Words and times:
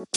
What 0.00 0.08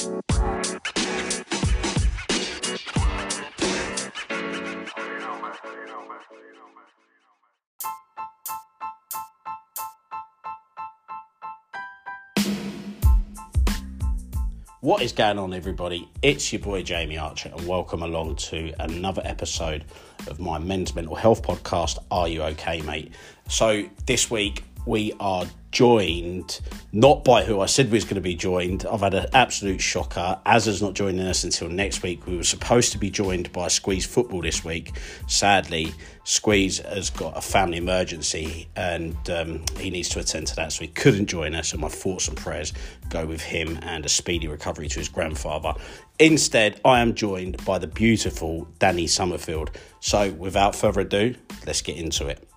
is 15.01 15.11
going 15.11 15.37
on, 15.37 15.53
everybody? 15.53 16.09
It's 16.21 16.53
your 16.53 16.61
boy 16.61 16.83
Jamie 16.83 17.17
Archer, 17.17 17.49
and 17.49 17.67
welcome 17.67 18.03
along 18.03 18.37
to 18.37 18.73
another 18.79 19.21
episode 19.25 19.83
of 20.27 20.39
my 20.39 20.59
men's 20.59 20.95
mental 20.95 21.15
health 21.15 21.41
podcast. 21.41 21.97
Are 22.09 22.29
you 22.29 22.41
okay, 22.43 22.81
mate? 22.83 23.11
So, 23.49 23.83
this 24.05 24.31
week 24.31 24.63
we 24.85 25.13
are 25.19 25.45
joined 25.71 26.59
not 26.91 27.23
by 27.23 27.43
who 27.43 27.59
I 27.59 27.65
said 27.65 27.87
we 27.87 27.97
was 27.97 28.03
going 28.03 28.15
to 28.15 28.21
be 28.21 28.35
joined. 28.35 28.85
I've 28.85 29.01
had 29.01 29.15
an 29.15 29.25
absolute 29.33 29.81
shocker. 29.81 30.39
Azza's 30.45 30.81
not 30.81 30.93
joining 30.93 31.25
us 31.25 31.43
until 31.43 31.67
next 31.67 32.03
week. 32.03 32.27
We 32.27 32.37
were 32.37 32.43
supposed 32.43 32.91
to 32.91 32.99
be 32.99 33.09
joined 33.09 33.51
by 33.51 33.67
Squeeze 33.69 34.05
Football 34.05 34.41
this 34.41 34.63
week. 34.63 34.91
Sadly, 35.27 35.91
Squeeze 36.23 36.77
has 36.77 37.09
got 37.09 37.35
a 37.35 37.41
family 37.41 37.77
emergency 37.77 38.69
and 38.75 39.17
um, 39.31 39.63
he 39.79 39.89
needs 39.89 40.09
to 40.09 40.19
attend 40.19 40.47
to 40.47 40.55
that, 40.57 40.71
so 40.71 40.83
he 40.83 40.89
couldn't 40.89 41.25
join 41.25 41.55
us. 41.55 41.71
And 41.71 41.81
my 41.81 41.89
thoughts 41.89 42.27
and 42.27 42.37
prayers 42.37 42.71
go 43.09 43.25
with 43.25 43.41
him 43.41 43.79
and 43.81 44.05
a 44.05 44.09
speedy 44.09 44.47
recovery 44.47 44.87
to 44.89 44.99
his 44.99 45.09
grandfather. 45.09 45.73
Instead, 46.19 46.79
I 46.85 46.99
am 46.99 47.15
joined 47.15 47.65
by 47.65 47.79
the 47.79 47.87
beautiful 47.87 48.67
Danny 48.77 49.07
Summerfield. 49.07 49.71
So, 49.99 50.31
without 50.31 50.75
further 50.75 51.01
ado, 51.01 51.35
let's 51.65 51.81
get 51.81 51.97
into 51.97 52.27
it. 52.27 52.47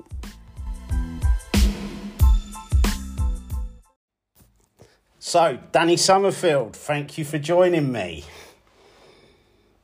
So, 5.27 5.59
Danny 5.73 5.97
Summerfield, 5.97 6.77
thank 6.77 7.19
you 7.19 7.25
for 7.25 7.37
joining 7.37 7.91
me. 7.91 8.23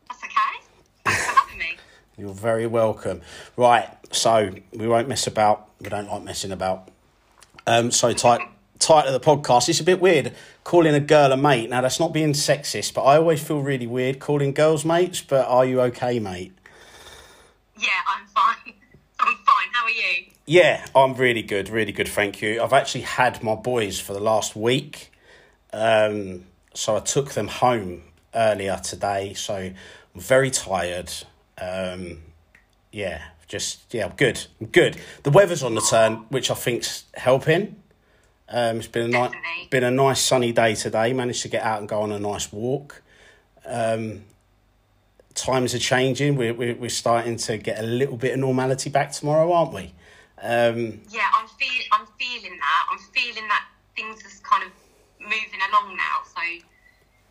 That's 0.09 0.23
okay. 0.23 0.37
Thanks 1.05 1.27
for 1.27 1.34
having 1.34 1.58
me. 1.58 1.77
You're 2.17 2.33
very 2.33 2.69
welcome. 2.69 3.22
Right, 3.56 3.89
so 4.12 4.55
we 4.72 4.86
won't 4.86 5.08
mess 5.08 5.27
about. 5.27 5.69
We 5.80 5.89
don't 5.89 6.08
like 6.08 6.22
messing 6.22 6.52
about. 6.52 6.92
Um, 7.67 7.91
so 7.91 8.12
tight, 8.12 8.48
title 8.78 9.12
of 9.12 9.20
the 9.20 9.27
podcast. 9.28 9.69
It's 9.69 9.80
a 9.80 9.84
bit 9.84 10.00
weird 10.00 10.33
calling 10.62 10.94
a 10.94 11.00
girl 11.00 11.33
a 11.33 11.36
mate. 11.36 11.69
Now 11.70 11.80
that's 11.80 11.98
not 11.98 12.12
being 12.12 12.34
sexist, 12.34 12.95
but 12.95 13.02
I 13.02 13.17
always 13.17 13.42
feel 13.42 13.58
really 13.58 13.89
weird 13.89 14.20
calling 14.20 14.52
girls 14.52 14.84
mates. 14.84 15.22
But 15.22 15.48
are 15.48 15.64
you 15.64 15.80
okay, 15.80 16.20
mate? 16.20 16.52
Yeah, 17.77 17.89
I'm 18.06 18.27
fine. 18.28 18.74
I'm 19.19 19.34
fine. 19.39 19.69
How 19.72 19.86
are 19.86 19.91
you? 19.91 20.27
Yeah, 20.47 20.86
I'm 20.95 21.14
really 21.14 21.42
good, 21.42 21.69
really 21.69 21.91
good. 21.91 22.06
Thank 22.06 22.42
you. 22.42 22.62
I've 22.62 22.72
actually 22.72 23.00
had 23.00 23.42
my 23.42 23.56
boys 23.56 23.98
for 23.98 24.12
the 24.12 24.20
last 24.20 24.55
week. 24.55 25.08
Um, 25.73 26.45
so 26.75 26.97
I 26.97 27.01
took 27.01 27.33
them 27.33 27.48
home 27.48 28.03
earlier 28.34 28.78
today. 28.83 29.34
So 29.34 29.55
I'm 29.55 30.20
very 30.20 30.51
tired. 30.51 31.12
Um, 31.61 32.23
yeah, 32.91 33.23
just 33.48 33.92
yeah, 33.95 34.06
I'm 34.06 34.17
good. 34.17 34.47
I'm 34.61 34.69
good. 34.69 34.98
The 35.23 35.31
weather's 35.31 35.62
on 35.62 35.75
the 35.75 35.81
turn, 35.81 36.25
which 36.29 36.51
I 36.51 36.55
think's 36.55 37.05
helping. 37.14 37.77
Um, 38.48 38.79
it's 38.79 38.87
been 38.87 39.06
a 39.06 39.09
nice, 39.09 39.33
been 39.70 39.84
a 39.84 39.91
nice 39.91 40.20
sunny 40.20 40.53
day 40.53 40.75
today. 40.75 41.12
Managed 41.12 41.42
to 41.42 41.48
get 41.48 41.62
out 41.62 41.81
and 41.81 41.89
go 41.89 42.03
on 42.03 42.12
a 42.12 42.19
nice 42.19 42.53
walk. 42.53 43.03
Um, 43.64 44.25
times 45.34 45.75
are 45.75 45.79
changing. 45.79 46.36
We're, 46.36 46.53
we're 46.53 46.75
we're 46.75 46.91
starting 46.91 47.36
to 47.36 47.57
get 47.57 47.79
a 47.79 47.83
little 47.83 48.17
bit 48.17 48.34
of 48.34 48.41
normality 48.41 48.91
back 48.91 49.12
tomorrow, 49.12 49.53
aren't 49.53 49.73
we? 49.73 49.95
Um, 50.42 51.01
Yeah, 51.09 51.29
I'm 51.39 51.48
feel 51.48 51.83
I'm 51.92 52.07
feeling 52.19 52.59
that. 52.59 52.86
I'm 52.91 52.98
feeling 53.14 53.48
that 53.48 53.64
things 53.97 54.20
are 54.23 54.48
kind 54.48 54.64
of 54.64 54.73
moving 55.23 55.61
along 55.70 55.97
now. 55.97 56.23
So 56.25 56.67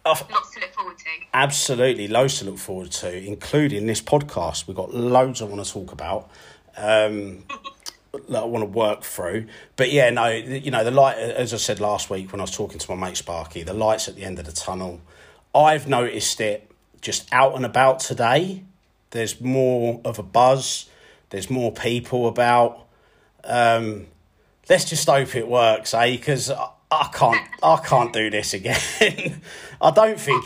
lots 0.06 0.54
to 0.54 0.60
look 0.60 0.74
forward 0.74 0.98
to. 0.98 1.06
absolutely 1.34 2.08
loads 2.08 2.40
to 2.40 2.46
look 2.46 2.58
forward 2.58 2.92
to, 2.92 3.26
including 3.26 3.86
this 3.88 4.02
podcast. 4.02 4.68
We've 4.68 4.78
got 4.78 4.94
loads 4.94 5.42
I 5.42 5.46
want 5.46 5.64
to 5.66 5.72
talk 5.72 5.92
about. 5.92 6.30
Um, 6.78 7.44
that 8.30 8.42
I 8.42 8.46
want 8.46 8.62
to 8.64 8.66
work 8.66 9.04
through, 9.04 9.48
but 9.78 9.92
yeah, 9.92 10.10
no, 10.10 10.28
you 10.28 10.70
know 10.70 10.84
the 10.84 10.92
light. 10.92 11.18
As 11.18 11.54
I 11.54 11.58
said 11.58 11.80
last 11.80 12.10
week 12.10 12.32
when 12.32 12.42
I 12.42 12.44
was 12.44 12.52
talking 12.52 12.78
to 12.78 12.96
my 12.96 13.08
mate 13.08 13.18
Sparky, 13.18 13.64
the 13.64 13.74
lights 13.74 14.08
at 14.10 14.16
the 14.16 14.24
end 14.24 14.40
of 14.40 14.46
the 14.46 14.52
tunnel. 14.52 15.02
I've 15.54 15.88
noticed 15.88 16.40
it 16.40 16.70
just 17.02 17.28
out 17.34 17.56
and 17.56 17.66
about 17.66 18.00
today. 18.00 18.64
There's 19.12 19.42
more 19.42 20.02
of 20.06 20.20
a 20.20 20.24
buzz. 20.24 20.90
There's 21.30 21.50
more 21.50 21.72
people 21.72 22.28
about. 22.28 22.86
Um, 23.44 24.08
let's 24.70 24.86
just 24.86 25.08
hope 25.08 25.36
it 25.36 25.48
works, 25.48 25.94
eh? 25.94 26.12
Because 26.12 26.52
I, 26.92 27.10
can't, 27.14 27.48
I 27.64 27.78
can't 27.78 28.12
do 28.12 28.30
this 28.30 28.54
again. 28.54 29.42
I 29.82 29.92
don't 29.92 30.20
think. 30.20 30.46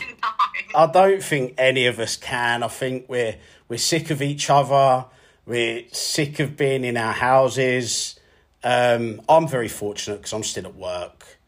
I 0.74 0.86
don't 0.86 1.22
think 1.22 1.54
any 1.58 1.86
of 1.86 1.98
us 1.98 2.16
can. 2.16 2.62
I 2.62 2.68
think 2.68 3.08
we're 3.08 3.36
we're 3.68 3.78
sick 3.78 4.10
of 4.10 4.22
each 4.22 4.48
other. 4.48 5.06
We're 5.44 5.84
sick 5.92 6.38
of 6.40 6.56
being 6.56 6.84
in 6.84 6.96
our 6.96 7.12
houses. 7.12 8.18
Um, 8.62 9.20
I'm 9.28 9.46
very 9.48 9.68
fortunate 9.68 10.18
because 10.18 10.32
I'm 10.32 10.42
still 10.42 10.66
at 10.66 10.74
work, 10.74 11.38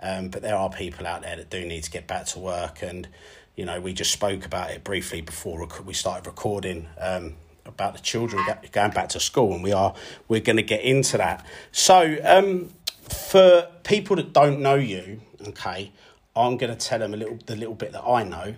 um, 0.00 0.28
but 0.28 0.42
there 0.42 0.56
are 0.56 0.70
people 0.70 1.06
out 1.06 1.22
there 1.22 1.36
that 1.36 1.50
do 1.50 1.64
need 1.64 1.84
to 1.84 1.90
get 1.90 2.06
back 2.06 2.26
to 2.26 2.38
work. 2.38 2.82
And 2.82 3.08
you 3.56 3.64
know, 3.64 3.80
we 3.80 3.92
just 3.92 4.12
spoke 4.12 4.44
about 4.44 4.70
it 4.70 4.84
briefly 4.84 5.20
before 5.20 5.60
rec- 5.60 5.86
we 5.86 5.94
started 5.94 6.26
recording 6.26 6.88
um, 7.00 7.34
about 7.64 7.94
the 7.94 8.00
children 8.00 8.44
go- 8.46 8.58
going 8.72 8.90
back 8.90 9.08
to 9.10 9.20
school, 9.20 9.54
and 9.54 9.62
we 9.62 9.72
are 9.72 9.94
we're 10.28 10.40
going 10.40 10.56
to 10.56 10.62
get 10.62 10.82
into 10.82 11.16
that. 11.18 11.44
So, 11.72 12.18
um, 12.24 12.70
for 13.12 13.68
people 13.84 14.16
that 14.16 14.32
don't 14.32 14.60
know 14.60 14.74
you, 14.74 15.20
okay, 15.48 15.92
I'm 16.34 16.56
going 16.56 16.76
to 16.76 16.78
tell 16.78 16.98
them 16.98 17.14
a 17.14 17.16
little 17.16 17.38
the 17.46 17.56
little 17.56 17.74
bit 17.74 17.92
that 17.92 18.02
I 18.02 18.24
know, 18.24 18.54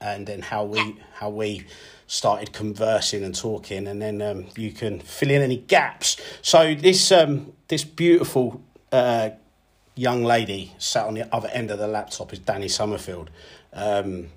and 0.00 0.26
then 0.26 0.42
how 0.42 0.64
we 0.64 0.96
how 1.14 1.30
we 1.30 1.66
started 2.06 2.52
conversing 2.52 3.24
and 3.24 3.34
talking, 3.34 3.86
and 3.86 4.00
then 4.02 4.20
um, 4.20 4.46
you 4.56 4.72
can 4.72 5.00
fill 5.00 5.30
in 5.30 5.42
any 5.42 5.56
gaps. 5.56 6.16
So 6.42 6.74
this 6.74 7.10
um, 7.10 7.52
this 7.68 7.84
beautiful 7.84 8.60
uh, 8.92 9.30
young 9.94 10.22
lady 10.24 10.72
sat 10.78 11.06
on 11.06 11.14
the 11.14 11.34
other 11.34 11.48
end 11.48 11.70
of 11.70 11.78
the 11.78 11.86
laptop 11.86 12.32
is 12.32 12.38
Danny 12.40 12.68
Summerfield. 12.68 13.30
Um, 13.72 14.28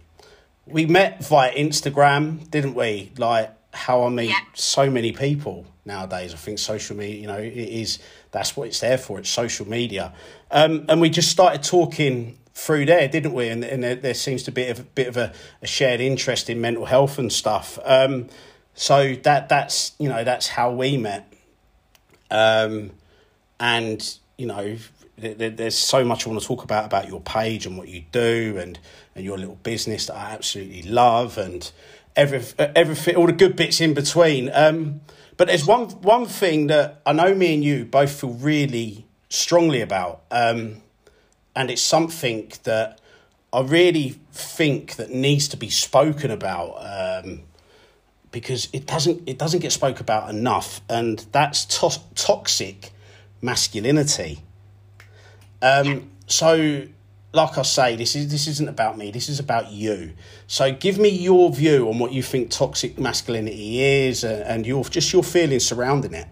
we 0.66 0.86
met 0.86 1.26
via 1.26 1.54
Instagram, 1.54 2.50
didn't 2.50 2.74
we? 2.74 3.12
Like 3.18 3.54
how 3.78 4.04
I 4.04 4.10
meet 4.10 4.30
Yeah. 4.30 4.40
so 4.54 4.90
many 4.90 5.12
people 5.12 5.66
nowadays. 5.86 6.34
I 6.34 6.38
think 6.38 6.60
social 6.60 6.96
media, 6.98 7.22
you 7.22 7.28
know, 7.28 7.38
it 7.38 7.54
is 7.54 8.00
that's 8.32 8.58
what 8.58 8.68
it's 8.68 8.80
there 8.80 8.98
for. 8.98 9.20
It's 9.20 9.30
social 9.30 9.68
media, 9.68 10.14
um, 10.52 10.86
and 10.90 11.00
we 11.02 11.10
just 11.10 11.30
started 11.30 11.64
talking 11.64 12.38
through 12.54 12.86
there, 12.88 13.08
didn't 13.08 13.34
we? 13.34 13.48
And, 13.50 13.64
and 13.64 13.84
there, 13.84 13.96
there 13.96 14.14
seems 14.16 14.42
to 14.44 14.52
be 14.52 14.68
a 14.68 14.74
bit 14.74 15.08
of 15.08 15.16
a, 15.16 15.32
a 15.62 15.68
shared 15.68 16.02
interest 16.02 16.50
in 16.50 16.60
mental 16.60 16.86
health 16.86 17.20
and 17.20 17.32
stuff. 17.32 17.78
Um, 17.86 18.28
so 18.74 19.14
that 19.24 19.48
that's 19.50 19.94
you 20.00 20.10
know 20.10 20.24
that's 20.24 20.48
how 20.48 20.72
we 20.72 20.98
met. 20.98 21.32
Um, 22.30 22.92
and 23.60 24.18
you 24.38 24.46
know 24.48 24.78
th- 25.20 25.38
th- 25.38 25.56
there's 25.56 25.78
so 25.78 26.04
much 26.04 26.28
I 26.28 26.30
want 26.30 26.42
to 26.42 26.48
talk 26.48 26.64
about 26.64 26.86
about 26.86 27.08
your 27.08 27.22
page 27.22 27.66
and 27.66 27.78
what 27.78 27.88
you 27.88 28.04
do 28.12 28.58
and 28.60 28.78
and 29.16 29.24
your 29.26 29.38
little 29.38 29.56
business 29.64 30.08
that 30.08 30.16
I 30.16 30.32
absolutely 30.32 30.84
love 30.84 31.38
and 31.38 31.72
every 32.18 32.44
everything 32.58 33.16
all 33.16 33.28
the 33.28 33.32
good 33.32 33.56
bits 33.56 33.80
in 33.80 33.94
between 33.94 34.50
um 34.54 35.02
but 35.38 35.48
there's 35.48 35.66
one 35.66 35.86
one 36.02 36.26
thing 36.26 36.68
that 36.68 37.02
I 37.06 37.14
know 37.14 37.34
me 37.34 37.54
and 37.54 37.64
you 37.64 37.86
both 37.86 38.20
feel 38.20 38.34
really 38.34 39.06
strongly 39.30 39.82
about 39.82 40.24
um 40.32 40.82
and 41.56 41.72
it's 41.72 41.82
something 41.82 42.52
that 42.64 43.00
I 43.54 43.62
really 43.62 44.20
think 44.32 44.96
that 44.98 45.12
needs 45.12 45.48
to 45.50 45.58
be 45.58 45.70
spoken 45.70 46.32
about 46.32 46.74
um 46.82 47.44
because 48.32 48.68
it 48.74 48.86
doesn't 48.86 49.28
it 49.28 49.38
doesn't 49.38 49.62
get 49.62 49.72
spoke 49.72 50.00
about 50.00 50.30
enough, 50.30 50.82
and 50.90 51.26
that's 51.32 51.66
to- 51.66 52.02
toxic 52.16 52.92
masculinity. 53.42 54.42
Um, 55.62 56.12
so, 56.28 56.84
like 57.38 57.58
I 57.58 57.62
say, 57.62 57.96
this 57.96 58.16
is 58.16 58.30
this 58.30 58.48
isn't 58.48 58.68
about 58.68 58.98
me. 58.98 59.12
This 59.12 59.30
is 59.30 59.40
about 59.40 59.72
you. 59.72 60.14
So, 60.48 60.74
give 60.74 60.98
me 60.98 61.10
your 61.10 61.52
view 61.52 61.88
on 61.88 62.00
what 62.00 62.12
you 62.12 62.24
think 62.24 62.50
toxic 62.50 63.00
masculinity 63.00 63.84
is, 63.84 64.24
and, 64.24 64.42
and 64.42 64.66
your 64.66 64.84
just 64.84 65.14
your 65.14 65.24
feelings 65.24 65.64
surrounding 65.64 66.16
it. 66.16 66.28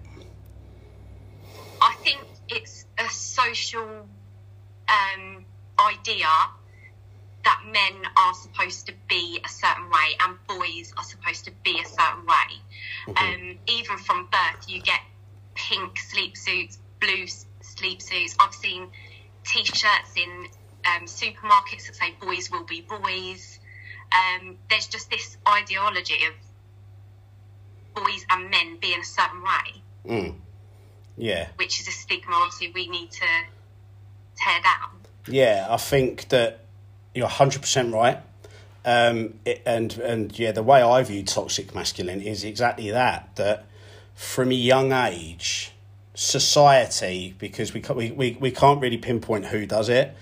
I 1.80 1.94
think 2.04 2.19
it's 2.50 2.86
a 2.98 3.07
social 3.10 4.07
um, 4.90 5.46
idea 5.80 6.28
that 7.44 7.62
men 7.66 7.96
are 8.18 8.34
supposed 8.34 8.88
to 8.88 8.94
be 9.07 9.40
a 9.46 9.48
certain 9.48 9.88
way 9.92 10.10
and 10.22 10.36
boys 10.48 10.92
are 10.98 11.04
supposed 11.04 11.46
to 11.46 11.52
be 11.63 11.80
a 11.80 11.88
certain 11.88 12.25
way. 12.25 13.16
Um, 13.16 13.60
even 13.68 13.98
from 14.00 14.28
birth, 14.31 14.68
you 14.68 14.81
get 14.81 15.02
pink 15.54 16.00
sleep 16.00 16.36
suits, 16.36 16.80
blue 17.00 17.28
sleep 17.62 18.02
suits. 18.02 18.36
I've 18.40 18.56
seen 18.56 18.88
t-shirts 19.44 20.13
in 20.16 20.48
um, 20.86 21.06
supermarkets 21.06 21.88
that 21.88 21.96
say 21.96 22.14
boys 22.22 22.50
will 22.52 22.64
be 22.66 22.82
boys. 22.82 23.60
Um, 24.12 24.58
there's 24.70 24.88
just 24.88 25.10
this 25.10 25.38
ideology 25.48 26.16
of 26.28 28.04
boys 28.04 28.26
and 28.30 28.50
men 28.50 28.78
being 28.80 29.00
a 29.00 29.04
certain 29.04 29.42
way, 29.42 30.32
Yeah, 31.18 31.48
which 31.56 31.80
is 31.80 31.88
a 31.88 31.92
stigma 31.92 32.36
obviously 32.36 32.72
we 32.74 32.88
need 32.88 33.12
to 33.12 33.26
tear 34.38 34.62
down. 34.62 34.90
yeah. 35.28 35.68
I 35.70 35.78
think 35.78 36.30
that 36.30 36.60
you're 37.14 37.28
hundred 37.28 37.62
percent 37.62 37.94
right. 37.94 38.20
Um, 38.84 39.40
it, 39.46 39.64
and 39.66 39.98
and 39.98 40.38
yeah, 40.38 40.52
the 40.52 40.62
way 40.62 40.81
I 40.81 41.02
view 41.04 41.24
toxic 41.24 41.74
masculinity 41.74 42.30
is 42.30 42.44
exactly 42.44 42.92
that. 42.92 43.36
That 43.36 43.66
from 44.14 44.52
a 44.52 44.56
young 44.56 44.92
age, 44.92 45.72
society, 46.14 47.34
because 47.40 47.74
we 47.74 47.81
we, 47.96 48.12
we, 48.12 48.38
we 48.40 48.52
can't 48.52 48.80
really 48.81 48.98
pinpoint 48.98 49.46
who 49.48 49.66
does 49.66 49.90
it, 49.90 50.16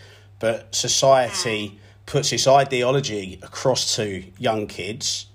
but 0.43 0.75
society 0.75 1.79
puts 2.05 2.31
this 2.31 2.45
ideology 2.49 3.39
across 3.41 3.95
to 3.95 4.25
young 4.37 4.67
kids 4.67 5.27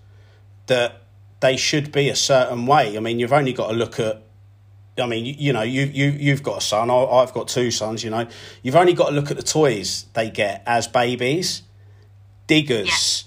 that 0.67 1.01
they 1.41 1.57
should 1.57 1.91
be 1.91 2.11
a 2.11 2.15
certain 2.15 2.67
way. 2.67 2.95
I 2.95 3.01
mean, 3.01 3.19
you've 3.19 3.33
only 3.33 3.55
got 3.55 3.69
to 3.69 3.73
look 3.73 3.99
at. 3.99 4.21
I 4.99 5.07
mean, 5.07 5.25
you, 5.25 5.35
you 5.39 5.53
know, 5.55 5.63
you 5.63 5.85
you 5.87 6.11
you've 6.11 6.43
got 6.43 6.59
a 6.59 6.61
son. 6.61 6.91
I, 6.91 7.05
I've 7.05 7.33
got 7.33 7.49
two 7.49 7.71
sons. 7.71 8.05
You 8.05 8.11
know, 8.11 8.27
you've 8.63 8.77
only 8.77 8.93
got 8.93 9.09
to 9.09 9.15
look 9.15 9.31
at 9.31 9.39
the 9.39 9.43
toys 9.43 10.05
they 10.13 10.29
get 10.29 10.63
as 10.67 10.87
babies, 10.87 11.63
diggers, 12.47 13.25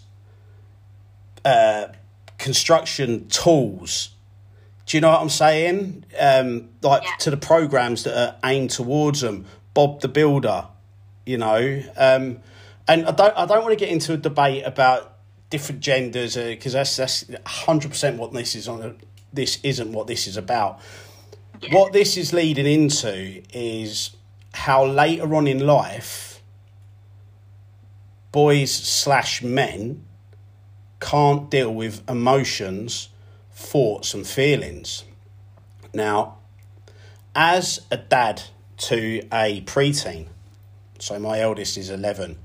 uh, 1.43 1.87
construction 2.37 3.27
tools. 3.27 4.09
Do 4.85 4.97
you 4.97 5.01
know 5.01 5.09
what 5.09 5.21
I'm 5.21 5.29
saying? 5.29 6.05
Um, 6.19 6.69
like 6.83 7.01
Yeah. 7.01 7.15
to 7.21 7.31
the 7.31 7.37
programs 7.37 8.03
that 8.03 8.15
are 8.15 8.35
aimed 8.47 8.69
towards 8.69 9.21
them. 9.21 9.47
Bob 9.73 10.01
the 10.01 10.09
Builder, 10.09 10.67
you 11.25 11.37
know. 11.37 11.83
Um, 11.97 12.39
and 12.87 13.05
I 13.05 13.11
don't 13.11 13.37
I 13.37 13.45
don't 13.45 13.63
want 13.63 13.71
to 13.71 13.75
get 13.75 13.89
into 13.89 14.13
a 14.13 14.17
debate 14.17 14.63
about 14.65 15.17
different 15.49 15.81
genders 15.81 16.35
because 16.35 16.73
that's 16.73 16.97
that's 16.97 17.25
hundred 17.45 17.89
percent 17.89 18.17
what 18.17 18.33
this 18.33 18.55
is 18.55 18.67
on. 18.67 18.97
This 19.33 19.59
isn't 19.63 19.91
what 19.93 20.07
this 20.07 20.27
is 20.27 20.37
about. 20.37 20.79
Yeah. 21.61 21.75
What 21.75 21.93
this 21.93 22.17
is 22.17 22.33
leading 22.33 22.65
into 22.65 23.43
is 23.53 24.15
how 24.53 24.85
later 24.85 25.35
on 25.35 25.47
in 25.47 25.65
life, 25.65 26.41
boys 28.31 28.73
slash 28.73 29.41
men 29.41 30.03
can't 30.99 31.49
deal 31.49 31.73
with 31.73 32.09
emotions, 32.09 33.09
thoughts, 33.51 34.13
and 34.13 34.25
feelings. 34.25 35.03
Now, 35.93 36.37
as 37.35 37.81
a 37.91 37.97
dad 37.97 38.43
to 38.77 39.21
a 39.31 39.61
preteen, 39.61 40.27
so 41.01 41.17
my 41.19 41.39
eldest 41.39 41.77
is 41.77 41.89
11, 41.89 42.37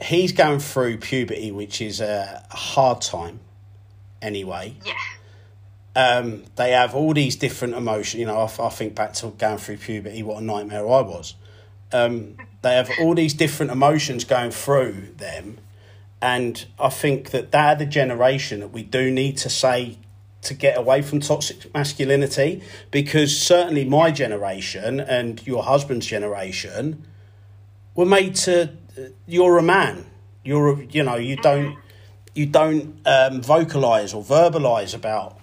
he's 0.00 0.32
going 0.32 0.58
through 0.58 0.98
puberty, 0.98 1.52
which 1.52 1.80
is 1.80 2.00
a 2.00 2.44
hard 2.50 3.00
time 3.00 3.40
anyway. 4.20 4.74
Yeah. 4.84 4.94
Um, 5.94 6.44
they 6.56 6.70
have 6.72 6.94
all 6.94 7.14
these 7.14 7.36
different 7.36 7.74
emotions. 7.74 8.20
You 8.20 8.26
know, 8.26 8.38
I, 8.38 8.66
I 8.66 8.68
think 8.70 8.94
back 8.94 9.12
to 9.14 9.28
going 9.28 9.58
through 9.58 9.78
puberty, 9.78 10.22
what 10.22 10.42
a 10.42 10.44
nightmare 10.44 10.88
I 10.88 11.00
was. 11.00 11.34
Um, 11.92 12.36
they 12.62 12.74
have 12.74 12.90
all 13.00 13.14
these 13.14 13.34
different 13.34 13.72
emotions 13.72 14.24
going 14.24 14.50
through 14.50 15.14
them. 15.16 15.58
And 16.22 16.64
I 16.78 16.90
think 16.90 17.30
that 17.30 17.50
they're 17.50 17.74
the 17.74 17.86
generation 17.86 18.60
that 18.60 18.68
we 18.68 18.82
do 18.82 19.10
need 19.10 19.36
to 19.38 19.48
say 19.48 19.98
to 20.42 20.54
get 20.54 20.76
away 20.76 21.02
from 21.02 21.20
toxic 21.20 21.72
masculinity 21.74 22.62
because 22.90 23.36
certainly 23.36 23.84
my 23.84 24.10
generation 24.10 25.00
and 25.00 25.46
your 25.46 25.62
husband's 25.62 26.06
generation 26.06 27.06
were 27.94 28.06
made 28.06 28.34
to 28.36 28.70
you're 29.26 29.58
a 29.58 29.62
man. 29.62 30.06
You're 30.44 30.72
a, 30.72 30.84
you 30.84 31.02
know 31.02 31.16
you 31.16 31.36
don't 31.36 31.78
you 32.34 32.46
don't 32.46 32.96
um, 33.06 33.42
vocalize 33.42 34.14
or 34.14 34.22
verbalize 34.22 34.94
about 34.94 35.38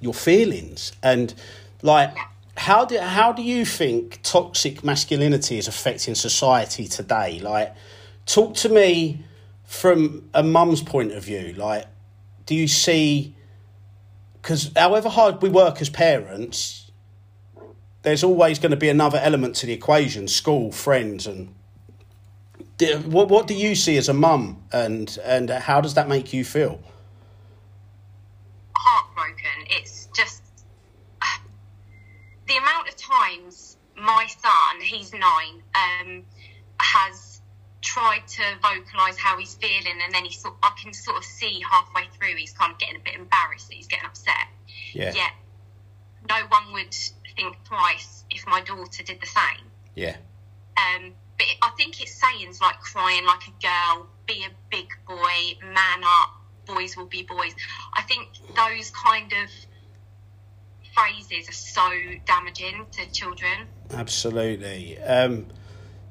your 0.00 0.14
feelings. 0.14 0.92
And 1.02 1.34
like 1.82 2.16
how 2.56 2.84
do 2.84 2.98
how 2.98 3.32
do 3.32 3.42
you 3.42 3.64
think 3.64 4.20
toxic 4.22 4.84
masculinity 4.84 5.58
is 5.58 5.68
affecting 5.68 6.14
society 6.14 6.86
today? 6.86 7.40
Like 7.40 7.74
talk 8.26 8.54
to 8.56 8.68
me 8.68 9.24
from 9.64 10.28
a 10.34 10.42
mum's 10.42 10.82
point 10.82 11.12
of 11.12 11.24
view. 11.24 11.54
Like 11.56 11.86
do 12.46 12.54
you 12.54 12.68
see 12.68 13.34
because 14.40 14.70
however 14.76 15.08
hard 15.08 15.40
we 15.42 15.48
work 15.48 15.80
as 15.80 15.88
parents 15.88 16.90
there's 18.02 18.24
always 18.24 18.58
going 18.58 18.70
to 18.70 18.76
be 18.76 18.88
another 18.88 19.18
element 19.18 19.54
to 19.54 19.66
the 19.66 19.72
equation 19.72 20.26
school 20.26 20.72
friends 20.72 21.26
and 21.26 21.54
what 23.06 23.28
what 23.28 23.46
do 23.46 23.54
you 23.54 23.74
see 23.74 23.96
as 23.96 24.08
a 24.08 24.14
mum 24.14 24.62
and 24.72 25.18
and 25.24 25.50
how 25.50 25.80
does 25.80 25.94
that 25.94 26.08
make 26.08 26.32
you 26.32 26.44
feel 26.44 26.80
heartbroken. 28.82 29.66
It's 29.66 30.08
just 30.14 30.42
the 32.48 32.56
amount 32.56 32.88
of 32.88 32.96
times 32.96 33.76
my 33.96 34.26
son, 34.26 34.80
he's 34.80 35.12
nine, 35.12 35.62
um, 35.74 36.24
has 36.78 37.40
tried 37.80 38.26
to 38.26 38.42
vocalise 38.62 39.16
how 39.16 39.38
he's 39.38 39.54
feeling, 39.54 39.98
and 40.04 40.14
then 40.14 40.24
he 40.24 40.32
sort, 40.32 40.54
I 40.62 40.72
can 40.80 40.92
sort 40.92 41.16
of 41.16 41.24
see 41.24 41.62
halfway 41.68 42.04
through 42.16 42.36
he's 42.36 42.52
kind 42.52 42.72
of 42.72 42.78
getting 42.78 42.96
a 42.96 43.00
bit 43.00 43.14
embarrassed 43.14 43.68
that 43.68 43.74
he's 43.74 43.86
getting 43.88 44.06
upset. 44.06 44.48
yeah 44.92 45.12
Yet, 45.14 45.32
no 46.28 46.36
one 46.48 46.72
would 46.72 46.94
think 47.36 47.56
twice 47.64 48.24
if 48.30 48.46
my 48.46 48.60
daughter 48.62 49.02
did 49.02 49.20
the 49.20 49.26
same. 49.26 49.66
yeah 49.94 50.16
Um, 50.76 51.12
but 51.42 51.50
it, 51.50 51.58
I 51.62 51.70
think 51.76 52.00
it's 52.00 52.20
sayings 52.20 52.60
like 52.60 52.78
crying 52.80 53.24
like 53.24 53.42
a 53.46 53.66
girl, 53.66 54.06
be 54.26 54.44
a 54.44 54.50
big 54.70 54.88
boy, 55.06 55.58
man 55.64 56.02
up, 56.04 56.40
boys 56.66 56.96
will 56.96 57.06
be 57.06 57.22
boys. 57.22 57.54
I 57.94 58.02
think 58.02 58.28
those 58.54 58.90
kind 58.90 59.32
of 59.32 59.50
phrases 60.94 61.48
are 61.48 61.52
so 61.52 61.90
damaging 62.26 62.86
to 62.92 63.10
children. 63.12 63.66
absolutely 63.94 64.98
um 64.98 65.46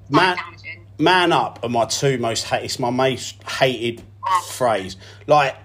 man 0.09 0.35
damaging. 0.35 0.87
man 0.97 1.31
up 1.31 1.59
are 1.63 1.69
my 1.69 1.85
two 1.85 2.17
most 2.17 2.45
hated 2.45 2.65
it's 2.65 2.79
my 2.79 2.89
most 2.89 3.43
hated 3.43 4.01
phrase 4.49 4.97
like 5.27 5.55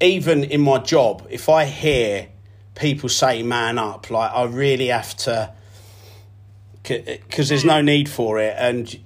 even 0.00 0.44
in 0.44 0.62
my 0.62 0.78
job 0.78 1.26
if 1.28 1.50
i 1.50 1.66
hear 1.66 2.26
people 2.74 3.10
say 3.10 3.42
man 3.42 3.78
up 3.78 4.08
like 4.08 4.32
i 4.32 4.44
really 4.44 4.86
have 4.86 5.14
to 5.14 5.52
because 6.74 7.50
there's 7.50 7.66
no 7.66 7.82
need 7.82 8.08
for 8.08 8.38
it 8.38 8.54
and 8.56 8.98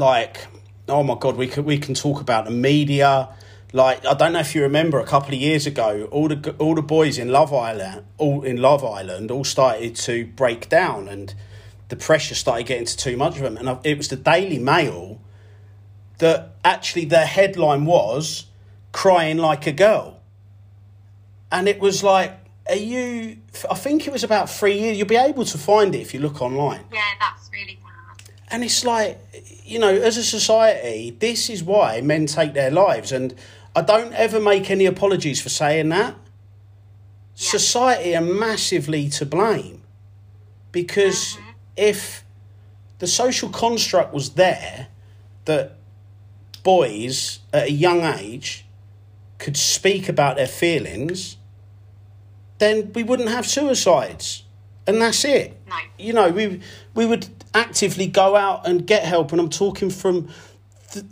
like 0.00 0.46
oh 0.88 1.02
my 1.04 1.14
god 1.14 1.36
we 1.36 1.46
can 1.46 1.64
we 1.64 1.78
can 1.78 1.94
talk 1.94 2.20
about 2.20 2.44
the 2.44 2.50
media. 2.50 3.28
Like 3.72 4.04
i 4.04 4.14
don't 4.14 4.32
know 4.32 4.40
if 4.40 4.56
you 4.56 4.62
remember 4.62 4.98
a 4.98 5.06
couple 5.06 5.32
of 5.32 5.40
years 5.40 5.64
ago 5.64 6.08
all 6.10 6.26
the 6.26 6.56
all 6.58 6.74
the 6.74 6.82
boys 6.82 7.18
in 7.18 7.28
love 7.28 7.54
island 7.54 8.04
all 8.18 8.42
in 8.42 8.56
love 8.56 8.84
island 8.84 9.30
all 9.30 9.44
started 9.44 9.94
to 9.94 10.26
break 10.26 10.68
down 10.68 11.06
and 11.06 11.32
the 11.90 11.96
pressure 11.96 12.34
started 12.34 12.66
getting 12.66 12.86
to 12.86 12.96
too 12.96 13.16
much 13.16 13.36
of 13.36 13.42
them. 13.42 13.56
And 13.56 13.78
it 13.84 13.98
was 13.98 14.08
the 14.08 14.16
daily 14.16 14.58
mail 14.58 15.20
that 16.18 16.52
actually 16.64 17.04
their 17.04 17.26
headline 17.26 17.84
was 17.84 18.46
crying 18.92 19.38
like 19.38 19.66
a 19.66 19.72
girl. 19.72 20.20
And 21.52 21.68
it 21.68 21.80
was 21.80 22.02
like 22.02 22.38
are 22.68 22.76
you 22.76 23.38
i 23.68 23.74
think 23.74 24.06
it 24.06 24.12
was 24.12 24.22
about 24.22 24.48
three 24.48 24.78
years 24.78 24.96
you'll 24.96 25.08
be 25.08 25.16
able 25.16 25.44
to 25.44 25.58
find 25.58 25.94
it 25.94 25.98
if 25.98 26.14
you 26.14 26.20
look 26.20 26.40
online. 26.40 26.84
Yeah, 26.92 27.02
that's 27.18 27.50
really 27.52 27.78
bad. 27.82 27.89
And 28.50 28.64
it's 28.64 28.84
like, 28.84 29.18
you 29.64 29.78
know, 29.78 29.94
as 29.94 30.16
a 30.16 30.24
society, 30.24 31.16
this 31.18 31.48
is 31.48 31.62
why 31.62 32.00
men 32.00 32.26
take 32.26 32.52
their 32.54 32.70
lives. 32.70 33.12
And 33.12 33.34
I 33.76 33.82
don't 33.82 34.12
ever 34.14 34.40
make 34.40 34.70
any 34.70 34.86
apologies 34.86 35.40
for 35.40 35.48
saying 35.48 35.90
that. 35.90 36.16
Society 37.34 38.16
are 38.16 38.22
massively 38.22 39.08
to 39.10 39.24
blame 39.24 39.82
because 40.72 41.36
uh-huh. 41.36 41.52
if 41.76 42.24
the 42.98 43.06
social 43.06 43.48
construct 43.48 44.12
was 44.12 44.30
there 44.30 44.88
that 45.44 45.76
boys 46.62 47.38
at 47.52 47.68
a 47.68 47.72
young 47.72 48.02
age 48.02 48.66
could 49.38 49.56
speak 49.56 50.08
about 50.08 50.36
their 50.36 50.46
feelings, 50.46 51.36
then 52.58 52.92
we 52.92 53.02
wouldn't 53.02 53.30
have 53.30 53.46
suicides. 53.46 54.44
And 54.86 55.00
that's 55.00 55.24
it 55.24 55.56
No. 55.68 55.76
you 55.98 56.12
know, 56.12 56.28
we 56.30 56.60
we 56.94 57.06
would 57.06 57.28
actively 57.54 58.06
go 58.06 58.36
out 58.36 58.66
and 58.66 58.86
get 58.86 59.04
help, 59.04 59.32
and 59.32 59.40
I'm 59.40 59.50
talking 59.50 59.90
from 59.90 60.28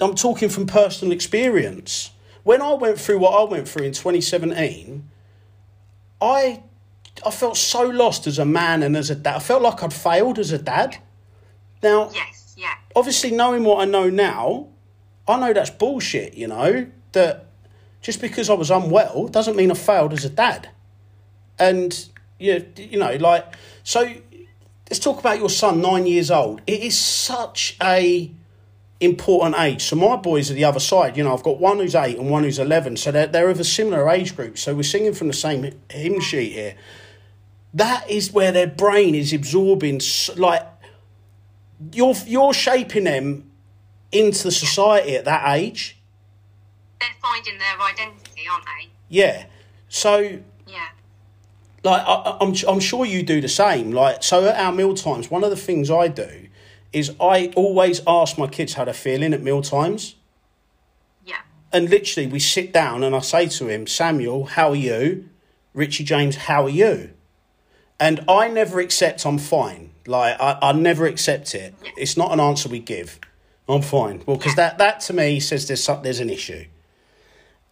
I'm 0.01 0.15
talking 0.15 0.49
from 0.49 0.67
personal 0.67 1.13
experience. 1.13 2.11
When 2.43 2.63
I 2.63 2.73
went 2.73 2.99
through 2.99 3.19
what 3.19 3.39
I 3.39 3.45
went 3.45 3.69
through 3.69 3.85
in 3.85 3.93
2017, 3.93 5.09
I 6.21 6.63
I 7.27 7.31
felt 7.31 7.57
so 7.57 7.83
lost 7.83 8.27
as 8.27 8.39
a 8.39 8.45
man 8.45 8.83
and 8.83 8.97
as 8.97 9.11
a 9.11 9.15
dad. 9.15 9.37
I 9.37 9.39
felt 9.41 9.63
like 9.63 9.83
I'd 9.83 9.93
failed 9.93 10.39
as 10.39 10.53
a 10.53 10.59
dad. 10.59 10.99
Now, 11.83 12.11
Yes, 12.15 12.55
yeah. 12.57 12.75
obviously, 12.97 13.31
knowing 13.31 13.65
what 13.65 13.81
I 13.81 13.85
know 13.85 14.09
now, 14.11 14.69
I 15.27 15.39
know 15.39 15.53
that's 15.53 15.71
bullshit. 15.71 16.35
You 16.35 16.49
know 16.49 16.87
that 17.13 17.47
just 18.03 18.21
because 18.21 18.49
I 18.51 18.55
was 18.55 18.71
unwell 18.71 19.29
doesn't 19.29 19.57
mean 19.57 19.71
I 19.71 19.75
failed 19.75 20.13
as 20.13 20.25
a 20.25 20.31
dad. 20.31 20.69
And 21.59 22.09
you, 22.39 22.67
you 22.77 22.99
know, 22.99 23.15
like 23.17 23.55
so. 23.83 24.13
Let's 24.91 25.01
talk 25.01 25.21
about 25.21 25.39
your 25.39 25.51
son, 25.51 25.83
nine 25.83 26.07
years 26.07 26.31
old. 26.31 26.63
It 26.67 26.81
is 26.81 26.99
such 26.99 27.77
a 27.83 28.33
important 29.01 29.55
age. 29.59 29.83
So 29.83 29.97
my 29.97 30.17
boys 30.17 30.51
are 30.51 30.55
the 30.55 30.65
other 30.65 30.81
side. 30.81 31.15
You 31.15 31.25
know, 31.25 31.35
I've 31.35 31.43
got 31.43 31.61
one 31.61 31.77
who's 31.77 31.95
eight 31.95 32.17
and 32.17 32.31
one 32.31 32.43
who's 32.45 32.59
eleven. 32.59 32.97
So 32.97 33.13
they're 33.13 33.27
they're 33.27 33.51
of 33.51 33.61
a 33.61 33.65
similar 33.65 34.09
age 34.09 34.35
group. 34.35 34.57
So 34.57 34.75
we're 34.75 34.83
singing 34.85 35.13
from 35.13 35.27
the 35.27 35.35
same 35.35 35.71
hymn 35.91 36.21
sheet 36.21 36.53
here. 36.53 36.75
That 37.75 38.09
is 38.09 38.33
where 38.33 38.51
their 38.51 38.67
brain 38.67 39.15
is 39.15 39.35
absorbing. 39.35 40.01
Like 40.37 40.67
you're 41.93 42.15
you're 42.27 42.55
shaping 42.55 43.05
them 43.05 43.51
into 44.11 44.45
the 44.45 44.53
society 44.53 45.17
at 45.17 45.27
that 45.27 45.55
age. 45.55 45.99
They're 46.99 47.11
finding 47.21 47.59
their 47.59 47.79
identity, 47.79 48.43
aren't 48.51 48.65
they? 48.65 48.89
Yeah. 49.11 49.45
So. 49.91 50.39
Like 51.91 52.03
I, 52.07 52.37
I'm 52.41 52.55
I'm 52.69 52.81
sure 52.81 53.05
you 53.05 53.23
do 53.23 53.41
the 53.41 53.49
same. 53.49 53.93
Like 53.93 54.23
so 54.23 54.47
at 54.47 54.57
our 54.57 54.73
meal 54.73 54.95
times, 54.95 55.31
one 55.31 55.45
of 55.45 55.51
the 55.51 55.57
things 55.57 55.91
I 55.91 56.09
do 56.09 56.49
is 56.93 57.13
I 57.21 57.53
always 57.55 58.01
ask 58.07 58.39
my 58.39 58.47
kids 58.47 58.75
how 58.75 58.85
they're 58.85 58.95
feeling 58.95 59.35
at 59.35 59.43
meal 59.43 59.63
times. 59.63 60.15
Yeah. 61.25 61.41
And 61.73 61.91
literally 61.91 62.27
we 62.29 62.39
sit 62.39 62.73
down 62.73 63.05
and 63.05 63.15
I 63.15 63.21
say 63.21 63.47
to 63.49 63.69
him, 63.69 63.87
Samuel, 63.87 64.47
how 64.47 64.71
are 64.71 64.77
you? 64.77 65.29
Richie 65.75 66.05
James, 66.05 66.37
how 66.37 66.65
are 66.65 66.71
you? 66.71 67.11
And 68.01 68.25
I 68.29 68.49
never 68.49 68.81
accept 68.81 69.27
I'm 69.27 69.39
fine. 69.39 69.91
Like 70.07 70.41
I, 70.41 70.59
I 70.63 70.73
never 70.73 71.07
accept 71.07 71.55
it. 71.55 71.75
It's 71.97 72.17
not 72.17 72.33
an 72.33 72.41
answer 72.41 72.69
we 72.69 72.79
give. 72.79 73.21
I'm 73.69 73.83
fine. 73.83 74.23
Well, 74.25 74.39
because 74.39 74.55
that, 74.55 74.79
that 74.79 75.01
to 75.01 75.13
me 75.13 75.41
says 75.41 75.69
there's 75.69 75.85
some, 75.85 76.03
there's 76.03 76.21
an 76.21 76.31
issue. 76.31 76.65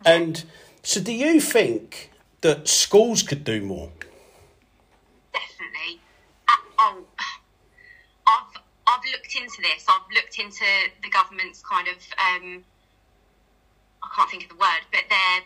And 0.04 0.44
so, 0.82 1.00
do 1.00 1.12
you 1.12 1.40
think 1.40 2.11
that 2.42 2.68
schools 2.68 3.23
could 3.23 3.44
do 3.44 3.62
more? 3.62 3.90
definitely. 5.32 6.00
Uh, 6.49 6.52
oh, 6.78 7.04
I've 8.26 8.62
I've 8.87 9.04
looked 9.11 9.35
into 9.56 9.68
this. 9.68 9.84
I've 9.88 10.00
looked 10.14 10.38
into 10.38 10.64
the 11.02 11.10
government's 11.10 11.62
kind 11.62 11.88
of 11.88 11.94
um, 11.94 12.64
I 14.02 14.08
can't 14.14 14.30
think 14.30 14.44
of 14.44 14.50
the 14.50 14.56
word, 14.56 14.82
but 14.92 15.02
their 15.08 15.42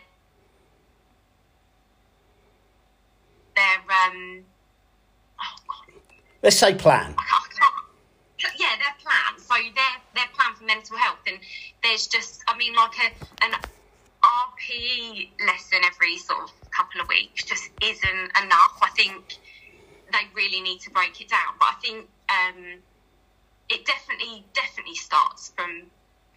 their 3.55 3.77
um, 4.07 4.43
oh 5.41 5.55
god, 5.67 6.01
Let's 6.43 6.57
say 6.57 6.73
plan. 6.73 7.13
I 7.17 7.23
can't, 7.23 7.43
I 7.43 8.41
can't, 8.41 8.59
yeah, 8.59 8.75
their 8.77 8.95
plan. 8.99 9.39
So 9.39 9.55
their 9.75 9.93
their 10.15 10.31
plan 10.35 10.55
for 10.55 10.63
mental 10.65 10.97
health, 10.97 11.19
and 11.27 11.37
there's 11.83 12.07
just 12.07 12.43
I 12.47 12.57
mean 12.57 12.75
like 12.75 12.93
a 12.99 13.45
an 13.45 13.53
RPE 14.23 15.29
lesson 15.47 15.79
every 15.85 16.17
sort 16.17 16.43
of 16.43 16.71
couple 16.71 17.01
of 17.01 17.07
weeks 17.07 17.43
just 17.43 17.69
isn't 17.81 18.31
enough. 18.43 18.77
I 18.81 18.89
think 18.95 19.37
they 20.11 20.27
really 20.35 20.61
need 20.61 20.79
to 20.81 20.89
break 20.91 21.19
it 21.21 21.29
down. 21.29 21.55
But 21.59 21.69
I 21.69 21.75
think 21.81 22.07
um, 22.29 22.81
it 23.71 23.85
definitely 23.85 24.43
definitely 24.53 24.95
starts 24.95 25.51
from 25.55 25.87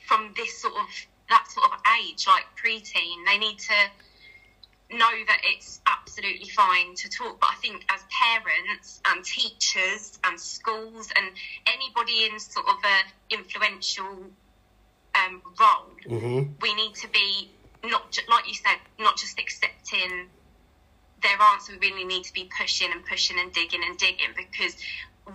from 0.06 0.32
this 0.36 0.60
sort 0.60 0.74
of 0.74 0.86
that 1.28 1.44
sort 1.50 1.70
of 1.72 1.78
age, 2.00 2.26
like 2.26 2.44
preteen. 2.62 3.24
They 3.26 3.38
need 3.38 3.58
to 3.58 4.96
know 4.96 5.10
that 5.26 5.40
it's 5.42 5.80
absolutely 5.86 6.48
fine 6.50 6.94
to 6.94 7.08
talk. 7.08 7.40
But 7.40 7.50
I 7.50 7.54
think 7.56 7.84
as 7.92 8.00
parents 8.22 9.00
and 9.06 9.24
teachers 9.24 10.18
and 10.24 10.38
schools 10.38 11.08
and 11.16 11.26
anybody 11.66 12.24
in 12.30 12.38
sort 12.38 12.66
of 12.68 12.76
a 12.84 13.34
influential 13.34 14.30
um, 15.14 15.42
role, 15.58 15.90
we 16.60 16.74
need 16.74 16.94
to 16.96 17.08
be 17.08 17.50
not 17.84 18.12
ju- 18.12 18.22
like 18.30 18.46
you 18.46 18.54
said, 18.54 18.76
not 18.98 19.16
just 19.16 19.40
accepting 19.40 20.28
their 21.22 21.40
answer. 21.52 21.72
We 21.80 21.90
really 21.90 22.04
need 22.04 22.24
to 22.24 22.32
be 22.32 22.50
pushing 22.58 22.92
and 22.92 23.04
pushing 23.06 23.38
and 23.40 23.52
digging 23.52 23.82
and 23.84 23.96
digging 23.96 24.34
because 24.36 24.76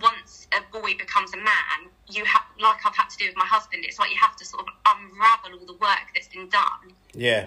once 0.00 0.46
a 0.52 0.60
boy 0.72 0.94
becomes 0.98 1.32
a 1.34 1.36
man, 1.36 1.90
you 2.10 2.24
have 2.24 2.42
like 2.60 2.78
I've 2.86 2.94
had 2.94 3.08
to 3.10 3.16
do 3.16 3.26
with 3.26 3.36
my 3.36 3.46
husband. 3.46 3.84
It's 3.84 3.98
like 3.98 4.10
you 4.10 4.18
have 4.20 4.36
to 4.36 4.44
sort 4.44 4.62
of 4.66 4.68
unravel 4.86 5.58
all 5.58 5.66
the 5.66 5.74
work 5.74 6.06
that's 6.14 6.28
been 6.28 6.48
done 6.48 6.94
Yeah. 7.14 7.46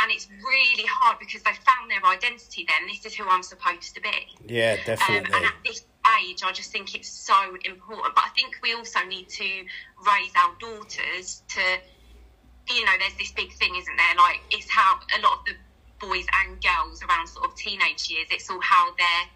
and 0.00 0.10
it's 0.12 0.28
really 0.44 0.84
hard 0.86 1.18
because 1.18 1.42
they 1.42 1.52
found 1.66 1.90
their 1.90 2.04
identity 2.04 2.64
then 2.68 2.86
this 2.86 3.04
is 3.04 3.14
who 3.14 3.24
i'm 3.28 3.42
supposed 3.42 3.94
to 3.94 4.00
be 4.00 4.36
Yeah, 4.46 4.74
um, 4.74 4.84
definitely. 4.86 5.36
and 5.36 5.44
at 5.46 5.54
this 5.64 5.82
age 6.20 6.42
i 6.44 6.52
just 6.52 6.70
think 6.70 6.94
it's 6.94 7.08
so 7.08 7.56
important 7.64 8.14
but 8.14 8.24
i 8.24 8.28
think 8.30 8.54
we 8.62 8.74
also 8.74 9.00
need 9.04 9.28
to 9.28 9.64
raise 10.06 10.32
our 10.36 10.54
daughters 10.60 11.42
to 11.48 11.60
you 12.72 12.84
know 12.84 12.92
there's 12.98 13.14
this 13.14 13.32
big 13.32 13.52
thing 13.54 13.74
isn't 13.76 13.96
there 13.96 14.14
like 14.16 14.40
it's 14.50 14.70
how 14.70 14.94
a 15.16 15.20
lot 15.20 15.32
of 15.38 15.44
the 15.46 15.54
boys 16.06 16.24
and 16.44 16.62
girls 16.62 17.02
around 17.02 17.26
sort 17.26 17.44
of 17.46 17.54
teenage 17.56 18.08
years 18.08 18.26
it's 18.30 18.48
all 18.50 18.60
how 18.60 18.90
they're 18.96 19.26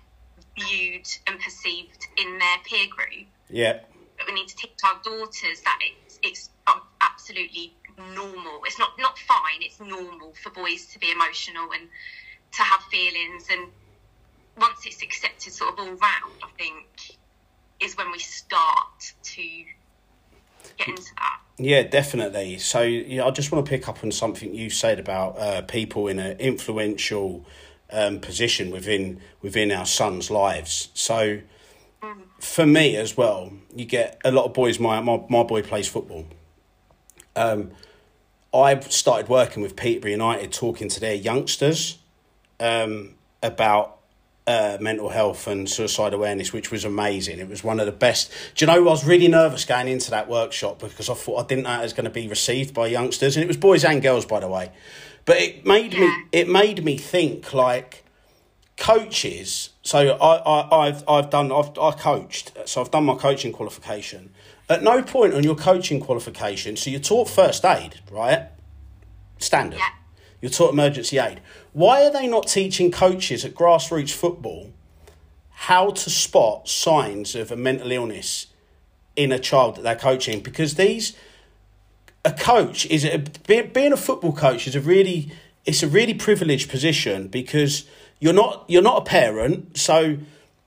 viewed 0.59 1.07
and 1.27 1.41
perceived 1.41 2.07
in 2.17 2.39
their 2.39 2.59
peer 2.65 2.87
group 2.89 3.27
yeah. 3.49 3.81
but 4.19 4.27
we 4.27 4.35
need 4.35 4.49
to 4.49 4.57
teach 4.57 4.73
our 4.85 5.01
daughters 5.03 5.61
that 5.65 5.79
it's 5.81 6.19
it's 6.23 6.51
absolutely 7.01 7.75
normal. 8.15 8.61
It's 8.65 8.79
not 8.79 8.91
not 8.99 9.19
fine. 9.19 9.61
It's 9.61 9.81
normal 9.81 10.33
for 10.43 10.51
boys 10.51 10.87
to 10.87 10.99
be 10.99 11.11
emotional 11.11 11.71
and 11.73 11.89
to 12.53 12.63
have 12.63 12.81
feelings. 12.91 13.47
And 13.51 13.69
once 14.59 14.87
it's 14.87 15.03
accepted, 15.03 15.53
sort 15.53 15.73
of 15.75 15.79
all 15.79 15.87
round, 15.87 16.33
I 16.43 16.49
think 16.59 17.19
is 17.81 17.97
when 17.97 18.13
we 18.13 18.19
start 18.19 19.13
to 19.23 19.43
get 20.79 20.89
into 20.89 21.11
that. 21.17 21.41
Yeah, 21.59 21.83
definitely. 21.83 22.59
So 22.59 22.83
yeah, 22.83 23.25
I 23.25 23.31
just 23.31 23.53
want 23.53 23.65
to 23.67 23.71
pick 23.71 23.89
up 23.89 24.03
on 24.03 24.13
something 24.13 24.55
you 24.55 24.71
said 24.71 24.99
about 24.99 25.39
uh, 25.39 25.63
people 25.63 26.09
in 26.09 26.19
an 26.19 26.39
influential 26.39 27.45
um, 27.93 28.21
position 28.21 28.71
within 28.71 29.21
within 29.41 29.71
our 29.71 29.87
sons' 29.87 30.31
lives. 30.31 30.89
So 30.95 31.41
for 32.41 32.67
me 32.67 32.97
as 32.97 33.17
well, 33.17 33.53
you 33.75 33.85
get 33.85 34.21
a 34.25 34.33
lot 34.33 34.45
of 34.45 34.55
boys. 34.55 34.81
My 34.81 35.01
my, 35.01 35.23
my 35.29 35.43
boy 35.43 35.63
plays 35.63 35.89
football. 35.89 36.27
Um, 37.37 37.71
I 38.55 38.79
started 38.81 39.29
working 39.29 39.63
with 39.63 39.77
Peterborough 39.77 40.11
United, 40.11 40.53
talking 40.53 40.89
to 40.89 41.01
their 41.01 41.15
youngsters 41.15 41.99
um, 42.61 43.15
about 43.43 43.99
uh, 44.47 44.77
mental 44.81 45.09
health 45.09 45.47
and 45.47 45.69
suicide 45.71 46.13
awareness, 46.13 46.53
which 46.53 46.71
was 46.71 46.85
amazing. 46.85 47.39
It 47.39 47.49
was 47.49 47.63
one 47.63 47.81
of 47.81 47.87
the 47.87 47.93
best. 47.93 48.31
Do 48.55 48.65
you 48.65 48.67
know, 48.67 48.75
I 48.75 48.79
was 48.81 49.05
really 49.07 49.29
nervous 49.29 49.65
going 49.65 49.89
into 49.89 50.11
that 50.11 50.29
workshop 50.29 50.81
because 50.81 51.09
I 51.09 51.15
thought 51.15 51.45
I 51.45 51.47
didn't 51.47 51.65
know 51.65 51.79
it 51.79 51.83
was 51.83 51.93
going 51.93 52.05
to 52.05 52.11
be 52.11 52.29
received 52.29 52.75
by 52.75 52.89
youngsters, 52.89 53.37
and 53.37 53.45
it 53.45 53.47
was 53.47 53.57
boys 53.57 53.85
and 53.85 54.03
girls, 54.03 54.27
by 54.27 54.41
the 54.41 54.49
way. 54.49 54.71
But 55.25 55.37
it 55.39 55.67
made 55.67 55.99
me 55.99 56.13
it 56.33 56.49
made 56.49 56.85
me 56.85 56.97
think 56.97 57.55
like 57.55 58.05
coaches. 58.77 59.71
So 59.83 59.99
I, 59.99 60.37
I 60.37 60.87
I've 60.89 61.09
I've 61.09 61.31
done 61.31 61.53
I've 61.53 61.79
I 61.79 61.93
coached, 61.93 62.53
so 62.67 62.81
I've 62.81 62.91
done 62.91 63.05
my 63.05 63.15
coaching 63.15 63.53
qualification. 63.53 64.33
At 64.69 64.83
no 64.83 65.03
point 65.03 65.35
on 65.35 65.45
your 65.45 65.55
coaching 65.55 66.01
qualification, 66.01 66.77
so 66.77 66.91
you're 66.91 67.01
taught 67.01 67.29
first 67.29 67.65
aid, 67.65 68.01
right? 68.11 68.49
Standard. 69.39 69.79
Yeah. 69.79 69.89
You're 70.41 70.51
taught 70.51 70.73
emergency 70.73 71.19
aid. 71.19 71.41
Why 71.73 72.05
are 72.05 72.13
they 72.13 72.27
not 72.27 72.49
teaching 72.49 72.91
coaches 72.91 73.45
at 73.45 73.55
grassroots 73.55 74.11
football 74.11 74.73
how 75.51 75.91
to 75.91 76.11
spot 76.11 76.69
signs 76.69 77.37
of 77.37 77.53
a 77.53 77.57
mental 77.57 77.93
illness 77.93 78.49
in 79.15 79.31
a 79.31 79.39
child 79.39 79.77
that 79.77 79.83
they're 79.83 79.95
coaching? 79.95 80.41
Because 80.41 80.75
these, 80.75 81.17
a 82.25 82.33
coach 82.33 82.87
is 82.87 83.05
a, 83.05 83.19
being 83.19 83.93
a 83.93 83.97
football 83.97 84.33
coach 84.33 84.67
is 84.67 84.77
a 84.77 84.81
really 84.81 85.33
it's 85.65 85.83
a 85.83 85.89
really 85.89 86.15
privileged 86.15 86.71
position 86.71 87.29
because 87.29 87.85
you're 88.21 88.33
not 88.33 88.65
you're 88.69 88.83
not 88.83 88.99
a 88.99 89.05
parent, 89.05 89.77
so 89.77 90.19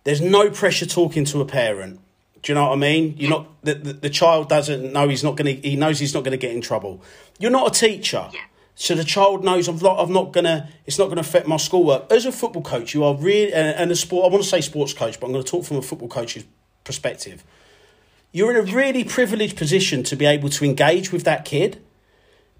there's 0.03 0.21
no 0.21 0.49
pressure 0.49 0.85
talking 0.85 1.25
to 1.25 1.41
a 1.41 1.45
parent. 1.45 1.99
Do 2.41 2.51
you 2.51 2.55
know 2.55 2.67
what 2.67 2.73
I 2.73 2.75
mean? 2.75 3.15
You're 3.17 3.29
not 3.29 3.61
the, 3.63 3.73
the, 3.73 3.93
the 3.93 4.09
child 4.09 4.49
doesn't 4.49 4.93
know 4.93 5.07
he's 5.07 5.23
not 5.23 5.35
going 5.35 5.61
to 5.61 5.67
he 5.67 5.75
knows 5.75 5.99
he's 5.99 6.13
not 6.13 6.23
going 6.23 6.31
to 6.31 6.37
get 6.37 6.53
in 6.53 6.61
trouble. 6.61 7.01
You're 7.39 7.51
not 7.51 7.75
a 7.75 7.79
teacher. 7.79 8.29
So 8.75 8.93
the 8.93 9.05
child 9.05 9.43
knows 9.43 9.69
I'm 9.69 9.77
not, 9.77 9.99
I'm 9.99 10.11
not 10.11 10.33
gonna. 10.33 10.69
It's 10.85 10.99
not 10.99 11.07
gonna 11.07 11.21
affect 11.21 11.47
my 11.47 11.55
schoolwork. 11.55 12.11
As 12.11 12.25
a 12.25 12.31
football 12.31 12.61
coach, 12.61 12.93
you 12.93 13.05
are 13.05 13.15
really 13.15 13.53
and, 13.53 13.75
and 13.77 13.91
a 13.91 13.95
sport. 13.95 14.25
I 14.25 14.31
want 14.31 14.43
to 14.43 14.49
say 14.49 14.59
sports 14.59 14.93
coach, 14.93 15.17
but 15.19 15.27
I'm 15.27 15.31
going 15.31 15.43
to 15.45 15.49
talk 15.49 15.63
from 15.63 15.77
a 15.77 15.81
football 15.81 16.09
coach's 16.09 16.43
perspective. 16.83 17.43
You're 18.35 18.51
in 18.51 18.67
a 18.67 18.73
really 18.73 19.05
privileged 19.05 19.55
position 19.55 20.03
to 20.03 20.17
be 20.17 20.25
able 20.25 20.49
to 20.49 20.65
engage 20.65 21.09
with 21.09 21.23
that 21.23 21.45
kid 21.45 21.81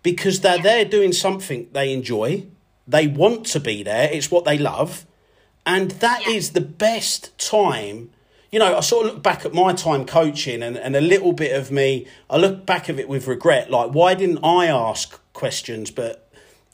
because 0.03 0.39
they're 0.39 0.57
there 0.57 0.85
doing 0.85 1.11
something 1.11 1.67
they 1.73 1.91
enjoy. 1.91 2.45
They 2.87 3.07
want 3.07 3.45
to 3.47 3.59
be 3.59 3.83
there. 3.83 4.09
It's 4.09 4.31
what 4.31 4.45
they 4.45 4.57
love, 4.57 5.05
and 5.65 5.91
that 5.91 6.25
is 6.25 6.47
Yeah. 6.47 6.53
the 6.53 6.61
best 6.61 7.37
time. 7.37 8.11
You 8.53 8.59
know, 8.59 8.77
I 8.77 8.79
sort 8.79 9.05
of 9.07 9.15
look 9.15 9.23
back 9.23 9.43
at 9.45 9.53
my 9.53 9.73
time 9.73 10.05
coaching 10.05 10.63
and, 10.63 10.77
and 10.77 10.95
a 10.95 11.01
little 11.01 11.33
bit 11.33 11.51
of 11.51 11.71
me, 11.71 12.07
I 12.29 12.37
look 12.37 12.65
back 12.65 12.89
at 12.89 12.97
it 12.97 13.09
with 13.09 13.27
regret. 13.27 13.69
Like, 13.69 13.91
why 13.91 14.13
didn't 14.13 14.45
I 14.45 14.67
ask 14.67 15.19
questions? 15.33 15.91
But, 15.91 16.24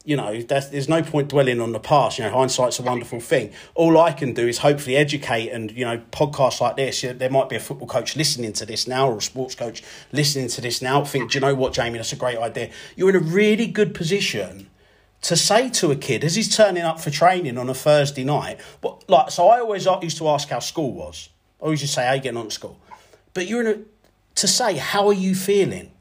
you 0.03 0.15
know, 0.15 0.41
there's 0.41 0.89
no 0.89 1.03
point 1.03 1.29
dwelling 1.29 1.61
on 1.61 1.71
the 1.73 1.79
past. 1.79 2.17
You 2.17 2.25
know, 2.25 2.31
hindsight's 2.31 2.79
a 2.79 2.83
wonderful 2.83 3.19
thing. 3.19 3.53
All 3.75 3.99
I 3.99 4.11
can 4.11 4.33
do 4.33 4.47
is 4.47 4.59
hopefully 4.59 4.95
educate 4.95 5.49
and, 5.49 5.71
you 5.71 5.85
know, 5.85 6.01
podcasts 6.11 6.59
like 6.59 6.75
this. 6.75 7.03
you 7.03 7.09
know, 7.09 7.17
There 7.17 7.29
might 7.29 7.49
be 7.49 7.55
a 7.55 7.59
football 7.59 7.87
coach 7.87 8.15
listening 8.15 8.53
to 8.53 8.65
this 8.65 8.87
now 8.87 9.09
or 9.09 9.17
a 9.17 9.21
sports 9.21 9.55
coach 9.55 9.83
listening 10.11 10.47
to 10.49 10.61
this 10.61 10.81
now. 10.81 11.03
Think, 11.05 11.31
do 11.31 11.37
you 11.37 11.41
know 11.41 11.53
what, 11.53 11.73
Jamie? 11.73 11.97
That's 11.97 12.13
a 12.13 12.15
great 12.15 12.37
idea. 12.37 12.71
You're 12.95 13.09
in 13.09 13.15
a 13.15 13.19
really 13.19 13.67
good 13.67 13.93
position 13.93 14.69
to 15.21 15.35
say 15.35 15.69
to 15.69 15.91
a 15.91 15.95
kid 15.95 16.23
as 16.23 16.35
he's 16.35 16.55
turning 16.55 16.83
up 16.83 16.99
for 16.99 17.11
training 17.11 17.57
on 17.57 17.69
a 17.69 17.73
Thursday 17.75 18.23
night, 18.23 18.59
but 18.81 19.07
like, 19.07 19.29
so 19.29 19.49
I 19.49 19.59
always 19.59 19.85
used 20.01 20.17
to 20.17 20.27
ask 20.27 20.49
how 20.49 20.59
school 20.59 20.93
was. 20.93 21.29
I 21.61 21.65
always 21.65 21.79
just 21.81 21.93
say, 21.93 22.07
"How 22.07 22.13
you 22.13 22.21
getting 22.21 22.37
on 22.37 22.47
at 22.47 22.51
school?" 22.53 22.79
But 23.35 23.45
you're 23.47 23.61
in 23.61 23.67
a 23.67 23.77
to 24.33 24.47
say, 24.47 24.77
"How 24.77 25.07
are 25.07 25.13
you 25.13 25.35
feeling?" 25.35 25.91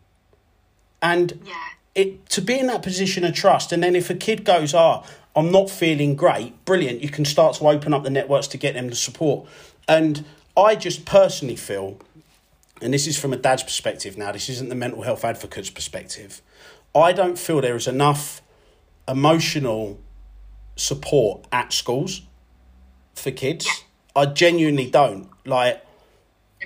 And 1.02 1.38
Yeah. 1.44 1.52
It 2.00 2.28
to 2.30 2.40
be 2.40 2.58
in 2.58 2.66
that 2.66 2.82
position 2.82 3.24
of 3.24 3.34
trust, 3.34 3.72
and 3.72 3.82
then 3.82 3.94
if 3.94 4.10
a 4.10 4.14
kid 4.14 4.44
goes, 4.44 4.74
"Ah, 4.74 5.04
I'm 5.36 5.50
not 5.50 5.70
feeling 5.70 6.16
great," 6.16 6.64
brilliant. 6.64 7.02
You 7.02 7.08
can 7.08 7.24
start 7.24 7.56
to 7.56 7.68
open 7.68 7.94
up 7.94 8.02
the 8.02 8.10
networks 8.10 8.46
to 8.48 8.58
get 8.58 8.74
them 8.74 8.88
the 8.88 8.96
support. 8.96 9.46
And 9.86 10.24
I 10.56 10.74
just 10.74 11.04
personally 11.04 11.56
feel 11.56 11.98
and 12.80 12.94
this 12.94 13.06
is 13.06 13.18
from 13.18 13.32
a 13.32 13.36
dad's 13.36 13.62
perspective 13.62 14.16
now, 14.16 14.32
this 14.32 14.48
isn't 14.48 14.68
the 14.68 14.74
mental 14.74 15.02
health 15.02 15.24
advocate's 15.24 15.70
perspective. 15.70 16.40
I 16.94 17.12
don't 17.12 17.38
feel 17.38 17.60
there 17.60 17.76
is 17.76 17.86
enough 17.86 18.42
emotional 19.06 19.98
support 20.76 21.46
at 21.52 21.72
schools 21.72 22.22
for 23.14 23.30
kids. 23.30 23.68
I 24.16 24.26
genuinely 24.26 24.90
don't. 24.90 25.28
Like, 25.44 25.84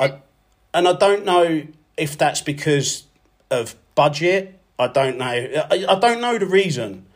I, 0.01 0.19
and 0.73 0.87
I 0.87 0.93
don't 0.93 1.25
know 1.25 1.67
if 1.97 2.17
that's 2.17 2.41
because 2.41 3.05
of 3.51 3.75
budget. 3.95 4.61
I 4.79 4.89
don't 4.89 5.19
know. 5.19 5.25
I, 5.27 5.87
I 5.89 5.99
don't 6.01 6.21
know 6.21 6.37
the 6.39 6.47
reason, 6.47 7.07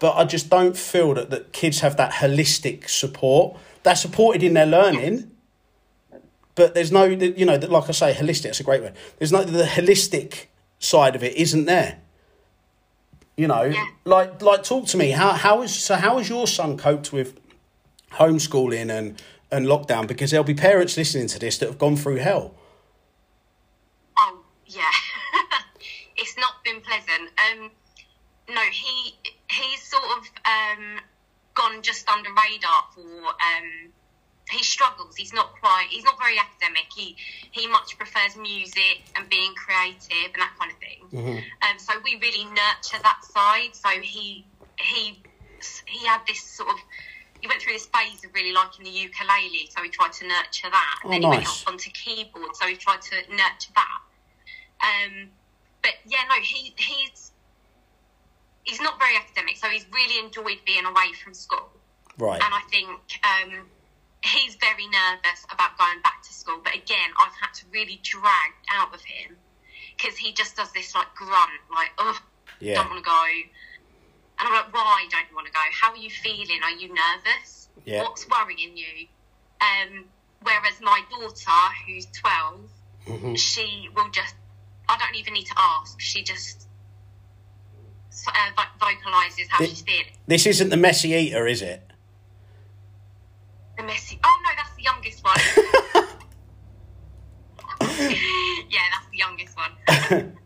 but 0.00 0.16
I 0.16 0.24
just 0.24 0.50
don't 0.50 0.76
feel 0.76 1.14
that, 1.14 1.30
that 1.30 1.52
kids 1.52 1.80
have 1.80 1.96
that 1.96 2.12
holistic 2.14 2.88
support. 2.88 3.56
They're 3.84 3.94
supported 3.96 4.42
in 4.42 4.54
their 4.54 4.66
learning, 4.66 5.30
but 6.56 6.74
there's 6.74 6.90
no, 6.90 7.04
you 7.04 7.44
know, 7.46 7.56
like 7.56 7.88
I 7.88 7.92
say, 7.92 8.12
holistic. 8.14 8.42
That's 8.44 8.60
a 8.60 8.64
great 8.64 8.82
word. 8.82 8.94
There's 9.18 9.30
no 9.32 9.44
the 9.44 9.64
holistic 9.64 10.46
side 10.78 11.14
of 11.14 11.22
it 11.22 11.34
isn't 11.36 11.66
there. 11.66 11.98
You 13.36 13.46
know, 13.48 13.64
Yeah. 13.64 13.86
like 14.04 14.40
like 14.42 14.62
talk 14.64 14.86
to 14.86 14.96
me. 14.96 15.10
How 15.10 15.32
how 15.32 15.62
is 15.62 15.74
so? 15.74 15.94
How 15.96 16.16
has 16.18 16.28
your 16.28 16.46
son 16.46 16.76
coped 16.78 17.12
with 17.12 17.38
homeschooling 18.12 18.90
and 18.90 19.22
and 19.52 19.66
lockdown? 19.66 20.06
Because 20.08 20.30
there'll 20.30 20.42
be 20.44 20.54
parents 20.54 20.96
listening 20.96 21.28
to 21.28 21.38
this 21.38 21.58
that 21.58 21.66
have 21.68 21.78
gone 21.78 21.96
through 21.96 22.16
hell. 22.16 22.54
Oh 24.18 24.40
yeah, 24.66 24.90
it's 26.16 26.36
not 26.36 26.62
been 26.64 26.80
pleasant. 26.80 27.30
Um, 27.38 27.70
no, 28.48 28.60
he 28.72 29.14
he's 29.50 29.82
sort 29.82 30.04
of 30.18 30.24
um, 30.46 31.00
gone 31.54 31.82
just 31.82 32.08
under 32.08 32.30
radar 32.30 32.84
for. 32.94 33.26
Um, 33.28 33.92
he 34.48 34.62
struggles. 34.62 35.16
He's 35.16 35.32
not 35.32 35.54
quite. 35.60 35.88
He's 35.90 36.04
not 36.04 36.18
very 36.20 36.38
academic. 36.38 36.86
He 36.94 37.16
he 37.50 37.66
much 37.66 37.96
prefers 37.98 38.36
music 38.36 39.02
and 39.16 39.28
being 39.28 39.52
creative 39.54 40.32
and 40.34 40.40
that 40.42 40.52
kind 40.58 40.70
of 40.70 40.78
thing. 40.78 41.42
Um, 41.62 41.78
so 41.78 41.94
we 42.04 42.16
really 42.22 42.44
nurture 42.44 43.02
that 43.02 43.20
side. 43.24 43.74
So 43.74 43.88
he 44.00 44.46
he 44.78 45.20
he 45.86 46.06
had 46.06 46.20
this 46.28 46.40
sort 46.42 46.68
of. 46.70 46.76
He 47.40 47.48
went 47.48 47.60
through 47.60 47.74
this 47.74 47.86
phase 47.86 48.24
of 48.24 48.32
really 48.34 48.52
liking 48.52 48.84
the 48.84 48.90
ukulele, 48.90 49.68
so 49.74 49.82
we 49.82 49.90
tried 49.90 50.12
to 50.14 50.26
nurture 50.26 50.70
that. 50.70 51.00
And 51.04 51.08
Oh, 51.08 51.10
then 51.10 51.22
he 51.22 51.28
went 51.28 51.40
nice. 51.42 51.62
off 51.62 51.68
onto 51.68 51.90
keyboard, 51.90 52.56
so 52.56 52.64
we 52.66 52.76
tried 52.76 53.02
to 53.02 53.16
nurture 53.30 53.72
that. 53.74 53.98
Um, 54.80 55.28
but 55.86 55.94
yeah, 56.10 56.18
no, 56.28 56.34
he 56.42 56.74
he's 56.76 57.30
he's 58.64 58.80
not 58.80 58.98
very 58.98 59.16
academic, 59.16 59.56
so 59.56 59.68
he's 59.68 59.86
really 59.92 60.18
enjoyed 60.24 60.58
being 60.66 60.84
away 60.84 61.12
from 61.22 61.32
school. 61.34 61.70
Right. 62.18 62.42
And 62.42 62.52
I 62.52 62.60
think 62.70 62.88
um, 63.22 63.66
he's 64.24 64.56
very 64.56 64.86
nervous 64.88 65.44
about 65.52 65.78
going 65.78 66.00
back 66.02 66.22
to 66.24 66.32
school. 66.32 66.58
But 66.64 66.74
again, 66.74 67.10
I've 67.20 67.34
had 67.40 67.52
to 67.60 67.64
really 67.70 68.00
drag 68.02 68.52
out 68.72 68.92
of 68.92 69.00
him 69.02 69.36
because 69.96 70.16
he 70.16 70.32
just 70.32 70.56
does 70.56 70.72
this 70.72 70.94
like 70.94 71.14
grunt, 71.14 71.50
like, 71.72 71.90
oh, 71.98 72.18
Yeah. 72.58 72.82
don't 72.82 72.90
want 72.90 73.04
to 73.04 73.08
go. 73.08 73.24
And 74.38 74.48
I'm 74.48 74.52
like, 74.52 74.74
why 74.74 75.06
don't 75.10 75.28
you 75.30 75.34
want 75.36 75.46
to 75.46 75.52
go? 75.52 75.60
How 75.72 75.90
are 75.92 75.96
you 75.96 76.10
feeling? 76.10 76.60
Are 76.64 76.72
you 76.72 76.88
nervous? 76.88 77.68
Yeah. 77.84 78.02
What's 78.02 78.26
worrying 78.28 78.76
you? 78.76 79.06
Um, 79.60 80.04
whereas 80.42 80.80
my 80.80 81.00
daughter, 81.10 81.74
who's 81.86 82.06
12, 82.06 82.60
Mm-hmm. 83.06 83.34
she 83.36 83.88
will 83.94 84.10
just, 84.10 84.34
I 84.88 84.96
don't 84.98 85.14
even 85.16 85.32
need 85.34 85.46
to 85.46 85.54
ask. 85.56 86.00
She 86.00 86.22
just 86.22 86.66
uh, 88.28 88.62
vocalizes 88.80 89.48
how 89.50 89.62
It- 89.64 89.70
she's 89.70 89.82
feeling. 89.82 90.06
This 90.26 90.46
isn't 90.46 90.68
the 90.70 90.76
messy 90.76 91.10
eater, 91.10 91.46
is 91.46 91.62
it? 91.62 91.82
The 93.76 93.82
messy. 93.82 94.18
Oh 94.24 94.40
no, 94.44 94.50
that's 94.56 94.74
the 94.76 94.82
youngest 94.82 95.22
one. 95.24 95.36
yeah, 98.70 98.80
that's 98.92 99.08
the 99.10 99.16
youngest 99.18 99.56
one. 99.56 99.72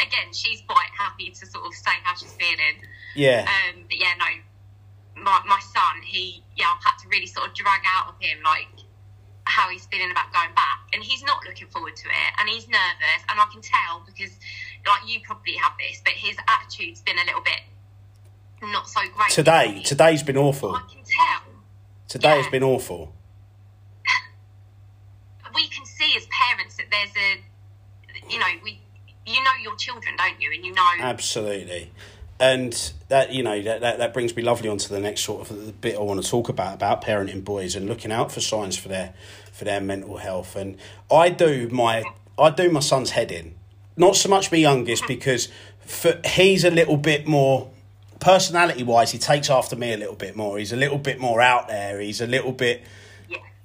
Again, 0.00 0.32
she's 0.32 0.62
quite 0.68 0.90
happy 0.96 1.30
to 1.30 1.46
sort 1.46 1.66
of 1.66 1.74
say 1.74 1.90
how 2.04 2.14
she's 2.14 2.32
feeling. 2.34 2.82
Yeah. 3.14 3.48
Um, 3.48 3.82
but 3.88 3.98
yeah, 3.98 4.12
no, 4.18 5.22
my 5.22 5.40
my 5.46 5.58
son, 5.60 6.02
he 6.04 6.44
yeah, 6.56 6.66
I've 6.76 6.84
had 6.84 6.96
to 7.02 7.08
really 7.08 7.26
sort 7.26 7.48
of 7.48 7.54
drag 7.54 7.80
out 7.86 8.08
of 8.08 8.14
him 8.20 8.38
like 8.44 8.68
how 9.48 9.68
he's 9.70 9.86
feeling 9.86 10.10
about 10.10 10.32
going 10.32 10.54
back, 10.54 10.86
and 10.92 11.02
he's 11.02 11.22
not 11.24 11.44
looking 11.46 11.68
forward 11.68 11.96
to 11.96 12.08
it, 12.08 12.30
and 12.38 12.48
he's 12.48 12.68
nervous, 12.68 13.20
and 13.28 13.40
I 13.40 13.46
can 13.50 13.62
tell 13.62 14.04
because 14.06 14.30
like 14.86 15.08
you 15.08 15.20
probably 15.24 15.54
have 15.56 15.72
this, 15.78 16.00
but 16.04 16.12
his 16.12 16.36
attitude's 16.46 17.00
been 17.00 17.18
a 17.18 17.24
little 17.24 17.42
bit 17.42 17.60
not 18.62 18.88
so 18.88 19.00
great 19.14 19.30
Today, 19.30 19.82
today's 19.84 20.22
been 20.22 20.36
awful. 20.36 20.74
I 20.74 20.82
can 20.90 21.02
tell. 21.04 21.42
Today 22.08 22.36
has 22.36 22.48
been 22.48 22.62
awful. 22.62 23.14
we 25.54 25.68
can 25.68 25.84
see 25.86 26.14
as 26.16 26.26
parents 26.48 26.76
that 26.76 26.86
there's 26.90 27.10
a, 27.16 28.32
you 28.32 28.38
know, 28.38 28.46
we, 28.64 28.80
you 29.26 29.42
know 29.44 29.50
your 29.62 29.76
children, 29.76 30.14
don't 30.16 30.40
you? 30.40 30.50
And 30.54 30.64
you 30.64 30.72
know, 30.72 30.88
Absolutely. 31.00 31.92
And 32.40 32.92
that 33.08 33.32
you 33.32 33.42
know 33.42 33.60
that, 33.62 33.80
that, 33.80 33.98
that 33.98 34.14
brings 34.14 34.36
me 34.36 34.42
lovely 34.42 34.68
onto 34.68 34.88
the 34.88 35.00
next 35.00 35.22
sort 35.22 35.50
of 35.50 35.80
bit 35.80 35.96
I 35.96 36.00
want 36.00 36.22
to 36.22 36.30
talk 36.30 36.48
about 36.48 36.74
about 36.74 37.02
parenting 37.02 37.44
boys 37.44 37.74
and 37.74 37.86
looking 37.86 38.12
out 38.12 38.30
for 38.30 38.40
signs 38.40 38.76
for 38.76 38.88
their 38.88 39.12
for 39.52 39.64
their 39.64 39.80
mental 39.80 40.18
health. 40.18 40.54
And 40.54 40.76
I 41.10 41.30
do 41.30 41.68
my 41.68 42.04
I 42.38 42.50
do 42.50 42.70
my 42.70 42.80
son's 42.80 43.10
head 43.10 43.32
in, 43.32 43.54
not 43.96 44.14
so 44.14 44.28
much 44.28 44.52
my 44.52 44.58
youngest 44.58 45.04
because 45.08 45.48
for, 45.80 46.20
he's 46.24 46.64
a 46.64 46.70
little 46.70 46.96
bit 46.96 47.26
more 47.26 47.70
personality 48.20 48.84
wise. 48.84 49.10
He 49.10 49.18
takes 49.18 49.50
after 49.50 49.74
me 49.74 49.92
a 49.92 49.96
little 49.96 50.14
bit 50.14 50.36
more. 50.36 50.58
He's 50.58 50.72
a 50.72 50.76
little 50.76 50.98
bit 50.98 51.18
more 51.18 51.40
out 51.40 51.66
there. 51.66 51.98
He's 52.00 52.20
a 52.20 52.26
little 52.26 52.52
bit 52.52 52.82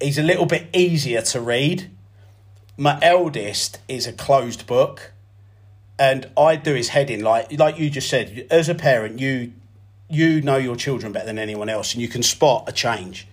he's 0.01 0.17
a 0.17 0.23
little 0.23 0.45
bit 0.45 0.67
easier 0.73 1.21
to 1.21 1.41
read. 1.41 1.89
My 2.75 2.97
eldest 3.01 3.79
is 3.87 4.07
a 4.07 4.13
closed 4.13 4.65
book, 4.65 5.11
and 6.03 6.29
I 6.35 6.57
do 6.57 6.73
his 6.73 6.89
head 6.89 7.09
in 7.09 7.21
like 7.21 7.57
like 7.57 7.79
you 7.79 7.89
just 7.89 8.09
said. 8.09 8.45
As 8.51 8.67
a 8.67 8.75
parent, 8.75 9.19
you 9.19 9.53
you 10.09 10.41
know 10.41 10.57
your 10.57 10.75
children 10.75 11.13
better 11.13 11.25
than 11.25 11.39
anyone 11.39 11.69
else, 11.69 11.93
and 11.93 12.01
you 12.01 12.09
can 12.09 12.23
spot 12.23 12.65
a 12.67 12.73
change 12.73 13.25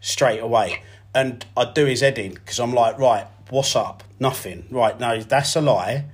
straight 0.00 0.40
away. 0.40 0.82
And 1.14 1.46
I 1.56 1.70
do 1.72 1.86
his 1.86 2.00
head 2.00 2.18
in 2.18 2.34
because 2.34 2.58
I'm 2.58 2.74
like, 2.74 2.98
right, 2.98 3.26
what's 3.50 3.76
up? 3.76 4.02
Nothing. 4.18 4.66
Right, 4.68 4.98
no, 4.98 5.20
that's 5.20 5.54
a 5.54 5.60
lie. 5.60 6.06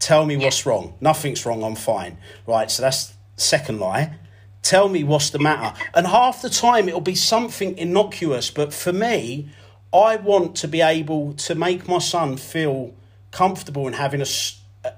Tell 0.00 0.26
me 0.26 0.36
what's 0.36 0.66
wrong. 0.66 0.94
Nothing's 1.00 1.46
wrong. 1.46 1.62
I'm 1.62 1.76
fine. 1.76 2.18
Right, 2.44 2.68
so 2.68 2.82
that's 2.82 3.14
second 3.36 3.78
lie. 3.78 4.16
Tell 4.62 4.88
me 4.88 5.04
what's 5.04 5.30
the 5.30 5.38
matter. 5.38 5.78
And 5.94 6.08
half 6.08 6.42
the 6.42 6.50
time 6.50 6.88
it'll 6.88 7.00
be 7.00 7.14
something 7.14 7.78
innocuous, 7.78 8.50
but 8.50 8.74
for 8.74 8.92
me, 8.92 9.50
I 9.92 10.16
want 10.16 10.56
to 10.56 10.68
be 10.68 10.80
able 10.80 11.34
to 11.34 11.54
make 11.54 11.86
my 11.86 11.98
son 12.00 12.36
feel 12.36 12.92
comfortable 13.30 13.86
in 13.86 13.94
having 13.94 14.20
a, 14.20 14.26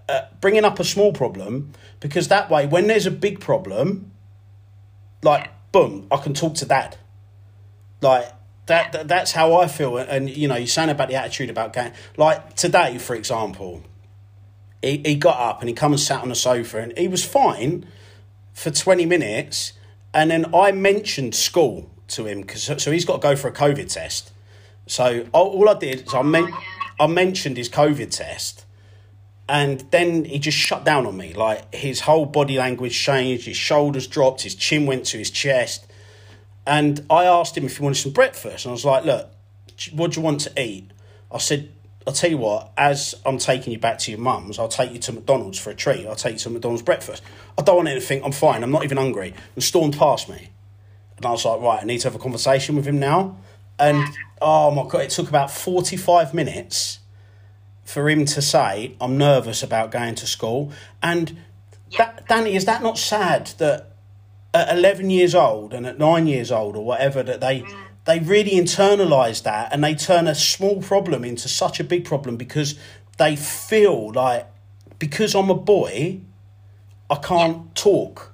uh, 0.09 0.23
bringing 0.41 0.65
up 0.65 0.79
a 0.81 0.85
small 0.85 1.13
problem 1.13 1.73
because 2.01 2.29
that 2.29 2.51
way, 2.51 2.67
when 2.67 2.87
there's 2.87 3.07
a 3.07 3.11
big 3.11 3.41
problem, 3.41 4.11
like 5.23 5.51
boom, 5.73 6.07
I 6.11 6.17
can 6.17 6.35
talk 6.35 6.55
to 6.57 6.67
dad. 6.67 6.97
Like 8.01 8.33
that, 8.67 8.93
that 8.93 9.09
that's 9.09 9.33
how 9.33 9.57
I 9.57 9.67
feel. 9.69 9.97
And 9.99 10.31
you 10.31 10.49
know, 10.49 10.57
you're 10.57 10.67
saying 10.67 10.91
about 10.91 11.09
the 11.09 11.17
attitude 11.17 11.51
about 11.51 11.73
going 11.73 11.93
like 12.17 12.57
today, 12.57 12.99
for 12.99 13.15
example, 13.15 13.83
he, 14.83 15.03
he 15.05 15.15
got 15.15 15.39
up 15.39 15.61
and 15.61 15.69
he 15.69 15.75
come 15.75 15.93
and 15.93 16.01
sat 16.01 16.23
on 16.23 16.29
the 16.29 16.35
sofa 16.35 16.79
and 16.79 16.97
he 16.97 17.09
was 17.09 17.25
fine 17.25 17.87
for 18.53 18.71
20 18.71 19.07
minutes 19.07 19.73
and 20.13 20.31
then 20.31 20.55
I 20.55 20.73
mentioned 20.73 21.35
school 21.35 21.91
to 22.09 22.27
him 22.27 22.41
because 22.41 22.65
so 22.83 22.91
he's 22.91 23.05
got 23.05 23.23
to 23.23 23.29
go 23.29 23.37
for 23.37 23.49
a 23.49 23.53
COVID 23.53 23.93
test. 23.93 24.33
So 24.87 25.27
all, 25.33 25.51
all 25.51 25.69
I 25.69 25.75
did 25.75 26.07
is 26.07 26.15
I, 26.15 26.23
men- 26.23 26.53
I 26.99 27.07
mentioned 27.07 27.57
his 27.57 27.69
COVID 27.69 28.11
test 28.11 28.65
and 29.51 29.81
then 29.91 30.27
he 30.27 30.39
just 30.39 30.57
shut 30.57 30.85
down 30.85 31.07
on 31.07 31.17
me. 31.17 31.35
Like 31.35 31.75
his 31.75 32.03
whole 32.03 32.25
body 32.25 32.57
language 32.57 32.97
changed, 32.97 33.47
his 33.47 33.57
shoulders 33.57 34.07
dropped, 34.07 34.43
his 34.43 34.55
chin 34.55 34.87
went 34.87 35.07
to 35.07 35.19
his 35.19 35.29
chest. 35.29 35.91
And 36.65 37.05
I 37.11 37.25
asked 37.25 37.59
him 37.59 37.65
if 37.65 37.79
he 37.79 37.83
wanted 37.83 37.97
some 37.97 38.13
breakfast. 38.13 38.65
And 38.65 38.71
I 38.71 38.75
was 38.75 38.85
like, 38.85 39.05
look, 39.05 39.29
what 39.93 40.13
do 40.13 40.21
you 40.21 40.25
want 40.25 40.43
to 40.43 40.63
eat? 40.63 40.93
I 41.33 41.39
said, 41.39 41.69
I'll 42.07 42.13
tell 42.13 42.31
you 42.31 42.39
what, 42.39 42.71
as 42.77 43.17
I'm 43.27 43.39
taking 43.39 43.73
you 43.73 43.81
back 43.81 43.99
to 44.01 44.13
your 44.13 44.21
mum's, 44.21 44.57
I'll 44.57 44.69
take 44.69 44.93
you 44.93 45.01
to 45.01 45.13
McDonald's 45.13 45.59
for 45.59 45.71
a 45.71 45.75
treat. 45.75 46.07
I'll 46.07 46.15
take 46.15 46.35
you 46.35 46.39
to 46.39 46.51
McDonald's 46.51 46.83
breakfast. 46.83 47.21
I 47.59 47.63
don't 47.63 47.75
want 47.75 47.89
anything. 47.89 48.23
I'm 48.23 48.31
fine. 48.31 48.63
I'm 48.63 48.71
not 48.71 48.85
even 48.85 48.99
hungry. 48.99 49.35
And 49.57 49.65
stormed 49.65 49.99
past 49.99 50.29
me. 50.29 50.51
And 51.17 51.27
I 51.27 51.33
was 51.33 51.45
like, 51.45 51.61
right, 51.61 51.83
I 51.83 51.85
need 51.85 51.99
to 51.99 52.07
have 52.07 52.15
a 52.15 52.21
conversation 52.21 52.77
with 52.77 52.87
him 52.87 53.01
now. 53.01 53.37
And 53.81 54.15
oh 54.41 54.71
my 54.71 54.89
God, 54.89 55.01
it 55.01 55.11
took 55.11 55.29
about 55.29 55.51
45 55.51 56.35
minutes 56.35 57.00
for 57.91 58.09
him 58.09 58.25
to 58.25 58.41
say, 58.41 58.95
I'm 59.01 59.19
nervous 59.19 59.63
about 59.63 59.91
going 59.91 60.15
to 60.17 60.27
school. 60.27 60.73
And 61.03 61.37
that, 61.99 62.29
Danny, 62.29 62.55
is 62.55 62.65
that 62.67 62.83
not 62.83 62.99
sad 62.99 63.49
that 63.59 63.91
at 64.55 64.77
11 64.77 65.11
years 65.11 65.35
old 65.35 65.75
and 65.75 65.87
at 65.87 65.99
9 65.99 66.27
years 66.27 66.53
old 66.53 66.77
or 66.77 66.85
whatever 66.85 67.23
that 67.23 67.41
they 67.41 67.65
they 68.05 68.19
really 68.19 68.53
internalize 68.53 69.43
that 69.45 69.73
and 69.73 69.85
they 69.85 69.95
turn 69.95 70.27
a 70.27 70.35
small 70.35 70.83
problem 70.83 71.25
into 71.25 71.49
such 71.49 71.79
a 71.79 71.85
big 71.85 72.05
problem 72.05 72.37
because 72.37 72.77
they 73.19 73.37
feel 73.37 74.11
like 74.13 74.49
because 74.99 75.37
I'm 75.37 75.51
a 75.51 75.55
boy 75.55 76.21
I 77.09 77.17
can't 77.17 77.73
talk 77.77 78.33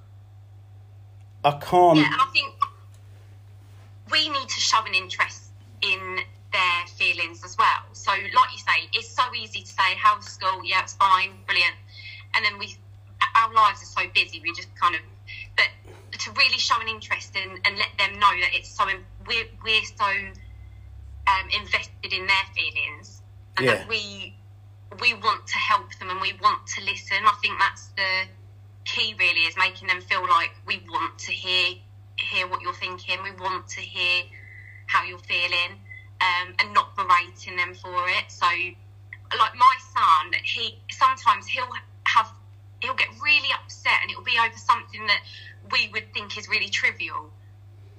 I 1.44 1.50
can't 1.52 1.98
yeah. 1.98 2.06
And 2.06 2.14
I 2.14 2.26
think 2.32 2.54
we 4.10 4.28
need 4.28 4.48
to 4.48 4.60
show 4.60 4.82
an 4.86 4.94
interest 4.94 5.50
in 5.82 6.20
their 6.52 6.86
feelings 6.96 7.44
as 7.44 7.56
well. 7.58 7.84
So, 7.92 8.10
like 8.10 8.45
say, 8.76 8.88
it's 8.92 9.14
so 9.14 9.22
easy 9.34 9.62
to 9.62 9.68
say 9.68 9.96
how's 9.96 10.24
school? 10.26 10.60
Yeah, 10.64 10.82
it's 10.82 10.94
fine, 10.94 11.42
brilliant. 11.46 11.76
And 12.34 12.44
then 12.44 12.58
we, 12.58 12.74
our 13.36 13.52
lives 13.52 13.82
are 13.82 14.02
so 14.02 14.08
busy. 14.14 14.40
We 14.42 14.52
just 14.54 14.68
kind 14.80 14.94
of, 14.94 15.00
but 15.56 15.68
to 16.20 16.32
really 16.32 16.58
show 16.58 16.80
an 16.80 16.88
interest 16.88 17.36
and, 17.36 17.58
and 17.66 17.76
let 17.78 17.90
them 17.98 18.18
know 18.18 18.30
that 18.40 18.54
it's 18.54 18.74
so 18.76 18.84
we're 19.26 19.44
we're 19.64 19.82
so 19.84 20.06
um, 21.26 21.48
invested 21.58 22.12
in 22.12 22.26
their 22.26 22.44
feelings 22.54 23.22
and 23.56 23.66
Yeah. 23.66 23.74
that 23.76 23.88
we 23.88 24.34
we 25.00 25.14
want 25.14 25.46
to 25.46 25.58
help 25.58 25.94
them 25.98 26.10
and 26.10 26.20
we 26.20 26.32
want 26.34 26.66
to 26.76 26.84
listen. 26.84 27.18
I 27.26 27.32
think 27.42 27.58
that's 27.58 27.90
the 27.96 28.28
key 28.84 29.14
really 29.18 29.40
is 29.40 29.56
making 29.56 29.88
them 29.88 30.00
feel 30.00 30.22
like 30.28 30.52
we 30.66 30.78
want 30.88 31.18
to 31.18 31.32
hear 31.32 31.74
hear 32.18 32.46
what 32.46 32.62
you're 32.62 32.74
thinking. 32.74 33.22
We 33.22 33.32
want 33.32 33.68
to 33.68 33.80
hear 33.80 34.24
how 34.86 35.04
you're 35.04 35.18
feeling 35.18 35.80
um, 36.20 36.54
and 36.58 36.72
not 36.72 36.96
berating 36.96 37.56
them 37.56 37.74
for 37.74 38.08
it. 38.08 38.24
So, 38.28 38.46
like 38.46 39.54
my 39.56 39.76
son, 39.92 40.40
he 40.44 40.78
sometimes 40.90 41.46
he'll 41.46 41.68
have 42.04 42.30
he'll 42.80 42.94
get 42.94 43.08
really 43.22 43.48
upset 43.52 43.98
and 44.02 44.10
it'll 44.10 44.22
be 44.22 44.38
over 44.38 44.56
something 44.56 45.06
that 45.06 45.22
we 45.72 45.88
would 45.92 46.12
think 46.12 46.36
is 46.38 46.48
really 46.48 46.68
trivial, 46.68 47.30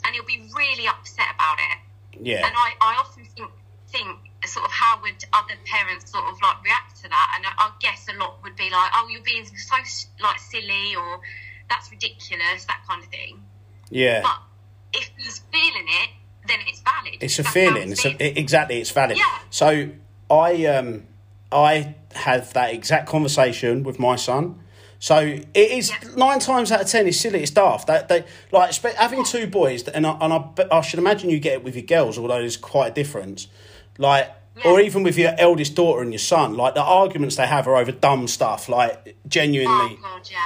and 0.06 0.15
he'll 0.15 0.25
be 0.25 0.49
really 0.56 0.88
upset 0.88 1.27
about 1.36 1.58
it. 1.60 1.77
Yeah. 2.19 2.45
And 2.45 2.56
I, 2.56 2.73
I 2.82 2.95
often 2.99 3.25
think 3.25 3.51
think 3.89 4.17
sort 4.45 4.65
of 4.65 4.71
how 4.71 5.01
would 5.01 5.23
other 5.34 5.56
parents 5.65 6.12
sort 6.12 6.25
of 6.25 6.41
like 6.41 6.63
react 6.63 6.97
to 7.03 7.10
that? 7.10 7.34
And 7.36 7.45
I, 7.45 7.51
I 7.58 7.71
guess 7.80 8.08
a 8.13 8.17
lot 8.17 8.39
would 8.43 8.56
be 8.56 8.69
like, 8.69 8.91
oh, 8.95 9.08
you're 9.10 9.23
being 9.23 9.45
so 9.45 9.75
like 10.21 10.39
silly 10.39 10.95
or 10.95 11.19
that's 11.69 11.91
ridiculous, 11.91 12.65
that 12.65 12.82
kind 12.88 13.03
of 13.03 13.10
thing. 13.10 13.43
Yeah. 13.89 14.21
But 14.21 14.41
if 14.93 15.10
he's 15.17 15.39
feeling 15.51 15.88
it, 15.88 16.10
valid. 17.03 17.17
It's 17.21 17.39
a 17.39 17.43
That's 17.43 17.53
feeling. 17.53 17.91
It's 17.91 18.05
a, 18.05 18.39
exactly, 18.39 18.79
it's 18.79 18.91
valid. 18.91 19.17
Yeah. 19.17 19.23
So 19.49 19.89
I 20.29 20.65
um 20.65 21.03
I 21.51 21.95
have 22.13 22.53
that 22.53 22.73
exact 22.73 23.07
conversation 23.07 23.83
with 23.83 23.99
my 23.99 24.15
son. 24.15 24.60
So 24.99 25.17
it 25.19 25.45
is 25.55 25.89
Yeah. 25.91 26.10
nine 26.15 26.39
times 26.39 26.71
out 26.71 26.81
of 26.81 26.88
ten. 26.88 27.07
It's 27.07 27.19
silly. 27.19 27.41
It's 27.43 27.51
daft. 27.51 27.88
That 27.88 28.10
they 28.10 28.25
like 28.51 28.73
having 28.95 29.23
two 29.23 29.45
boys, 29.47 29.88
and 29.88 30.05
I, 30.07 30.17
and 30.19 30.33
I, 30.33 30.43
I 30.71 30.81
should 30.81 30.99
imagine 30.99 31.29
you 31.29 31.39
get 31.39 31.53
it 31.53 31.63
with 31.63 31.75
your 31.75 31.86
girls, 31.86 32.17
although 32.17 32.39
there's 32.39 32.57
quite 32.57 32.88
a 32.88 32.93
difference. 32.93 33.47
Like, 33.99 34.31
or 34.65 34.79
even 34.81 35.03
with 35.03 35.17
your 35.17 35.33
eldest 35.38 35.75
daughter 35.75 36.01
and 36.01 36.12
your 36.12 36.19
son, 36.19 36.55
like 36.55 36.73
the 36.73 36.81
arguments 36.83 37.36
they 37.36 37.45
have 37.47 37.67
are 37.67 37.75
over 37.75 37.91
dumb 37.91 38.27
stuff, 38.27 38.67
like 38.69 39.15
genuinely 39.27 39.97
Oh 39.99 39.99
god, 40.01 40.29
yeah. 40.31 40.38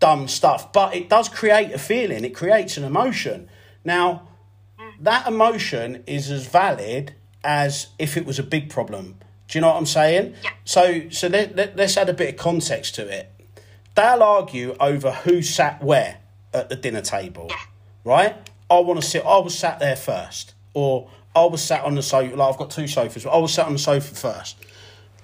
dumb 0.00 0.26
stuff, 0.28 0.72
but 0.72 0.94
it 0.94 1.08
does 1.08 1.28
create 1.28 1.72
a 1.72 1.78
feeling. 1.78 2.24
It 2.24 2.34
creates 2.34 2.76
an 2.76 2.84
emotion. 2.84 3.48
Now, 3.84 4.28
that 5.00 5.26
emotion 5.26 6.04
is 6.06 6.30
as 6.30 6.46
valid 6.46 7.14
as 7.42 7.88
if 7.98 8.16
it 8.16 8.26
was 8.26 8.38
a 8.38 8.42
big 8.42 8.68
problem. 8.70 9.16
Do 9.48 9.58
you 9.58 9.62
know 9.62 9.68
what 9.68 9.76
I'm 9.76 9.86
saying? 9.86 10.34
Yeah. 10.44 10.50
So, 10.64 11.08
so 11.10 11.26
let, 11.28 11.56
let, 11.56 11.76
let's 11.76 11.96
add 11.96 12.08
a 12.08 12.14
bit 12.14 12.28
of 12.30 12.36
context 12.36 12.94
to 12.96 13.08
it. 13.08 13.32
They'll 13.94 14.22
argue 14.22 14.76
over 14.78 15.10
who 15.10 15.42
sat 15.42 15.82
where 15.82 16.18
at 16.54 16.68
the 16.68 16.76
dinner 16.76 17.00
table, 17.00 17.46
Yeah. 17.50 17.56
right? 18.04 18.50
I 18.70 18.78
want 18.78 19.00
to 19.00 19.06
sit. 19.06 19.24
I 19.24 19.38
was 19.38 19.58
sat 19.58 19.80
there 19.80 19.96
first, 19.96 20.54
or 20.74 21.10
I 21.34 21.44
was 21.46 21.60
sat 21.60 21.82
on 21.84 21.96
the 21.96 22.02
sofa. 22.02 22.36
Like 22.36 22.52
I've 22.52 22.58
got 22.58 22.70
two 22.70 22.86
sofas. 22.86 23.24
but 23.24 23.30
I 23.30 23.38
was 23.38 23.52
sat 23.52 23.66
on 23.66 23.72
the 23.72 23.78
sofa 23.80 24.14
first. 24.14 24.56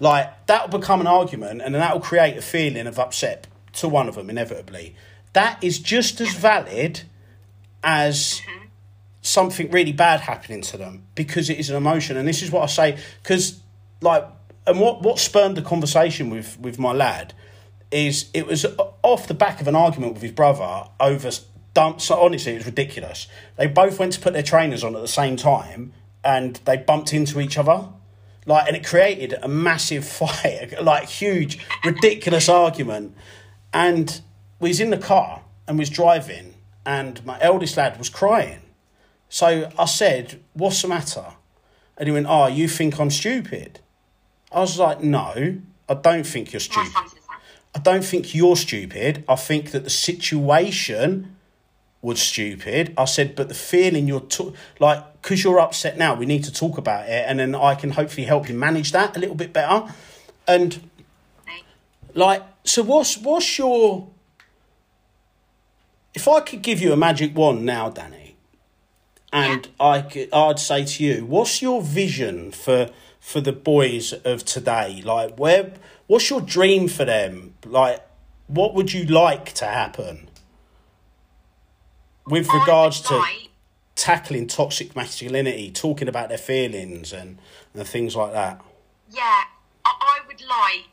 Like 0.01 0.47
that 0.47 0.71
will 0.71 0.81
become 0.81 1.01
an 1.01 1.07
argument, 1.07 1.63
and 1.63 1.75
then 1.75 1.81
that 1.81 1.95
will 1.95 2.01
create 2.01 2.37
a 2.37 2.43
feeling 2.43 2.89
of 2.89 2.99
upset 2.99 3.47
to 3.75 3.89
one 3.89 4.09
of 4.09 4.17
them 4.17 4.29
inevitably. 4.29 4.97
That 5.33 5.63
is 5.63 5.79
just 5.79 6.21
as 6.21 6.35
valid 6.35 7.03
as 7.85 8.41
mm-hmm. 8.45 8.66
Something 9.27 9.71
really 9.71 9.93
bad 9.93 10.21
happening 10.21 10.63
to 10.63 10.77
them 10.77 11.07
because 11.15 11.51
it 11.51 11.59
is 11.59 11.71
an 11.71 11.77
emotion, 11.77 12.17
and 12.17 12.27
this 12.27 12.43
is 12.43 12.51
what 12.51 12.63
I 12.63 12.67
say 12.67 12.99
because 13.23 13.61
like, 14.01 14.25
and 14.67 14.81
what 14.81 15.03
what 15.03 15.19
spurned 15.19 15.57
the 15.57 15.63
conversation 15.63 16.31
with 16.31 16.59
with 16.61 16.79
my 16.79 16.93
lad 16.93 17.35
is 17.91 18.31
it 18.35 18.47
was 18.47 18.67
off 19.03 19.29
the 19.29 19.35
back 19.35 19.61
of 19.61 19.69
an 19.69 19.77
argument 19.77 20.15
with 20.15 20.23
his 20.23 20.33
brother 20.33 20.89
over 20.99 21.31
dump. 21.75 22.01
So 22.01 22.21
honestly, 22.21 22.53
it 22.53 22.57
was 22.57 22.67
ridiculous. 22.67 23.29
They 23.57 23.67
both 23.67 23.99
went 23.99 24.13
to 24.15 24.21
put 24.21 24.33
their 24.33 24.43
trainers 24.43 24.83
on 24.83 24.97
at 24.97 25.03
the 25.03 25.09
same 25.09 25.37
time, 25.37 25.93
and 26.25 26.57
they 26.65 26.77
bumped 26.77 27.13
into 27.13 27.41
each 27.41 27.59
other. 27.59 27.89
Like, 28.49 28.69
and 28.69 28.77
it 28.77 28.87
created 28.87 29.35
a 29.43 29.49
massive 29.49 30.07
fight, 30.09 30.83
like 30.83 31.09
huge, 31.09 31.59
ridiculous 31.85 32.49
argument. 32.49 33.17
And 33.73 34.21
we 34.61 34.69
was 34.71 34.81
in 34.81 34.91
the 34.91 34.99
car 34.99 35.43
and 35.67 35.79
was 35.79 35.91
driving, 35.91 36.55
and 36.85 37.25
my 37.25 37.39
eldest 37.41 37.77
lad 37.77 37.99
was 37.99 38.09
crying. 38.09 38.61
So 39.29 39.71
I 39.79 39.85
said, 39.87 40.41
"What's 40.55 40.83
the 40.83 40.89
matter?" 40.89 41.35
And 41.97 42.09
he 42.09 42.13
went, 42.13 42.27
"Oh, 42.29 42.47
you 42.47 42.69
think 42.69 42.99
I'm 42.99 43.11
stupid?" 43.11 43.81
I 44.53 44.61
was 44.61 44.79
like, 44.79 45.03
"No, 45.03 45.59
I 45.89 45.95
don't 45.95 46.27
think 46.27 46.53
you're 46.53 46.61
stupid." 46.61 46.93
I 47.75 47.79
don't 47.79 48.05
think 48.05 48.35
you're 48.35 48.57
stupid. 48.57 49.23
I 49.29 49.37
think 49.37 49.73
that 49.73 49.85
the 49.85 49.91
situation 49.91 51.37
was 52.01 52.21
stupid. 52.23 52.95
I 52.97 53.05
said, 53.05 53.37
but 53.37 53.49
the 53.49 53.55
feeling 53.55 54.09
you're 54.09 54.27
like, 54.81 55.05
because 55.21 55.45
you're 55.45 55.61
upset 55.61 55.99
now, 55.99 56.15
we 56.15 56.25
need 56.25 56.45
to 56.45 56.53
talk 56.53 56.79
about 56.79 57.09
it, 57.09 57.25
and 57.29 57.39
then 57.39 57.55
I 57.55 57.75
can 57.75 57.91
hopefully 57.91 58.27
help 58.27 58.49
you 58.49 58.55
manage 58.55 58.93
that 58.93 59.17
a 59.17 59.21
little 59.21 59.35
bit 59.35 59.53
better. 59.53 59.93
And 60.49 60.89
like, 62.15 62.43
so 62.65 62.83
what's 62.83 63.19
what's 63.19 63.59
your? 63.59 64.09
If 66.15 66.27
I 66.29 66.41
could 66.41 66.63
give 66.63 66.81
you 66.81 66.93
a 66.93 66.97
magic 66.97 67.37
wand 67.37 67.67
now, 67.67 67.91
Danny, 67.91 68.26
and 69.33 69.69
I 69.79 70.03
could, 70.03 70.33
I'd 70.33 70.59
say 70.59 70.85
to 70.85 71.05
you, 71.05 71.25
what's 71.25 71.61
your 71.63 71.83
vision 71.83 72.53
for 72.53 72.91
for 73.21 73.41
the 73.41 73.53
boys 73.53 74.13
of 74.13 74.45
today? 74.45 75.03
Like, 75.05 75.39
where? 75.39 75.73
What's 76.07 76.31
your 76.31 76.41
dream 76.41 76.87
for 76.89 77.05
them? 77.05 77.55
Like, 77.65 78.01
what 78.47 78.75
would 78.75 78.93
you 78.93 79.05
like 79.07 79.53
to 79.55 79.65
happen 79.65 80.29
with 82.27 82.49
uh, 82.49 82.59
regards 82.59 83.01
to 83.03 83.17
like- 83.17 83.49
tackling 83.97 84.47
toxic 84.47 84.95
masculinity, 84.95 85.71
talking 85.71 86.07
about 86.09 86.29
their 86.29 86.39
feelings 86.39 87.13
and 87.13 87.39
and 87.75 87.87
things 87.87 88.15
like 88.15 88.33
that? 88.33 88.61
Yeah, 89.11 89.43
I, 89.85 89.93
I 90.01 90.21
would 90.27 90.41
like 90.41 90.87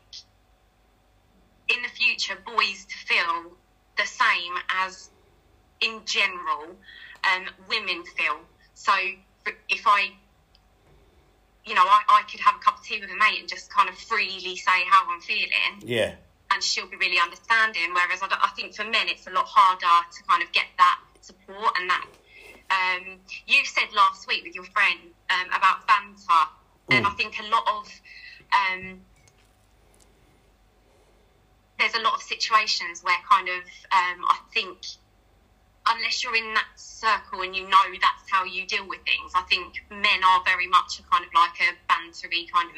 in 1.68 1.82
the 1.82 1.88
future 1.88 2.36
boys 2.44 2.84
to 2.84 2.96
feel 3.06 3.52
the 3.96 4.06
same 4.06 4.54
as, 4.70 5.10
in 5.80 6.00
general, 6.04 6.76
um, 7.32 7.46
women 7.68 8.04
feel. 8.16 8.38
So 8.74 8.92
if 9.68 9.86
I, 9.86 10.10
you 11.64 11.74
know, 11.74 11.82
I, 11.84 12.00
I 12.08 12.22
could 12.30 12.40
have 12.40 12.56
a 12.56 12.58
cup 12.58 12.78
of 12.78 12.84
tea 12.84 13.00
with 13.00 13.10
a 13.10 13.16
mate 13.16 13.40
and 13.40 13.48
just 13.48 13.72
kind 13.72 13.88
of 13.88 13.96
freely 13.96 14.56
say 14.56 14.84
how 14.90 15.06
I'm 15.08 15.20
feeling, 15.20 15.82
Yeah, 15.84 16.14
and 16.50 16.62
she'll 16.62 16.88
be 16.88 16.96
really 16.96 17.18
understanding. 17.18 17.92
Whereas 17.92 18.20
I, 18.22 18.28
I 18.30 18.50
think 18.56 18.74
for 18.74 18.84
men, 18.84 19.08
it's 19.08 19.26
a 19.26 19.30
lot 19.30 19.46
harder 19.46 20.06
to 20.10 20.22
kind 20.24 20.42
of 20.42 20.52
get 20.52 20.66
that 20.78 21.00
support 21.20 21.76
and 21.80 21.90
that. 21.90 22.06
Um, 22.70 23.18
you 23.46 23.64
said 23.64 23.92
last 23.94 24.26
week 24.26 24.42
with 24.44 24.54
your 24.54 24.64
friend 24.64 24.98
um, 25.30 25.46
about 25.48 25.86
banter, 25.86 26.48
and 26.90 27.06
I 27.06 27.10
think 27.10 27.38
a 27.38 27.44
lot 27.44 27.62
of 27.68 27.88
um, 28.52 29.00
there's 31.78 31.94
a 31.94 32.00
lot 32.00 32.14
of 32.14 32.22
situations 32.22 33.02
where 33.02 33.16
kind 33.28 33.48
of 33.48 33.62
um, 33.92 34.24
I 34.28 34.38
think 34.52 34.78
unless 35.88 36.22
you're 36.24 36.36
in 36.36 36.54
that 36.54 36.68
circle 36.76 37.42
and 37.42 37.54
you 37.54 37.62
know 37.68 37.84
that's 38.00 38.30
how 38.30 38.44
you 38.44 38.66
deal 38.66 38.86
with 38.88 39.00
things, 39.04 39.32
I 39.34 39.42
think 39.42 39.84
men 39.90 40.24
are 40.24 40.42
very 40.44 40.66
much 40.66 40.98
a 41.00 41.02
kind 41.04 41.24
of 41.24 41.30
like 41.34 41.60
a 41.60 41.92
bantery 41.92 42.50
kind 42.50 42.70
of. 42.70 42.76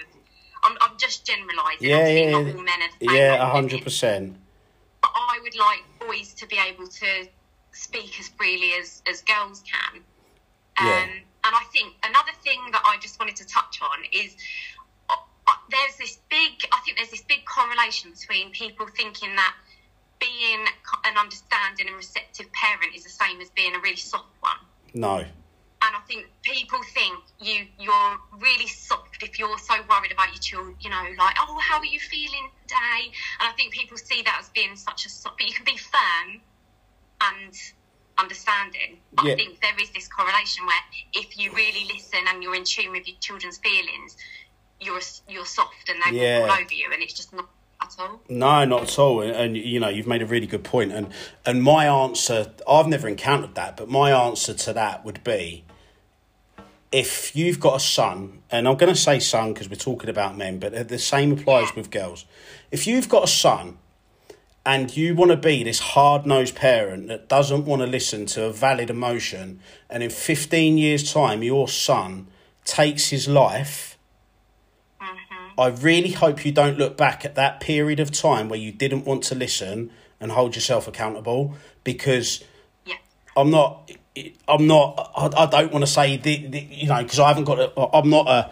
I'm, 0.64 0.76
I'm 0.80 0.96
just 0.98 1.24
generalising. 1.26 1.88
yeah, 1.88 1.96
Obviously, 1.98 2.24
yeah, 2.24 2.30
not 2.30 2.56
all 2.56 2.62
men 2.62 2.80
are 2.82 3.14
yeah, 3.14 3.46
a 3.46 3.50
hundred 3.50 3.82
percent. 3.82 4.36
But 5.02 5.10
I 5.14 5.38
would 5.42 5.56
like 5.56 5.84
boys 6.00 6.34
to 6.34 6.46
be 6.46 6.58
able 6.58 6.88
to 6.88 7.28
speak 7.72 8.18
as 8.18 8.28
freely 8.28 8.72
as, 8.80 9.02
as 9.08 9.22
girls 9.22 9.62
can. 9.62 10.00
Um, 10.78 10.86
Yeah. 10.86 11.06
And 11.46 11.54
I 11.54 11.62
think 11.72 11.94
another 12.02 12.32
thing 12.42 12.58
that 12.72 12.82
I 12.84 12.96
just 13.00 13.20
wanted 13.20 13.36
to 13.36 13.46
touch 13.46 13.78
on 13.80 13.98
is 14.10 14.34
uh, 15.08 15.14
uh, 15.46 15.52
there's 15.70 15.96
this 15.96 16.18
big, 16.28 16.66
I 16.72 16.80
think 16.84 16.96
there's 16.96 17.10
this 17.10 17.22
big 17.22 17.44
correlation 17.44 18.10
between 18.10 18.50
people 18.50 18.88
thinking 18.96 19.36
that 19.36 19.54
being 20.18 20.64
an 21.04 21.16
understanding 21.16 21.86
and 21.88 21.96
receptive 21.96 22.46
parent 22.52 22.94
is 22.94 23.04
the 23.04 23.10
same 23.10 23.40
as 23.40 23.50
being 23.50 23.74
a 23.74 23.80
really 23.80 23.96
soft 23.96 24.28
one. 24.40 24.56
No, 24.94 25.16
And 25.18 25.94
I 25.94 26.00
think 26.08 26.26
people 26.42 26.80
think 26.94 27.18
you 27.38 27.66
you're 27.78 28.16
really 28.38 28.66
soft 28.66 29.22
if 29.22 29.38
you're 29.38 29.58
so 29.58 29.74
worried 29.88 30.12
about 30.12 30.28
your 30.28 30.40
children. 30.40 30.76
You 30.80 30.90
know, 30.90 31.04
like 31.18 31.36
oh, 31.38 31.58
how 31.60 31.78
are 31.78 31.84
you 31.84 32.00
feeling 32.00 32.50
today? 32.66 33.12
And 33.40 33.48
I 33.48 33.52
think 33.56 33.72
people 33.72 33.96
see 33.96 34.22
that 34.22 34.38
as 34.40 34.48
being 34.50 34.74
such 34.76 35.04
a 35.06 35.10
soft. 35.10 35.38
But 35.38 35.46
you 35.48 35.54
can 35.54 35.64
be 35.64 35.76
firm 35.76 36.40
and 37.20 37.52
understanding. 38.18 38.98
Yeah. 39.22 39.32
I 39.32 39.36
think 39.36 39.60
there 39.60 39.78
is 39.80 39.90
this 39.90 40.08
correlation 40.08 40.64
where 40.66 40.80
if 41.12 41.36
you 41.38 41.52
really 41.52 41.84
listen 41.92 42.20
and 42.28 42.42
you're 42.42 42.54
in 42.54 42.64
tune 42.64 42.92
with 42.92 43.06
your 43.06 43.16
children's 43.20 43.58
feelings, 43.58 44.16
you're 44.80 45.00
you're 45.28 45.46
soft 45.46 45.88
and 45.88 45.98
they 46.04 46.18
Yeah. 46.20 46.40
all 46.40 46.50
over 46.50 46.72
you, 46.72 46.90
and 46.92 47.02
it's 47.02 47.14
just 47.14 47.32
not 47.34 47.48
at 47.86 47.94
all. 47.98 48.20
No, 48.28 48.64
not 48.64 48.82
at 48.82 48.98
all. 48.98 49.22
And, 49.22 49.32
and 49.32 49.56
you 49.56 49.80
know, 49.80 49.88
you've 49.88 50.06
made 50.06 50.22
a 50.22 50.26
really 50.26 50.46
good 50.46 50.64
point. 50.64 50.92
And 50.92 51.08
and 51.44 51.62
my 51.62 51.86
answer, 51.86 52.52
I've 52.68 52.86
never 52.86 53.08
encountered 53.08 53.54
that, 53.54 53.76
but 53.76 53.88
my 53.88 54.10
answer 54.10 54.54
to 54.54 54.72
that 54.72 55.04
would 55.04 55.22
be, 55.24 55.64
if 56.92 57.34
you've 57.36 57.60
got 57.60 57.76
a 57.76 57.80
son, 57.80 58.42
and 58.50 58.68
I'm 58.68 58.76
going 58.76 58.92
to 58.92 59.00
say 59.00 59.18
son 59.18 59.52
because 59.52 59.68
we're 59.68 59.76
talking 59.76 60.08
about 60.08 60.36
men, 60.36 60.58
but 60.58 60.88
the 60.88 60.98
same 60.98 61.32
applies 61.32 61.74
with 61.74 61.90
girls. 61.90 62.24
If 62.70 62.86
you've 62.86 63.08
got 63.08 63.24
a 63.24 63.28
son 63.28 63.78
and 64.64 64.96
you 64.96 65.14
want 65.14 65.30
to 65.30 65.36
be 65.36 65.62
this 65.62 65.78
hard 65.78 66.26
nosed 66.26 66.54
parent 66.56 67.08
that 67.08 67.28
doesn't 67.28 67.64
want 67.64 67.82
to 67.82 67.86
listen 67.86 68.26
to 68.26 68.44
a 68.44 68.52
valid 68.52 68.90
emotion, 68.90 69.60
and 69.90 70.02
in 70.02 70.10
15 70.10 70.78
years' 70.78 71.12
time, 71.12 71.42
your 71.42 71.68
son 71.68 72.28
takes 72.64 73.10
his 73.10 73.28
life. 73.28 73.95
I 75.58 75.68
really 75.68 76.12
hope 76.12 76.44
you 76.44 76.52
don't 76.52 76.78
look 76.78 76.96
back 76.96 77.24
at 77.24 77.34
that 77.34 77.60
period 77.60 78.00
of 78.00 78.10
time 78.10 78.48
where 78.48 78.58
you 78.58 78.72
didn't 78.72 79.04
want 79.04 79.22
to 79.24 79.34
listen 79.34 79.90
and 80.20 80.32
hold 80.32 80.54
yourself 80.54 80.86
accountable 80.86 81.54
because 81.84 82.44
Yeah. 82.84 82.96
I'm 83.36 83.50
not. 83.50 83.90
I'm 84.48 84.66
not. 84.66 85.12
I, 85.16 85.42
I 85.42 85.46
don't 85.46 85.72
want 85.72 85.84
to 85.84 85.90
say 85.90 86.16
the, 86.16 86.46
the 86.46 86.60
you 86.60 86.88
know 86.88 87.02
because 87.02 87.18
I 87.18 87.28
haven't 87.28 87.44
got. 87.44 87.58
A, 87.58 87.80
I'm 87.96 88.08
not 88.10 88.26
a. 88.28 88.50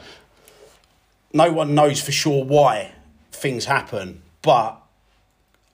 No 1.32 1.52
one 1.52 1.74
knows 1.74 2.00
for 2.00 2.12
sure 2.12 2.44
why 2.44 2.92
things 3.32 3.64
happen, 3.64 4.22
but 4.42 4.80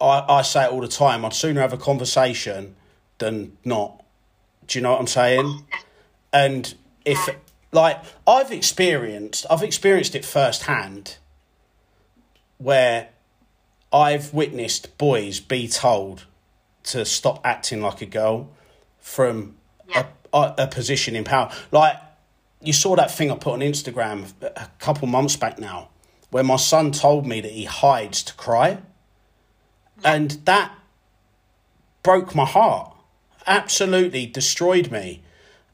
I 0.01 0.25
I 0.29 0.43
say 0.43 0.65
it 0.65 0.73
all 0.73 0.81
the 0.81 0.89
time. 0.89 1.25
I'd 1.25 1.35
sooner 1.35 1.61
have 1.61 1.73
a 1.73 1.77
conversation 1.79 2.77
than 3.19 3.57
not. 3.65 4.03
Do 4.67 4.79
you 4.79 4.83
know 4.83 4.93
what 4.93 5.01
I'm 5.01 5.07
saying? 5.07 5.65
And 6.33 6.75
if 7.05 7.29
like 7.73 8.01
I've 8.27 8.53
experienced, 8.53 9.45
I've 9.51 9.63
experienced 9.63 10.15
it 10.15 10.25
firsthand, 10.25 11.17
where 12.61 13.09
I've 13.93 14.33
witnessed 14.33 14.97
boys 14.99 15.41
be 15.41 15.67
told 15.67 16.27
to 16.85 17.05
stop 17.05 17.41
acting 17.45 17.81
like 17.83 18.01
a 18.01 18.07
girl 18.07 18.49
from 19.01 19.57
Yeah. 19.89 20.07
a, 20.33 20.39
a, 20.39 20.55
a 20.59 20.67
position 20.69 21.17
in 21.17 21.25
power. 21.25 21.51
Like 21.73 21.97
you 22.63 22.73
saw 22.73 22.95
that 22.97 23.11
thing 23.11 23.31
I 23.31 23.35
put 23.35 23.55
on 23.55 23.61
Instagram 23.61 24.33
a 24.43 24.69
couple 24.79 25.09
months 25.09 25.37
back 25.37 25.59
now, 25.59 25.89
where 26.31 26.45
my 26.45 26.57
son 26.57 26.93
told 26.93 27.27
me 27.27 27.41
that 27.41 27.51
he 27.53 27.65
hides 27.65 28.23
to 28.25 28.35
cry, 28.35 28.79
and 30.05 30.33
that 30.45 30.73
broke 32.03 32.35
my 32.35 32.45
heart. 32.45 32.95
Absolutely 33.47 34.27
destroyed 34.27 34.91
me, 34.93 35.23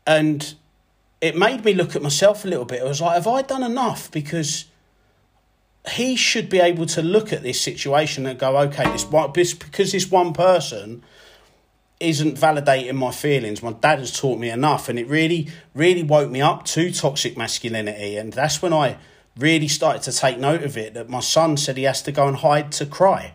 and 0.06 0.54
it 1.20 1.36
made 1.36 1.64
me 1.64 1.74
look 1.74 1.96
at 1.96 2.02
myself 2.02 2.44
a 2.44 2.48
little 2.48 2.64
bit. 2.64 2.80
I 2.80 2.84
was 2.84 3.00
like, 3.00 3.14
have 3.14 3.26
I 3.26 3.42
done 3.42 3.64
enough? 3.64 4.10
Because 4.10 4.66
he 5.90 6.16
should 6.16 6.48
be 6.48 6.58
able 6.58 6.86
to 6.86 7.02
look 7.02 7.32
at 7.32 7.42
this 7.42 7.60
situation 7.60 8.26
and 8.26 8.38
go, 8.38 8.56
okay, 8.58 8.84
this 8.90 9.04
this 9.34 9.54
because 9.54 9.92
this 9.92 10.10
one 10.10 10.32
person 10.32 11.02
isn't 12.00 12.36
validating 12.36 12.94
my 12.94 13.10
feelings. 13.10 13.62
My 13.62 13.72
dad 13.72 14.00
has 14.00 14.18
taught 14.18 14.38
me 14.38 14.50
enough, 14.50 14.88
and 14.88 14.98
it 14.98 15.06
really, 15.08 15.48
really 15.74 16.02
woke 16.02 16.30
me 16.30 16.40
up 16.42 16.64
to 16.66 16.92
toxic 16.92 17.36
masculinity. 17.36 18.16
And 18.16 18.32
that's 18.32 18.60
when 18.60 18.72
I 18.72 18.98
really 19.36 19.68
started 19.68 20.02
to 20.02 20.12
take 20.12 20.38
note 20.38 20.62
of 20.62 20.76
it. 20.76 20.94
That 20.94 21.08
my 21.08 21.20
son 21.20 21.56
said 21.56 21.76
he 21.76 21.84
has 21.84 22.02
to 22.02 22.12
go 22.12 22.26
and 22.26 22.36
hide 22.36 22.72
to 22.72 22.86
cry. 22.86 23.34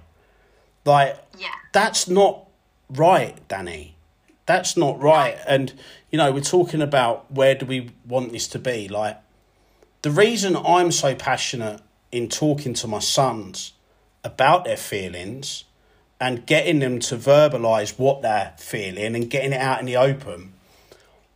Like, 0.85 1.17
Yeah. 1.37 1.47
that's 1.71 2.07
not 2.07 2.47
right, 2.89 3.35
Danny. 3.47 3.95
That's 4.45 4.75
not 4.75 5.01
right. 5.01 5.37
And, 5.47 5.73
you 6.11 6.17
know, 6.17 6.31
we're 6.31 6.41
talking 6.41 6.81
about 6.81 7.31
where 7.31 7.55
do 7.55 7.65
we 7.65 7.91
want 8.05 8.31
this 8.31 8.47
to 8.49 8.59
be. 8.59 8.87
Like, 8.87 9.17
the 10.01 10.11
reason 10.11 10.55
I'm 10.55 10.91
so 10.91 11.15
passionate 11.15 11.79
in 12.11 12.29
talking 12.29 12.73
to 12.75 12.87
my 12.87 12.99
sons 12.99 13.73
about 14.23 14.65
their 14.65 14.77
feelings 14.77 15.63
and 16.19 16.45
getting 16.45 16.79
them 16.79 16.99
to 16.99 17.15
verbalize 17.15 17.97
what 17.97 18.21
they're 18.21 18.53
feeling 18.57 19.15
and 19.15 19.29
getting 19.29 19.53
it 19.53 19.61
out 19.61 19.79
in 19.79 19.85
the 19.85 19.97
open 19.97 20.53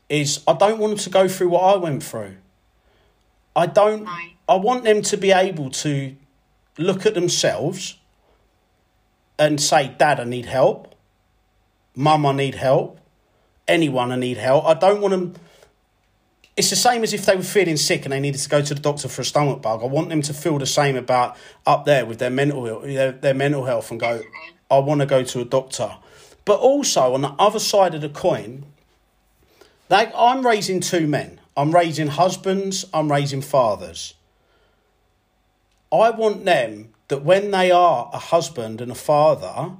is 0.10 0.44
I 0.48 0.54
don't 0.54 0.78
want 0.78 0.92
them 0.92 1.00
to 1.00 1.10
go 1.10 1.28
through 1.28 1.50
what 1.50 1.64
I 1.64 1.78
went 1.78 2.04
through. 2.04 2.36
I 3.56 3.66
don't, 3.66 4.08
I 4.48 4.56
want 4.56 4.84
them 4.84 5.02
to 5.02 5.18
be 5.18 5.32
able 5.32 5.72
to 5.72 6.16
look 6.78 7.06
at 7.06 7.14
themselves 7.14 7.98
and 9.40 9.60
say, 9.60 9.94
Dad, 9.98 10.20
I 10.20 10.26
need 10.26 10.46
help. 10.46 10.94
Mum, 11.96 12.26
I 12.26 12.34
need 12.34 12.56
help. 12.56 13.00
Anyone, 13.68 14.12
I 14.12 14.18
need 14.18 14.38
help. 14.38 14.66
I 14.66 14.74
don't 14.74 15.02
want 15.02 15.12
them. 15.12 15.36
It's 16.58 16.70
the 16.70 16.78
same 16.78 17.04
as 17.04 17.14
if 17.14 17.26
they 17.26 17.36
were 17.36 17.44
feeling 17.44 17.76
sick 17.76 18.06
and 18.06 18.14
they 18.14 18.20
needed 18.20 18.40
to 18.40 18.50
go 18.50 18.62
to 18.62 18.74
the 18.74 18.80
doctor 18.80 19.10
for 19.10 19.22
a 19.22 19.26
stomach 19.26 19.62
bug. 19.62 19.82
I 19.84 19.88
want 19.88 20.08
them 20.10 20.22
to 20.22 20.34
feel 20.34 20.58
the 20.58 20.66
same 20.66 20.96
about 20.96 21.36
up 21.66 21.86
there 21.86 22.06
with 22.06 22.20
their 22.20 22.30
mental 22.30 22.64
their, 22.82 23.12
their 23.12 23.34
mental 23.34 23.66
health 23.66 23.92
and 23.92 24.00
go, 24.00 24.22
I 24.72 24.80
want 24.80 25.02
to 25.02 25.06
go 25.06 25.24
to 25.24 25.42
a 25.42 25.46
doctor. 25.46 25.98
But 26.46 26.60
also 26.60 27.14
on 27.14 27.22
the 27.22 27.36
other 27.38 27.60
side 27.60 27.94
of 27.94 28.02
the 28.02 28.10
coin, 28.10 28.66
like 29.90 30.12
I'm 30.16 30.46
raising 30.46 30.80
two 30.80 31.08
men. 31.08 31.42
I'm 31.58 31.74
raising 31.74 32.08
husbands. 32.08 32.86
I'm 32.94 33.12
raising 33.12 33.42
fathers. 33.42 34.14
I 35.92 36.10
want 36.12 36.46
them 36.46 36.94
that 37.10 37.24
when 37.24 37.52
they 37.52 37.72
are 37.72 38.10
a 38.14 38.18
husband 38.18 38.82
and 38.82 38.92
a 38.92 38.96
father, 38.96 39.72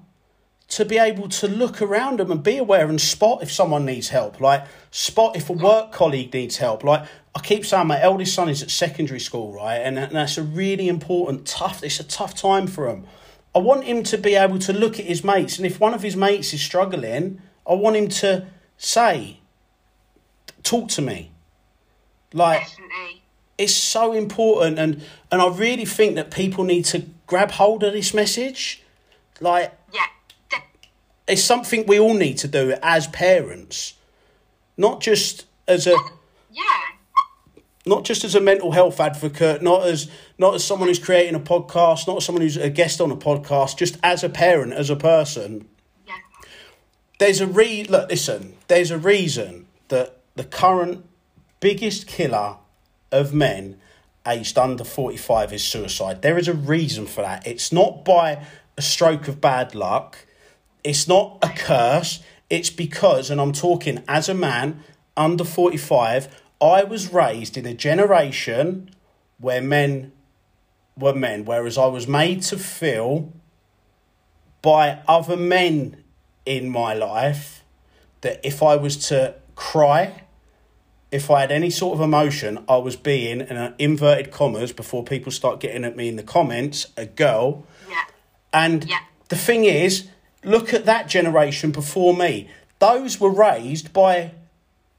to 0.68 0.84
be 0.86 0.98
able 0.98 1.30
to 1.30 1.48
look 1.48 1.82
around 1.82 2.20
them 2.20 2.32
and 2.32 2.42
be 2.42 2.58
aware 2.58 2.88
and 2.90 3.00
spot 3.00 3.44
if 3.44 3.52
someone 3.52 3.86
needs 3.86 4.10
help. 4.10 4.42
Like 4.42 4.66
spot 4.92 5.36
if 5.36 5.50
a 5.50 5.54
work 5.54 5.92
colleague 5.92 6.34
needs 6.34 6.58
help. 6.58 6.84
Like 6.84 7.06
I 7.36 7.40
keep 7.42 7.66
saying, 7.66 7.88
my 7.88 8.02
eldest 8.02 8.34
son 8.34 8.50
is 8.50 8.64
at 8.64 8.72
secondary 8.72 9.20
school, 9.20 9.54
right, 9.54 9.78
and, 9.78 10.00
and 10.00 10.14
that's 10.16 10.38
a 10.38 10.44
really 10.44 10.88
important, 10.88 11.46
tough. 11.46 11.84
It's 11.84 12.00
a 12.00 12.04
tough 12.04 12.34
time 12.34 12.66
for 12.66 12.90
him. 12.90 13.06
I 13.54 13.60
want 13.60 13.84
him 13.86 14.04
to 14.04 14.18
be 14.18 14.36
able 14.36 14.60
to 14.60 14.74
look 14.74 15.00
at 15.00 15.06
his 15.06 15.24
mates, 15.24 15.58
and 15.58 15.66
if 15.66 15.80
one 15.80 15.94
of 15.94 16.02
his 16.02 16.16
mates 16.16 16.54
is 16.54 16.62
struggling, 16.62 17.42
I 17.68 17.74
want 17.74 17.96
him 17.96 18.08
to 18.10 18.48
say, 18.78 19.40
"Talk 20.64 20.90
to 20.90 21.02
me." 21.02 21.32
Like 22.34 22.62
Definitely. 22.62 23.22
it's 23.58 23.74
so 23.74 24.12
important 24.14 24.78
and 24.78 25.02
and 25.32 25.42
I 25.42 25.48
really 25.48 25.86
think 25.86 26.16
that 26.16 26.32
people 26.32 26.66
need 26.66 26.84
to 26.86 27.06
grab 27.28 27.52
hold 27.52 27.82
of 27.84 27.94
this 27.94 28.14
message 28.14 28.84
like 29.40 29.74
Yeah. 29.94 30.02
It's 31.28 31.44
something 31.44 31.86
we 31.86 32.00
all 32.00 32.14
need 32.14 32.38
to 32.40 32.48
do 32.48 32.76
as 32.84 33.08
parents. 33.08 33.94
Not 34.78 35.02
just 35.02 35.46
as 35.68 35.88
a 35.88 35.96
yeah. 36.52 36.64
not 37.86 38.04
just 38.04 38.24
as 38.24 38.36
a 38.36 38.42
mental 38.42 38.72
health 38.72 39.00
advocate 39.00 39.62
not 39.62 39.88
as 39.88 40.10
not 40.38 40.54
as 40.54 40.64
someone 40.64 40.88
who's 40.88 41.00
creating 41.00 41.34
a 41.34 41.40
podcast 41.40 42.08
not 42.08 42.18
as 42.18 42.26
someone 42.26 42.42
who's 42.42 42.58
a 42.58 42.70
guest 42.70 43.02
on 43.02 43.10
a 43.10 43.16
podcast 43.16 43.78
just 43.78 43.98
as 44.04 44.24
a 44.24 44.30
parent 44.30 44.74
as 44.74 44.90
a 44.90 44.96
person. 44.96 45.68
Yeah. 46.06 46.14
there's 47.20 47.42
a 47.42 47.48
re 47.48 47.84
look 47.86 48.10
listen 48.10 48.56
there's 48.68 48.92
a 48.92 48.98
reason 49.00 49.68
that 49.88 50.18
the 50.36 50.44
current 50.44 51.06
biggest 51.60 52.06
killer 52.06 52.58
of 53.12 53.34
men 53.34 53.78
aged 54.28 54.58
under 54.58 54.84
45 54.84 55.54
is 55.54 55.64
suicide. 55.64 56.22
There 56.22 56.38
is 56.38 56.48
a 56.48 56.54
reason 56.54 57.06
for 57.06 57.22
that. 57.22 57.46
It's 57.46 57.72
not 57.72 58.04
by 58.04 58.44
a 58.78 58.82
stroke 58.82 59.28
of 59.28 59.40
bad 59.40 59.76
luck 59.76 60.25
it's 60.86 61.08
not 61.08 61.38
a 61.42 61.50
curse 61.50 62.22
it's 62.50 62.70
because 62.70 63.30
and 63.32 63.42
i'm 63.42 63.52
talking 63.52 64.02
as 64.08 64.30
a 64.30 64.34
man 64.34 64.80
under 65.18 65.44
45 65.44 66.28
i 66.62 66.84
was 66.84 67.12
raised 67.12 67.58
in 67.58 67.66
a 67.66 67.74
generation 67.74 68.90
where 69.40 69.62
men 69.62 70.12
were 70.98 71.14
men 71.14 71.44
whereas 71.46 71.78
i 71.78 71.86
was 71.86 72.08
made 72.08 72.42
to 72.44 72.58
feel 72.58 73.32
by 74.62 75.00
other 75.08 75.38
men 75.38 76.04
in 76.46 76.70
my 76.70 76.94
life 76.94 77.64
that 78.22 78.40
if 78.44 78.64
I 78.64 78.76
was 78.76 78.98
to 79.10 79.36
cry, 79.56 80.24
if 81.12 81.30
I 81.30 81.42
had 81.42 81.52
any 81.52 81.70
sort 81.70 81.94
of 81.96 82.02
emotion, 82.02 82.64
I 82.68 82.78
was 82.78 82.96
being, 82.96 83.42
in 83.42 83.58
uh, 83.58 83.74
inverted 83.78 84.32
commas, 84.32 84.72
before 84.74 85.04
people 85.04 85.32
start 85.32 85.60
getting 85.60 85.84
at 85.86 85.96
me 85.96 86.08
in 86.08 86.16
the 86.16 86.24
comments, 86.24 86.88
a 86.98 87.06
girl. 87.06 87.66
Yeah. 87.88 88.02
And 88.52 88.86
Yeah. 88.90 89.00
the 89.30 89.36
thing 89.36 89.66
is, 89.66 90.08
look 90.46 90.74
at 90.74 90.86
that 90.86 91.08
generation 91.10 91.72
before 91.72 92.16
me. 92.16 92.50
Those 92.80 93.20
were 93.20 93.30
raised 93.30 93.92
by 93.94 94.32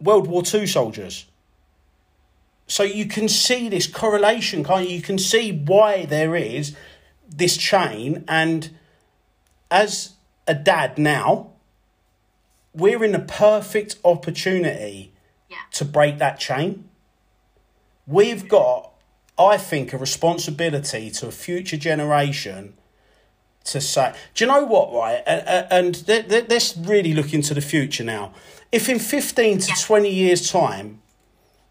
World 0.00 0.26
War 0.26 0.42
II 0.52 0.66
soldiers. 0.66 1.26
So 2.66 2.82
you 2.82 3.06
can 3.06 3.28
see 3.28 3.68
this 3.68 3.86
correlation, 3.86 4.64
can't 4.64 4.88
you? 4.88 4.96
You 4.96 5.02
can 5.02 5.18
see 5.18 5.52
why 5.52 6.04
there 6.04 6.34
is 6.34 6.74
this 7.28 7.56
chain. 7.56 8.24
And 8.26 8.70
as 9.70 10.14
a 10.46 10.54
dad 10.54 10.98
now, 10.98 11.50
we're 12.74 13.04
in 13.04 13.14
a 13.14 13.20
perfect 13.20 13.96
opportunity 14.04 15.12
Yeah. 15.48 15.58
to 15.72 15.84
break 15.84 16.18
that 16.18 16.38
chain. 16.40 16.88
We've 18.06 18.48
got, 18.48 18.90
I 19.38 19.56
think, 19.58 19.92
a 19.92 19.98
responsibility 19.98 21.10
to 21.10 21.28
a 21.28 21.32
future 21.32 21.76
generation 21.76 22.74
to 23.66 23.80
say, 23.80 24.14
do 24.34 24.44
you 24.44 24.50
know 24.50 24.64
what, 24.64 24.92
right? 24.92 25.22
And, 25.26 26.04
and 26.08 26.48
let's 26.48 26.76
really 26.76 27.14
look 27.14 27.32
into 27.32 27.54
the 27.54 27.60
future 27.60 28.04
now. 28.04 28.32
If 28.72 28.88
in 28.88 28.98
15 28.98 29.58
to 29.58 29.72
20 29.80 30.08
years' 30.08 30.50
time, 30.50 31.00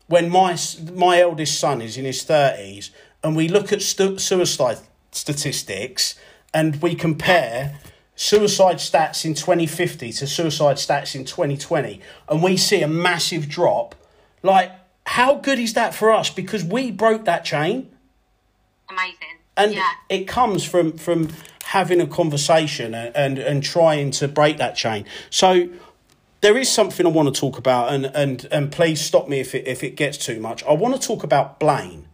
when 0.08 0.30
my, 0.30 0.58
my 0.94 1.20
eldest 1.20 1.60
son 1.60 1.82
is 1.82 1.98
in 1.98 2.06
his 2.06 2.24
30s, 2.24 2.92
and 3.24 3.36
we 3.36 3.48
look 3.48 3.74
at 3.74 3.82
stu- 3.82 4.20
suicide 4.20 4.78
statistics 5.12 6.16
and 6.54 6.82
we 6.82 6.94
compare 6.94 7.80
suicide 8.16 8.78
stats 8.78 9.26
in 9.26 9.34
2050 9.34 10.12
to 10.12 10.28
suicide 10.28 10.78
stats 10.78 11.16
in 11.16 11.26
2020, 11.26 12.00
and 12.30 12.44
we 12.44 12.56
see 12.56 12.82
a 12.82 12.88
massive 12.88 13.50
drop, 13.50 13.96
like, 14.44 14.72
how 15.08 15.36
good 15.36 15.60
is 15.60 15.74
that 15.74 15.94
for 15.94 16.12
us? 16.12 16.30
Because 16.30 16.64
we 16.64 16.92
broke 16.92 17.26
that 17.26 17.46
chain. 17.46 17.90
Amazing. 18.90 19.18
And 19.58 19.74
yeah. 19.74 19.90
it 20.10 20.28
comes 20.28 20.64
from 20.66 20.98
from 20.98 21.30
having 21.66 22.00
a 22.00 22.08
conversation 22.08 22.94
and, 22.94 23.16
and, 23.16 23.40
and 23.40 23.64
trying 23.64 24.12
to 24.12 24.28
break 24.28 24.58
that 24.58 24.76
chain. 24.76 25.04
So 25.30 25.68
there 26.42 26.58
is 26.58 26.70
something 26.72 27.08
I 27.08 27.10
want 27.10 27.34
to 27.34 27.40
talk 27.40 27.58
about, 27.58 27.92
and 27.92 28.06
and 28.06 28.48
and 28.52 28.72
please 28.72 29.02
stop 29.02 29.28
me 29.28 29.40
if 29.40 29.56
it 29.56 29.66
if 29.68 29.84
it 29.84 29.96
gets 29.96 30.18
too 30.18 30.40
much. 30.40 30.64
I 30.66 30.74
want 30.74 31.00
to 31.00 31.08
talk 31.08 31.24
about 31.24 31.60
Blaine. 31.60 32.08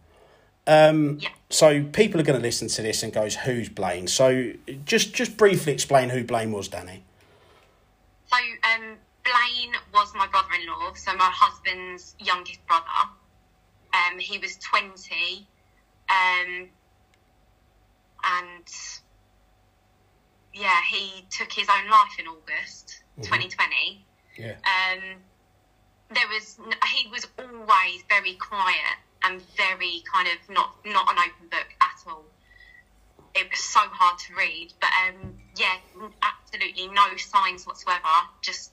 Um. 0.66 1.20
So 1.50 1.84
people 1.84 2.18
are 2.18 2.24
going 2.24 2.38
to 2.38 2.42
listen 2.42 2.68
to 2.68 2.82
this 2.82 3.02
and 3.02 3.12
goes, 3.12 3.34
"Who's 3.36 3.68
Blaine?" 3.68 4.06
So 4.06 4.52
just 4.86 5.12
just 5.12 5.36
briefly 5.36 5.74
explain 5.74 6.08
who 6.08 6.24
Blaine 6.24 6.50
was, 6.50 6.68
Danny. 6.68 7.04
So 8.32 8.38
um, 8.38 8.96
Blaine 9.22 9.74
was 9.92 10.14
my 10.14 10.26
brother-in-law, 10.28 10.94
so 10.94 11.14
my 11.14 11.30
husband's 11.30 12.14
youngest 12.18 12.66
brother. 12.66 12.86
Um, 13.92 14.18
he 14.18 14.38
was 14.38 14.56
twenty, 14.56 15.46
um, 16.08 16.68
and 18.24 18.66
yeah, 20.52 20.80
he 20.88 21.24
took 21.30 21.52
his 21.52 21.68
own 21.68 21.88
life 21.88 22.18
in 22.18 22.26
August 22.26 23.02
Mhm. 23.18 23.24
2020. 23.24 24.00
Yeah. 24.36 24.56
Um, 24.64 25.22
there 26.10 26.28
was 26.28 26.58
he 26.88 27.08
was 27.08 27.26
always 27.38 28.02
very 28.08 28.34
quiet 28.34 28.96
and 29.22 29.40
very 29.56 30.02
kind 30.12 30.28
of 30.28 30.38
not 30.48 30.70
not 30.84 31.10
an 31.10 31.18
open 31.18 31.46
book 31.48 31.68
at 31.80 31.96
all. 32.06 32.24
It 33.34 33.50
was 33.50 33.60
so 33.60 33.80
hard 33.80 34.18
to 34.18 34.34
read, 34.34 34.74
but 34.80 34.90
um, 35.06 35.38
yeah, 35.56 35.78
absolutely 36.22 36.86
no 36.88 37.16
signs 37.16 37.66
whatsoever. 37.66 38.08
Just 38.42 38.72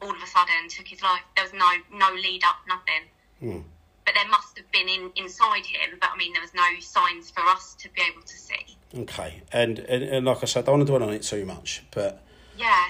all 0.00 0.10
of 0.10 0.22
a 0.22 0.26
sudden 0.26 0.68
took 0.68 0.88
his 0.88 1.02
life. 1.02 1.22
There 1.36 1.44
was 1.44 1.52
no 1.52 1.70
no 1.90 2.12
lead 2.12 2.42
up, 2.44 2.60
nothing. 2.66 3.08
Hmm. 3.40 3.60
But 4.04 4.14
there 4.14 4.28
must 4.28 4.56
have 4.58 4.70
been 4.72 4.88
in 4.88 5.12
inside 5.16 5.64
him. 5.66 5.98
But 6.00 6.10
I 6.14 6.16
mean, 6.16 6.32
there 6.32 6.42
was 6.42 6.54
no 6.54 6.68
signs 6.80 7.30
for 7.30 7.42
us 7.42 7.74
to 7.80 7.88
be 7.90 8.02
able 8.10 8.22
to 8.22 8.36
see. 8.36 8.76
Okay, 8.94 9.42
and, 9.52 9.78
and 9.78 10.02
and 10.02 10.26
like 10.26 10.42
I 10.42 10.46
said, 10.46 10.64
I 10.64 10.66
don't 10.66 10.78
want 10.78 10.86
to 10.88 10.92
dwell 10.92 11.08
on 11.08 11.14
it 11.14 11.22
too 11.22 11.46
much, 11.46 11.82
but 11.92 12.22
Yeah, 12.58 12.88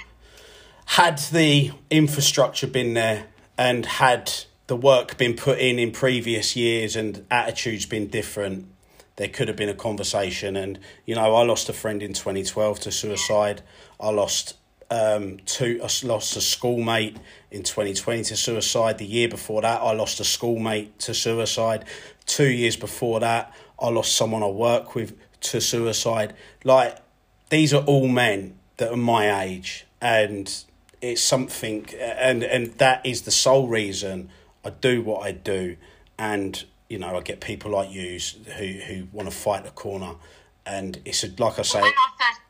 had 0.87 1.19
the 1.19 1.71
infrastructure 1.91 2.67
been 2.67 2.95
there 2.95 3.27
and 3.57 3.87
had 3.87 4.33
the 4.67 4.77
work 4.77 5.17
been 5.17 5.35
put 5.35 5.59
in 5.59 5.79
in 5.79 5.91
previous 5.93 6.57
years 6.57 6.97
and 6.97 7.25
attitudes 7.31 7.87
been 7.87 8.09
different, 8.09 8.67
there 9.17 9.29
could 9.29 9.49
have 9.49 9.57
been 9.57 9.69
a 9.69 9.75
conversation. 9.75 10.57
And 10.57 10.79
you 11.07 11.15
know, 11.15 11.35
I 11.35 11.45
lost 11.45 11.69
a 11.69 11.73
friend 11.73 12.03
in 12.03 12.15
twenty 12.15 12.43
twelve 12.43 12.81
to 12.81 12.91
suicide. 12.91 13.63
I 14.01 14.11
lost 14.11 14.55
um 14.93 15.39
two. 15.47 15.81
I 15.83 15.89
lost 16.07 16.37
a 16.37 16.41
schoolmate 16.41 17.17
in 17.51 17.63
twenty 17.63 17.95
twenty 17.95 18.25
to 18.25 18.37
suicide. 18.37 18.99
The 18.99 19.07
year 19.07 19.29
before 19.29 19.63
that, 19.63 19.81
I 19.81 19.93
lost 19.93 20.21
a 20.21 20.25
schoolmate 20.25 20.99
to 21.01 21.15
suicide. 21.15 21.85
Two 22.27 22.51
years 22.51 22.77
before 22.77 23.21
that, 23.21 23.53
I 23.81 23.89
lost 23.89 24.15
someone 24.15 24.43
I 24.43 24.49
work 24.49 24.95
with 24.95 25.17
to 25.41 25.61
suicide. 25.61 26.35
Like 26.63 26.99
these 27.49 27.73
are 27.73 27.83
all 27.85 28.09
men 28.09 28.59
that 28.77 28.93
are 28.93 28.97
my 28.97 29.43
age 29.45 29.87
and 30.01 30.65
it's 31.01 31.23
something 31.23 31.87
and 32.01 32.43
and 32.43 32.73
that 32.79 33.05
is 33.05 33.23
the 33.23 33.31
sole 33.31 33.69
reason 33.69 34.31
I 34.65 34.71
do 34.71 35.03
what 35.03 35.25
I 35.25 35.33
do 35.33 35.77
and 36.19 36.65
you 36.89 36.99
know 36.99 37.17
I 37.17 37.21
get 37.21 37.41
people 37.41 37.71
like 37.71 37.91
you 37.91 38.19
who 38.57 38.67
who 38.67 39.09
want 39.13 39.29
to 39.31 39.35
fight 39.35 39.65
the 39.65 39.71
corner 39.71 40.15
and 40.65 41.01
it's 41.05 41.25
a, 41.25 41.29
like 41.39 41.59
I 41.59 41.63
say 41.63 41.81
first 41.81 42.42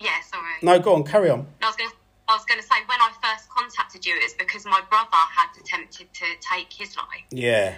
yeah, 0.00 0.20
sorry. 0.30 0.54
no 0.62 0.78
go 0.78 0.94
on 0.94 1.04
carry 1.04 1.30
on 1.30 1.46
I 1.62 1.66
was 1.66 1.76
going 1.76 1.90
to, 1.90 1.96
I 2.28 2.34
was 2.34 2.44
going 2.44 2.60
to 2.60 2.66
say 2.66 2.76
when 2.86 3.00
I 3.00 3.10
first 3.22 3.48
contacted 3.48 4.04
you, 4.04 4.14
it 4.16 4.22
was 4.22 4.34
because 4.34 4.64
my 4.64 4.82
brother 4.88 5.08
had 5.12 5.48
attempted 5.60 6.12
to 6.12 6.26
take 6.52 6.72
his 6.72 6.96
life, 6.96 7.24
yeah 7.30 7.74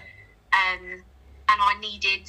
um, 0.52 1.02
and 1.48 1.58
I 1.60 1.74
needed 1.80 2.28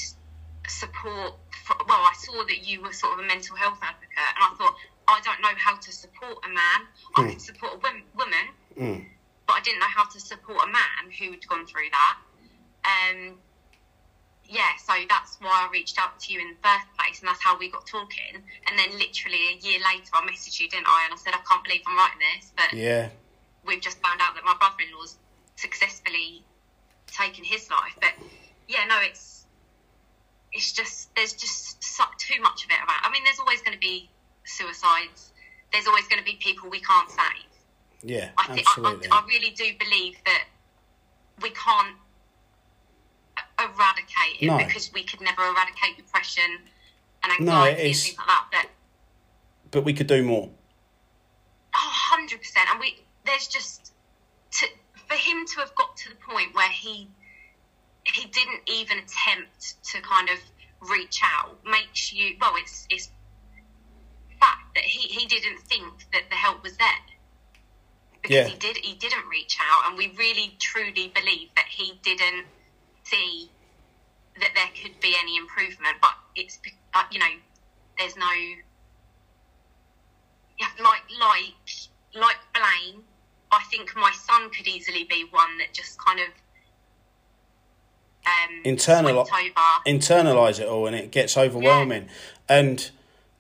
support. 0.68 1.34
For, 1.66 1.76
well, 1.88 2.00
I 2.00 2.14
saw 2.18 2.44
that 2.44 2.68
you 2.68 2.82
were 2.82 2.94
sort 2.94 3.14
of 3.14 3.26
a 3.26 3.28
mental 3.28 3.56
health 3.56 3.80
advocate, 3.82 4.18
and 4.18 4.42
I 4.42 4.56
thought 4.58 4.76
I 5.08 5.22
don't 5.24 5.42
know 5.42 5.56
how 5.58 5.76
to 5.78 5.92
support 5.92 6.38
a 6.46 6.50
man. 6.50 6.80
I 7.16 7.30
could 7.30 7.42
support 7.42 7.74
a 7.74 7.78
wom- 7.78 8.04
woman, 8.18 8.46
mm. 8.78 9.06
but 9.48 9.54
I 9.54 9.62
didn't 9.62 9.80
know 9.80 9.94
how 9.94 10.06
to 10.06 10.20
support 10.20 10.60
a 10.64 10.68
man 10.68 11.12
who'd 11.18 11.48
gone 11.48 11.66
through 11.68 11.90
that. 11.92 12.18
Um, 12.86 13.38
yeah, 14.52 14.76
so 14.84 14.94
that's 15.08 15.38
why 15.40 15.66
I 15.66 15.70
reached 15.72 15.98
out 15.98 16.20
to 16.20 16.34
you 16.34 16.42
in 16.42 16.50
the 16.54 16.62
first 16.62 16.86
place, 17.00 17.20
and 17.24 17.30
that's 17.30 17.42
how 17.42 17.58
we 17.58 17.72
got 17.72 17.88
talking. 17.88 18.36
And 18.36 18.78
then, 18.78 18.92
literally 19.00 19.56
a 19.56 19.58
year 19.64 19.80
later, 19.80 20.12
I 20.14 20.22
messaged 20.28 20.60
you, 20.60 20.68
didn't 20.68 20.88
I? 20.88 21.08
And 21.08 21.14
I 21.14 21.18
said, 21.18 21.34
I 21.34 21.42
can't 21.50 21.64
believe 21.64 21.82
I'm 21.88 21.96
writing 21.96 22.20
this, 22.36 22.52
but 22.56 22.78
yeah 22.78 23.10
we've 23.66 23.82
just 23.82 24.02
found 24.02 24.22
out 24.22 24.36
that 24.36 24.44
my 24.44 24.56
brother-in-law's 24.58 25.18
successfully 25.56 26.44
taken 27.08 27.44
his 27.44 27.70
life. 27.70 27.96
But 28.00 28.14
yeah, 28.68 28.86
no, 28.88 28.98
it's 29.02 29.46
it's 30.52 30.72
just 30.72 31.14
there's 31.16 31.34
just 31.34 31.84
so, 31.84 32.04
too 32.18 32.42
much 32.42 32.66
of 32.66 32.72
it 32.72 32.78
around. 32.78 33.02
I 33.04 33.12
mean, 33.12 33.24
there's 33.24 33.40
always 33.40 33.62
going 33.62 33.74
to 33.74 33.80
be 33.80 34.10
suicides. 34.44 35.32
There's 35.72 35.88
always 35.88 36.08
going 36.08 36.20
to 36.20 36.26
be 36.26 36.38
people 36.40 36.70
we 36.70 36.82
can't 36.82 37.10
save. 37.10 37.52
yeah 38.04 38.30
I 38.38 38.48
think 38.48 38.68
I, 38.68 38.72
absolutely 38.72 39.08
I, 39.12 39.18
I 39.18 39.26
really 39.28 39.52
do 39.52 39.66
believe 39.80 40.18
that 40.26 40.46
we 41.42 41.52
can't 41.52 41.96
eradicate 43.64 44.42
it 44.42 44.48
No. 44.48 44.58
because 44.58 44.92
we 44.94 45.04
could 45.04 45.22
never 45.22 45.44
eradicate 45.44 45.98
depression 45.98 46.60
and 47.24 47.46
No, 47.46 47.54
anxiety 47.66 47.90
and 47.90 47.98
things 47.98 48.18
like 48.18 48.28
that. 48.28 48.46
But 48.52 48.68
but 49.72 49.84
we 49.86 49.94
could 49.94 50.08
do 50.08 50.24
more 50.24 50.50
Oh, 51.76 51.94
100%. 52.14 52.32
And 52.72 52.80
we, 52.80 52.96
there's 53.26 53.48
just, 53.48 53.94
to, 54.54 54.68
for 55.08 55.16
him 55.16 55.46
to 55.48 55.60
have 55.62 55.76
got 55.76 55.96
to 55.98 56.10
the 56.10 56.16
point 56.16 56.54
where 56.56 56.70
he, 56.70 57.10
he 58.06 58.28
didn't 58.28 58.62
even 58.68 59.00
attempt 59.00 59.76
to 59.94 60.02
kind 60.02 60.30
of 60.30 60.40
reach 60.82 61.22
out 61.24 61.58
makes 61.66 62.14
you, 62.14 62.36
well, 62.42 62.54
it's, 62.58 62.88
it's 62.90 63.10
fact 64.40 64.76
that 64.76 64.84
he, 64.86 65.08
he 65.10 65.26
didn't 65.28 65.60
think 65.70 66.08
that 66.14 66.24
the 66.30 66.36
help 66.38 66.64
was 66.64 66.78
there. 66.78 66.90
Because 68.22 68.36
Yeah. 68.38 68.48
he 68.48 68.58
did, 68.58 68.78
he 68.78 68.96
didn't 68.96 69.28
reach 69.28 69.58
out. 69.62 69.88
And 69.88 69.98
we 69.98 70.10
really 70.18 70.56
truly 70.60 71.12
believe 71.16 71.50
that 71.56 71.68
he 71.70 71.94
didn't 72.04 72.48
see 73.06 73.51
that 74.42 74.50
there 74.56 74.70
could 74.82 75.00
be 75.00 75.16
any 75.22 75.38
improvement. 75.38 75.96
But 76.02 76.12
it's, 76.36 76.60
you 77.12 77.20
know, 77.20 77.26
there's 77.98 78.18
no, 78.18 78.32
yeah, 80.60 80.68
like 80.84 81.04
like 81.20 81.54
like 82.14 82.38
Blaine, 82.54 83.04
I 83.52 83.64
think 83.70 83.96
my 83.96 84.12
son 84.12 84.50
could 84.50 84.68
easily 84.68 85.06
be 85.06 85.26
one 85.32 85.58
that 85.60 85.74
just 85.74 85.98
kind 86.00 86.20
of 86.20 86.28
um, 88.26 88.62
Internal- 88.64 89.26
internalize 89.88 90.60
it 90.60 90.68
all 90.68 90.86
and 90.88 90.96
it 90.96 91.12
gets 91.12 91.38
overwhelming. 91.38 92.08
And, 92.48 92.92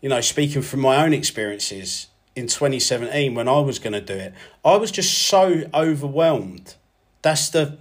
you 0.02 0.10
know, 0.10 0.22
speaking 0.22 0.62
from 0.62 0.80
my 0.80 1.04
own 1.04 1.14
experiences 1.14 2.08
in 2.36 2.48
2017 2.48 3.36
when 3.36 3.48
I 3.48 3.60
was 3.60 3.78
going 3.78 3.94
to 3.94 4.02
do 4.02 4.14
it, 4.14 4.34
I 4.66 4.78
was 4.78 4.92
just 4.92 5.28
so 5.28 5.64
overwhelmed. 5.74 6.76
That's 7.22 7.50
the. 7.50 7.78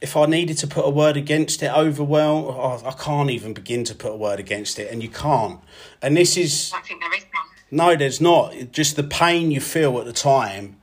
If 0.00 0.16
I 0.16 0.26
needed 0.26 0.56
to 0.58 0.66
put 0.66 0.86
a 0.86 0.90
word 0.90 1.16
against 1.16 1.62
it, 1.62 1.70
overwhelmed, 1.70 2.46
oh, 2.48 2.82
I 2.86 2.92
can't 2.92 3.30
even 3.30 3.52
begin 3.52 3.84
to 3.84 3.94
put 3.94 4.12
a 4.12 4.16
word 4.16 4.40
against 4.40 4.78
it, 4.78 4.90
and 4.90 5.02
you 5.02 5.10
can't. 5.10 5.60
And 6.00 6.16
this 6.16 6.36
is 6.36 6.72
I 6.74 6.80
think 6.80 7.00
there 7.00 7.14
is 7.14 7.24
one. 7.24 7.42
no, 7.70 7.96
there's 7.96 8.20
not. 8.20 8.72
Just 8.72 8.96
the 8.96 9.02
pain 9.02 9.50
you 9.50 9.60
feel 9.60 9.98
at 9.98 10.06
the 10.06 10.12
time, 10.14 10.80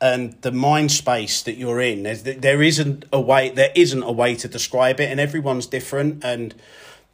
and 0.00 0.40
the 0.42 0.52
mind 0.52 0.92
space 0.92 1.42
that 1.42 1.56
you're 1.56 1.80
in. 1.80 2.04
There's, 2.04 2.22
there 2.22 2.62
isn't 2.62 3.04
a 3.12 3.20
way. 3.20 3.50
There 3.50 3.72
isn't 3.74 4.02
a 4.02 4.12
way 4.12 4.36
to 4.36 4.48
describe 4.48 5.00
it, 5.00 5.10
and 5.10 5.18
everyone's 5.18 5.66
different. 5.66 6.24
And 6.24 6.54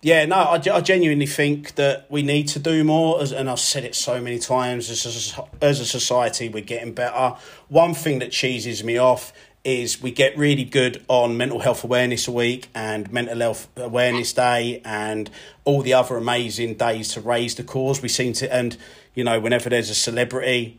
yeah, 0.03 0.27
no, 0.27 0.37
I, 0.37 0.55
I 0.57 0.81
genuinely 0.81 1.27
think 1.27 1.77
that 1.77 2.07
we 2.11 2.23
need 2.23 2.49
to 2.49 2.59
do 2.59 2.85
more. 2.85 3.23
As, 3.23 3.33
and 3.33 3.49
I've 3.49 3.61
said 3.61 3.85
it 3.85 3.95
so 3.95 4.21
many 4.21 4.39
times. 4.39 4.91
As 4.91 5.35
a, 5.39 5.65
as 5.65 5.81
a 5.81 5.87
society, 5.87 6.49
we're 6.49 6.63
getting 6.63 6.93
better. 6.93 7.37
One 7.69 7.95
thing 7.95 8.19
that 8.19 8.33
cheeses 8.33 8.85
me 8.85 8.99
off 8.99 9.33
is 9.65 10.03
we 10.03 10.11
get 10.11 10.37
really 10.37 10.65
good 10.65 11.03
on 11.09 11.37
mental 11.37 11.61
health 11.61 11.85
awareness 11.85 12.29
week 12.29 12.69
and 12.75 13.11
mental 13.11 13.39
health 13.39 13.69
awareness 13.77 14.33
day 14.33 14.83
and 14.85 15.31
all 15.65 15.83
the 15.83 15.95
other 15.95 16.17
amazing 16.17 16.75
days 16.75 17.09
to 17.15 17.21
raise 17.21 17.55
the 17.55 17.65
cause. 17.65 18.03
We 18.03 18.09
seem 18.09 18.35
to 18.35 18.53
and 18.55 18.77
you 19.15 19.25
know 19.25 19.41
whenever 19.41 19.71
there's 19.71 19.91
a 19.91 19.95
celebrity 19.95 20.79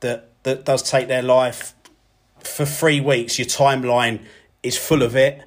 that 0.00 0.28
that 0.42 0.64
does 0.64 0.82
take 0.82 1.08
their 1.08 1.22
life 1.22 1.74
for 2.40 2.64
three 2.66 3.00
weeks 3.00 3.38
your 3.38 3.46
timeline 3.46 4.20
is 4.62 4.76
full 4.76 5.02
of 5.02 5.14
it. 5.14 5.42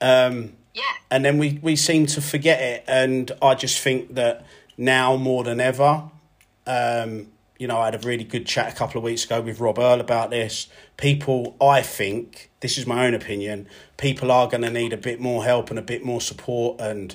Um 0.00 0.54
Yeah, 0.74 0.82
and 1.10 1.24
then 1.24 1.38
we, 1.38 1.60
we 1.62 1.76
seem 1.76 2.06
to 2.06 2.20
forget 2.20 2.60
it. 2.60 2.84
And 2.88 3.30
I 3.40 3.54
just 3.54 3.78
think 3.78 4.14
that 4.14 4.44
now 4.76 5.16
more 5.16 5.44
than 5.44 5.60
ever, 5.60 6.10
um, 6.66 7.28
you 7.58 7.68
know, 7.68 7.78
I 7.78 7.86
had 7.86 7.94
a 7.94 8.06
really 8.06 8.24
good 8.24 8.46
chat 8.46 8.72
a 8.72 8.76
couple 8.76 8.98
of 8.98 9.04
weeks 9.04 9.24
ago 9.24 9.40
with 9.40 9.60
Rob 9.60 9.78
Earl 9.78 10.00
about 10.00 10.30
this. 10.30 10.66
People, 10.96 11.56
I 11.60 11.82
think, 11.82 12.50
this 12.60 12.76
is 12.78 12.86
my 12.86 13.06
own 13.06 13.14
opinion, 13.14 13.68
people 13.96 14.32
are 14.32 14.48
going 14.48 14.62
to 14.62 14.70
need 14.70 14.92
a 14.92 14.96
bit 14.96 15.20
more 15.20 15.44
help 15.44 15.70
and 15.70 15.78
a 15.78 15.82
bit 15.82 16.04
more 16.04 16.20
support. 16.20 16.80
And 16.80 17.14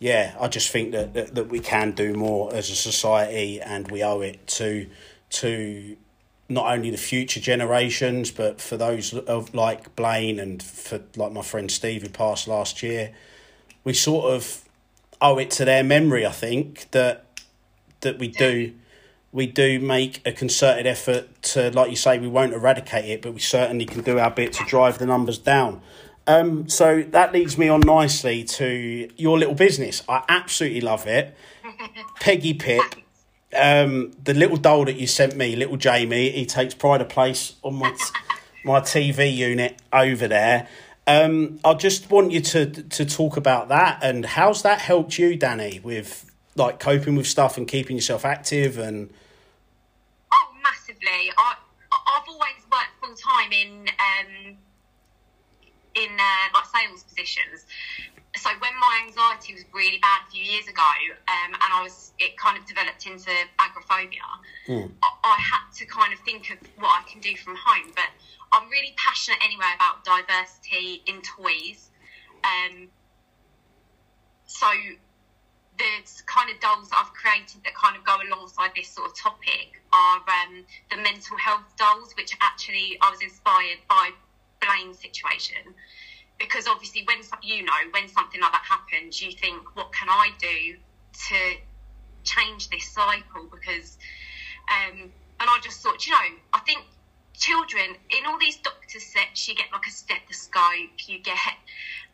yeah, 0.00 0.34
I 0.40 0.48
just 0.48 0.70
think 0.70 0.92
that, 0.92 1.14
that, 1.14 1.34
that 1.34 1.48
we 1.48 1.60
can 1.60 1.92
do 1.92 2.14
more 2.14 2.52
as 2.52 2.70
a 2.70 2.74
society 2.74 3.60
and 3.60 3.90
we 3.90 4.02
owe 4.02 4.20
it 4.20 4.46
to 4.48 4.88
to 5.30 5.96
not 6.48 6.72
only 6.72 6.90
the 6.90 6.96
future 6.96 7.38
generations, 7.38 8.32
but 8.32 8.60
for 8.60 8.76
those 8.76 9.14
of 9.14 9.54
like 9.54 9.94
Blaine 9.94 10.40
and 10.40 10.60
for 10.60 11.00
like 11.14 11.30
my 11.30 11.42
friend 11.42 11.70
Steve 11.70 12.02
who 12.02 12.08
passed 12.08 12.48
last 12.48 12.82
year, 12.82 13.12
we 13.84 13.92
sort 13.92 14.34
of 14.34 14.64
owe 15.20 15.38
it 15.38 15.52
to 15.52 15.64
their 15.64 15.84
memory. 15.84 16.26
I 16.26 16.32
think 16.32 16.90
that 16.90 17.26
that 18.00 18.18
we 18.18 18.26
do 18.26 18.72
we 19.32 19.46
do 19.46 19.78
make 19.78 20.26
a 20.26 20.32
concerted 20.32 20.86
effort 20.86 21.42
to, 21.42 21.70
like 21.70 21.90
you 21.90 21.96
say, 21.96 22.18
we 22.18 22.28
won't 22.28 22.52
eradicate 22.52 23.04
it, 23.04 23.22
but 23.22 23.32
we 23.32 23.40
certainly 23.40 23.86
can 23.86 24.02
do 24.02 24.18
our 24.18 24.30
bit 24.30 24.52
to 24.54 24.64
drive 24.64 24.98
the 24.98 25.06
numbers 25.06 25.38
down. 25.38 25.80
Um, 26.26 26.68
so 26.68 27.02
that 27.10 27.32
leads 27.32 27.56
me 27.56 27.68
on 27.68 27.80
nicely 27.80 28.44
to 28.44 29.08
your 29.16 29.38
little 29.38 29.54
business. 29.54 30.02
I 30.08 30.24
absolutely 30.28 30.80
love 30.80 31.06
it. 31.06 31.34
Peggy 32.20 32.54
Pip, 32.54 32.82
um, 33.56 34.12
the 34.22 34.34
little 34.34 34.56
doll 34.56 34.84
that 34.84 34.96
you 34.96 35.06
sent 35.06 35.36
me, 35.36 35.56
little 35.56 35.76
Jamie, 35.76 36.30
he 36.30 36.44
takes 36.44 36.74
pride 36.74 37.00
of 37.00 37.08
place 37.08 37.54
on 37.62 37.74
my 37.74 37.90
t- 37.90 37.96
my 38.64 38.80
TV 38.80 39.34
unit 39.34 39.80
over 39.92 40.28
there. 40.28 40.68
Um, 41.06 41.58
I 41.64 41.74
just 41.74 42.10
want 42.10 42.30
you 42.30 42.40
to 42.40 42.66
to 42.66 43.04
talk 43.04 43.36
about 43.36 43.68
that 43.68 43.98
and 44.02 44.24
how's 44.24 44.62
that 44.62 44.80
helped 44.80 45.18
you, 45.18 45.34
Danny, 45.34 45.80
with 45.82 46.29
like 46.56 46.80
coping 46.80 47.16
with 47.16 47.26
stuff 47.26 47.56
and 47.56 47.66
keeping 47.66 47.96
yourself 47.96 48.24
active 48.24 48.78
and. 48.78 49.10
Oh, 50.32 50.54
massively! 50.62 51.32
I 51.36 51.54
I've 51.92 52.28
always 52.28 52.62
worked 52.70 52.94
full 53.00 53.14
time 53.14 53.52
in 53.52 53.88
um, 53.88 54.56
in 55.94 56.10
uh, 56.18 56.46
like 56.54 56.64
sales 56.66 57.02
positions. 57.04 57.66
So 58.36 58.48
when 58.60 58.72
my 58.78 59.02
anxiety 59.06 59.54
was 59.54 59.64
really 59.72 59.98
bad 59.98 60.20
a 60.28 60.30
few 60.30 60.44
years 60.44 60.68
ago, 60.68 60.92
um, 61.26 61.52
and 61.52 61.72
I 61.72 61.82
was 61.82 62.12
it 62.18 62.36
kind 62.36 62.56
of 62.56 62.66
developed 62.66 63.06
into 63.06 63.30
agoraphobia, 63.58 64.22
Mm. 64.68 64.90
I, 65.02 65.08
I 65.24 65.36
had 65.40 65.72
to 65.78 65.86
kind 65.86 66.12
of 66.12 66.20
think 66.20 66.50
of 66.52 66.58
what 66.78 66.90
I 66.90 67.02
can 67.10 67.20
do 67.20 67.36
from 67.36 67.56
home. 67.56 67.92
But 67.96 68.06
I'm 68.52 68.68
really 68.68 68.94
passionate 68.96 69.40
anyway 69.44 69.66
about 69.74 70.04
diversity 70.04 71.02
in 71.06 71.22
toys. 71.22 71.90
Um, 72.44 72.88
so 74.46 74.66
the 75.80 76.22
kind 76.26 76.50
of 76.50 76.60
dolls 76.60 76.90
that 76.90 76.98
I've 76.98 77.12
created 77.14 77.64
that 77.64 77.74
kind 77.74 77.96
of 77.96 78.04
go 78.04 78.16
alongside 78.20 78.72
this 78.76 78.88
sort 78.88 79.08
of 79.08 79.16
topic 79.16 79.80
are 79.92 80.16
um, 80.16 80.64
the 80.90 80.96
mental 80.96 81.36
health 81.38 81.64
dolls, 81.78 82.12
which 82.16 82.36
actually 82.40 82.98
I 83.00 83.10
was 83.10 83.20
inspired 83.22 83.78
by 83.88 84.10
Blaine's 84.60 85.00
situation. 85.00 85.74
Because 86.38 86.66
obviously, 86.66 87.04
when 87.04 87.18
you 87.42 87.64
know 87.64 87.80
when 87.92 88.08
something 88.08 88.40
like 88.40 88.52
that 88.52 88.64
happens, 88.64 89.20
you 89.20 89.32
think, 89.32 89.74
"What 89.74 89.92
can 89.92 90.08
I 90.08 90.30
do 90.38 90.76
to 91.28 91.56
change 92.24 92.68
this 92.68 92.88
cycle?" 92.92 93.48
Because, 93.50 93.96
um, 94.68 95.10
and 95.40 95.48
I 95.48 95.58
just 95.60 95.80
thought, 95.82 96.06
you 96.06 96.12
know, 96.12 96.28
I 96.52 96.60
think 96.60 96.84
children 97.34 97.96
in 98.10 98.26
all 98.26 98.38
these 98.38 98.56
doctor 98.56 99.00
sets, 99.00 99.48
you 99.48 99.54
get 99.54 99.66
like 99.72 99.86
a 99.86 99.90
stethoscope, 99.90 101.08
you 101.08 101.18
get, 101.18 101.38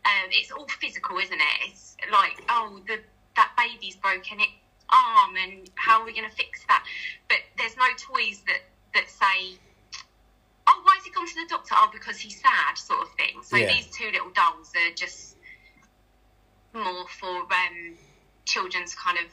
um, 0.04 0.28
it's 0.30 0.50
all 0.52 0.66
physical, 0.80 1.18
isn't 1.18 1.40
it? 1.40 1.68
It's 1.68 1.96
like, 2.10 2.38
oh, 2.48 2.80
the 2.86 3.00
that 3.36 3.50
baby's 3.56 3.96
broken 3.96 4.40
its 4.40 4.52
arm, 4.90 5.36
and 5.36 5.68
how 5.76 6.00
are 6.00 6.04
we 6.04 6.12
going 6.12 6.28
to 6.28 6.34
fix 6.34 6.64
that? 6.68 6.82
But 7.28 7.38
there's 7.58 7.76
no 7.76 7.86
toys 7.96 8.42
that 8.46 8.60
that 8.94 9.08
say, 9.10 9.58
oh, 10.66 10.80
why 10.82 10.94
has 10.94 11.04
he 11.04 11.10
gone 11.10 11.26
to 11.26 11.34
the 11.34 11.46
doctor? 11.48 11.74
Oh, 11.76 11.88
because 11.92 12.18
he's 12.18 12.40
sad, 12.40 12.76
sort 12.78 13.02
of 13.02 13.08
thing. 13.10 13.42
So 13.42 13.56
Yeah. 13.56 13.68
these 13.72 13.86
two 13.86 14.10
little 14.10 14.30
dolls 14.30 14.72
are 14.74 14.90
just 14.94 15.36
more 16.72 17.06
for 17.08 17.40
um, 17.42 17.96
children's 18.44 18.94
kind 18.94 19.18
of. 19.18 19.30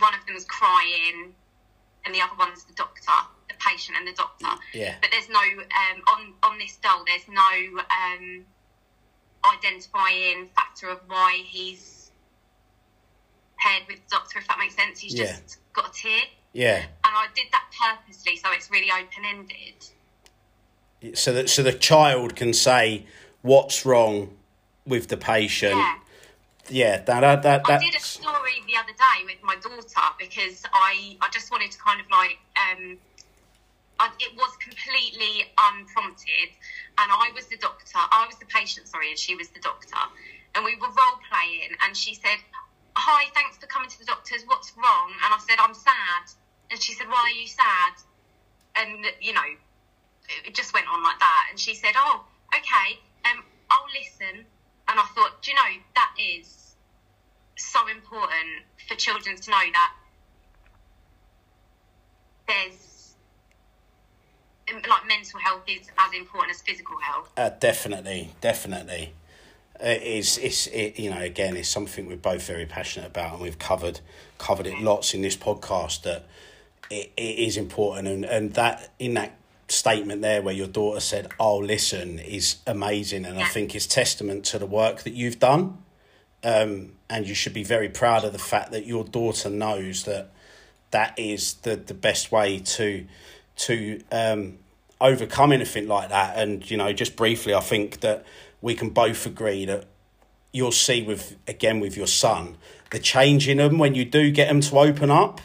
One 0.00 0.14
of 0.14 0.26
them's 0.26 0.44
crying, 0.44 1.32
and 2.04 2.14
the 2.14 2.20
other 2.20 2.34
one's 2.38 2.64
the 2.64 2.72
doctor, 2.74 3.12
the 3.48 3.54
patient, 3.54 3.96
and 3.96 4.06
the 4.06 4.12
doctor. 4.12 4.48
Yeah. 4.74 4.96
But 5.00 5.10
there's 5.12 5.28
no 5.28 5.38
um, 5.40 6.02
on 6.08 6.34
on 6.42 6.58
this 6.58 6.76
doll. 6.76 7.04
There's 7.06 7.26
no 7.28 7.80
um, 7.90 8.44
identifying 9.44 10.48
factor 10.54 10.88
of 10.88 11.00
why 11.06 11.42
he's 11.44 11.95
paired 13.58 13.82
with 13.88 13.96
the 14.04 14.10
doctor. 14.10 14.38
If 14.38 14.48
that 14.48 14.58
makes 14.58 14.74
sense, 14.74 15.00
he's 15.00 15.14
Yeah. 15.14 15.36
just 15.40 15.58
got 15.72 15.88
a 15.90 15.92
tear, 15.92 16.22
Yeah. 16.52 16.78
and 16.82 16.88
I 17.04 17.26
did 17.34 17.46
that 17.52 17.64
purposely, 17.78 18.36
so 18.36 18.50
it's 18.52 18.70
really 18.70 18.90
open 18.90 19.24
ended. 19.24 19.86
So 21.18 21.32
that 21.34 21.50
so 21.50 21.62
the 21.62 21.72
child 21.72 22.36
can 22.36 22.52
say 22.54 23.06
what's 23.42 23.84
wrong 23.84 24.36
with 24.86 25.08
the 25.08 25.16
patient. 25.16 25.76
Yeah. 25.76 25.98
Yeah, 26.68 26.96
that 27.02 27.20
that, 27.20 27.42
that 27.64 27.70
I 27.70 27.78
did 27.78 27.94
a 27.94 28.00
story 28.00 28.60
the 28.66 28.76
other 28.76 28.92
day 28.92 29.24
with 29.24 29.40
my 29.44 29.54
daughter 29.56 30.00
because 30.18 30.64
I, 30.72 31.16
I 31.20 31.28
just 31.30 31.52
wanted 31.52 31.70
to 31.70 31.78
kind 31.78 32.00
of 32.00 32.10
like 32.10 32.38
um, 32.58 32.98
I, 34.00 34.10
it 34.18 34.34
was 34.36 34.56
completely 34.56 35.44
unprompted, 35.56 36.50
and 36.98 37.08
I 37.12 37.30
was 37.36 37.46
the 37.46 37.56
doctor. 37.58 37.98
I 37.98 38.26
was 38.26 38.36
the 38.38 38.46
patient, 38.46 38.88
sorry, 38.88 39.10
and 39.10 39.18
she 39.18 39.36
was 39.36 39.48
the 39.50 39.60
doctor, 39.60 39.96
and 40.56 40.64
we 40.64 40.74
were 40.76 40.88
role 40.88 41.18
playing. 41.30 41.70
And 41.86 41.96
she 41.96 42.14
said, 42.14 42.38
"Hi, 42.96 43.30
thanks 43.34 43.56
for 43.58 43.66
coming 43.66 43.88
to 43.90 43.98
the 43.98 44.04
doctors. 44.04 44.42
What's 44.46 44.72
wrong?" 44.76 45.12
And 45.22 45.32
I 45.34 45.38
said, 45.38 45.58
"I'm 45.58 45.74
sad." 45.74 46.24
And 46.70 46.82
she 46.82 46.92
said, 46.92 47.08
"Why 47.08 47.30
are 47.30 47.38
you 47.38 47.46
sad?" 47.46 47.94
And 48.74 49.06
you 49.20 49.32
know, 49.32 49.48
it 50.44 50.54
just 50.54 50.72
went 50.72 50.86
on 50.88 51.02
like 51.02 51.18
that. 51.18 51.46
And 51.50 51.58
she 51.60 51.74
said, 51.74 51.94
"Oh, 51.96 52.24
okay, 52.54 53.00
um, 53.24 53.44
I'll 53.70 53.86
listen." 53.92 54.46
And 54.88 55.00
I 55.00 55.04
thought, 55.14 55.42
do 55.42 55.50
you 55.50 55.56
know, 55.56 55.82
that 55.96 56.12
is 56.16 56.76
so 57.56 57.88
important 57.88 58.62
for 58.88 58.94
children 58.94 59.36
to 59.36 59.50
know 59.50 59.64
that 59.72 59.92
there's 62.46 63.14
like 64.88 65.06
mental 65.06 65.40
health 65.40 65.62
is 65.66 65.88
as 65.98 66.12
important 66.14 66.50
as 66.54 66.62
physical 66.62 66.98
health. 66.98 67.30
uh, 67.36 67.50
definitely 67.60 68.30
definitely. 68.40 69.12
It 69.80 70.02
is 70.02 70.38
it's 70.38 70.66
it, 70.68 70.98
you 70.98 71.10
know 71.10 71.20
again 71.20 71.56
it's 71.56 71.68
something 71.68 72.06
we're 72.06 72.16
both 72.16 72.46
very 72.46 72.66
passionate 72.66 73.06
about 73.06 73.34
and 73.34 73.42
we've 73.42 73.58
covered 73.58 74.00
covered 74.38 74.66
it 74.66 74.80
lots 74.80 75.14
in 75.14 75.22
this 75.22 75.36
podcast 75.36 76.02
that 76.02 76.26
it, 76.90 77.12
it 77.16 77.38
is 77.38 77.56
important. 77.56 78.08
And 78.08 78.24
and 78.24 78.54
that 78.54 78.90
in 78.98 79.14
that 79.14 79.36
statement 79.68 80.22
there 80.22 80.40
where 80.42 80.54
your 80.54 80.68
daughter 80.68 81.00
said 81.00 81.28
oh 81.40 81.58
listen 81.58 82.20
is 82.20 82.56
amazing 82.68 83.24
and 83.24 83.36
I 83.36 83.46
think 83.46 83.74
it's 83.74 83.86
testament 83.86 84.44
to 84.46 84.58
the 84.58 84.66
work 84.66 85.02
that 85.02 85.12
you've 85.12 85.38
done. 85.38 85.78
Um, 86.44 86.92
and 87.10 87.26
you 87.26 87.34
should 87.34 87.54
be 87.54 87.64
very 87.64 87.88
proud 87.88 88.24
of 88.24 88.32
the 88.32 88.38
fact 88.38 88.70
that 88.70 88.86
your 88.86 89.04
daughter 89.04 89.50
knows 89.50 90.04
that 90.04 90.30
that 90.90 91.18
is 91.18 91.54
the 91.54 91.76
the 91.76 91.94
best 91.94 92.32
way 92.32 92.60
to 92.60 93.06
to 93.56 94.00
um, 94.12 94.58
overcome 95.00 95.52
anything 95.52 95.88
like 95.88 96.10
that. 96.10 96.38
And 96.38 96.68
you 96.70 96.76
know, 96.76 96.92
just 96.92 97.16
briefly, 97.16 97.54
I 97.54 97.60
think 97.60 98.00
that 98.00 98.24
we 98.60 98.74
can 98.74 98.90
both 98.90 99.26
agree 99.26 99.64
that 99.66 99.84
you'll 100.52 100.72
see 100.72 101.02
with 101.02 101.36
again 101.46 101.80
with 101.80 101.96
your 101.96 102.06
son 102.06 102.56
the 102.90 102.98
change 102.98 103.48
in 103.48 103.58
them 103.58 103.78
when 103.78 103.94
you 103.94 104.04
do 104.04 104.30
get 104.30 104.48
them 104.48 104.60
to 104.60 104.78
open 104.78 105.10
up, 105.10 105.40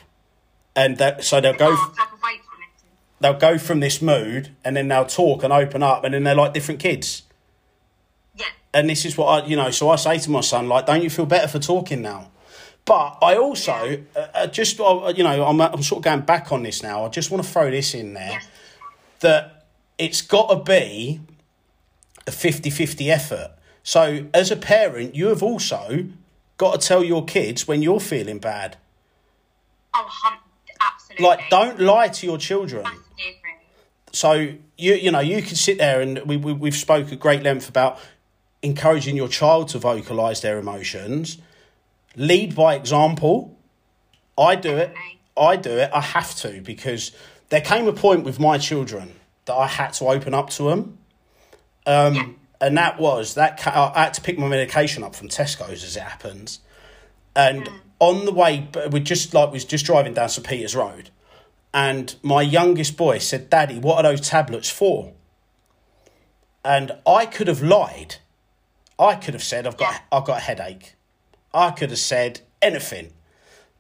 and 0.76 0.98
that 0.98 1.24
so 1.24 1.42
they'll 1.42 1.54
go 1.54 1.74
I 1.74 1.94
can't 1.98 2.12
wait 2.24 2.40
for 2.44 2.62
it. 2.62 2.70
they'll 3.20 3.34
go 3.34 3.58
from 3.58 3.80
this 3.80 4.02
mood 4.02 4.56
and 4.64 4.76
then 4.76 4.88
they'll 4.88 5.06
talk 5.06 5.44
and 5.44 5.52
open 5.52 5.84
up 5.84 6.04
and 6.04 6.14
then 6.14 6.24
they're 6.24 6.36
like 6.36 6.54
different 6.54 6.80
kids. 6.80 7.24
Yeah, 8.36 8.46
And 8.74 8.90
this 8.90 9.06
is 9.06 9.18
what 9.18 9.26
I, 9.44 9.48
you 9.48 9.56
know, 9.56 9.72
so 9.72 9.90
I 9.90 9.96
say 9.98 10.18
to 10.20 10.32
my 10.32 10.42
son, 10.42 10.70
like, 10.70 10.86
don't 10.86 11.04
you 11.04 11.10
feel 11.10 11.26
better 11.26 11.48
for 11.48 11.60
talking 11.60 12.02
now? 12.02 12.32
But 12.86 13.18
I 13.22 13.36
also, 13.36 14.04
uh, 14.16 14.20
uh, 14.34 14.48
just, 14.48 14.80
uh, 14.80 15.14
you 15.16 15.24
know, 15.24 15.46
I'm, 15.46 15.60
I'm 15.62 15.84
sort 15.84 16.00
of 16.00 16.04
going 16.04 16.22
back 16.22 16.52
on 16.52 16.64
this 16.64 16.82
now. 16.82 17.06
I 17.06 17.10
just 17.10 17.30
want 17.30 17.44
to 17.44 17.50
throw 17.50 17.70
this 17.70 17.94
in 17.94 18.14
there 18.14 18.32
yes, 18.32 18.48
that 19.20 19.66
it's 19.98 20.22
got 20.22 20.50
to 20.50 20.56
be 20.64 21.20
a 22.32 22.36
50 22.36 22.70
50 22.70 23.12
effort. 23.12 23.52
So, 23.84 24.28
as 24.34 24.52
a 24.52 24.56
parent, 24.56 25.16
you 25.16 25.28
have 25.28 25.44
also 25.44 26.06
got 26.58 26.80
to 26.80 26.88
tell 26.88 27.04
your 27.04 27.26
kids 27.26 27.68
when 27.68 27.82
you're 27.82 28.00
feeling 28.00 28.40
bad. 28.40 28.78
oh, 29.94 30.08
absolutely. 30.80 31.26
Like, 31.26 31.50
don't 31.50 31.80
lie 31.80 32.08
to 32.08 32.26
your 32.26 32.38
children. 32.38 32.86
So 34.14 34.34
you 34.78 34.94
you 34.96 35.12
know 35.12 35.20
you 35.20 35.42
can 35.42 35.56
sit 35.56 35.78
there 35.78 36.02
and 36.02 36.20
we, 36.26 36.38
we 36.38 36.54
we've 36.54 36.76
spoke 36.76 37.12
at 37.12 37.20
great 37.20 37.44
length 37.44 37.70
about 37.70 37.98
encouraging 38.62 39.16
your 39.16 39.30
child 39.30 39.70
to 39.70 39.80
vocalize 39.80 40.42
their 40.42 40.60
emotions. 40.60 41.38
Lead 42.16 42.54
by 42.56 42.76
example. 42.76 43.58
I 44.38 44.56
do 44.56 44.76
it. 44.78 44.94
I 45.38 45.56
do 45.56 45.72
it. 45.72 45.90
I 45.94 46.02
have 46.02 46.36
to 46.38 46.62
because 46.62 47.12
there 47.50 47.62
came 47.62 47.88
a 47.88 47.94
point 47.94 48.24
with 48.24 48.40
my 48.40 48.58
children 48.58 49.14
that 49.46 49.54
I 49.56 49.68
had 49.68 49.94
to 49.94 50.06
open 50.06 50.34
up 50.34 50.50
to 50.52 50.64
them. 50.64 50.98
Um, 51.86 52.16
Yeah. 52.16 52.26
And 52.62 52.78
that 52.78 53.00
was 53.00 53.34
that. 53.34 53.66
I 53.66 54.04
had 54.04 54.14
to 54.14 54.22
pick 54.22 54.38
my 54.38 54.48
medication 54.48 55.04
up 55.04 55.16
from 55.16 55.30
Tesco's 55.30 55.84
as 55.84 55.98
it 55.98 56.04
happens, 56.04 56.60
and 57.36 57.68
on 57.98 58.26
the 58.26 58.32
way, 58.32 58.68
we 58.92 59.00
just 59.00 59.34
like 59.34 59.52
was 59.52 59.66
just 59.66 59.84
driving 59.86 60.14
down 60.14 60.30
St 60.30 60.46
Peter's 60.46 60.76
Road, 60.76 61.10
and 61.74 62.16
my 62.22 62.44
youngest 62.44 62.98
boy 62.98 63.18
said, 63.18 63.50
"Daddy, 63.50 63.80
what 63.80 63.98
are 64.06 64.12
those 64.12 64.22
tablets 64.30 64.70
for?" 64.70 65.14
And 66.64 66.92
I 67.08 67.26
could 67.26 67.48
have 67.48 67.64
lied. 67.64 68.18
I 69.00 69.16
could 69.16 69.34
have 69.34 69.44
said, 69.44 69.66
"I've 69.66 69.78
got, 69.78 69.94
Yeah. 69.94 70.00
I've 70.12 70.26
got 70.26 70.38
a 70.38 70.42
headache." 70.42 70.94
I 71.54 71.72
could 71.72 71.90
have 71.90 72.00
said 72.00 72.42
anything, 72.62 73.12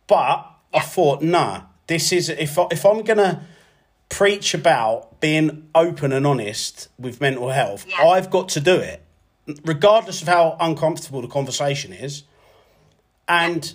but 0.08 0.46
I 0.74 0.80
thought, 0.80 1.22
nah, 1.22 1.62
this 1.88 2.12
is 2.12 2.30
if 2.30 2.58
I, 2.58 2.66
if 2.72 2.84
I'm 2.86 3.04
gonna 3.04 3.46
preach 4.12 4.54
about 4.54 5.20
being 5.22 5.68
open 5.74 6.12
and 6.12 6.28
honest 6.28 6.90
with 7.00 7.20
mental 7.20 7.50
health, 7.50 7.86
Yeah. 7.88 8.06
I've 8.08 8.30
got 8.30 8.50
to 8.50 8.60
do 8.60 8.76
it, 8.76 9.02
regardless 9.66 10.22
of 10.22 10.28
how 10.28 10.56
uncomfortable 10.60 11.22
the 11.24 11.28
conversation 11.28 11.94
is. 11.94 12.24
And 13.28 13.74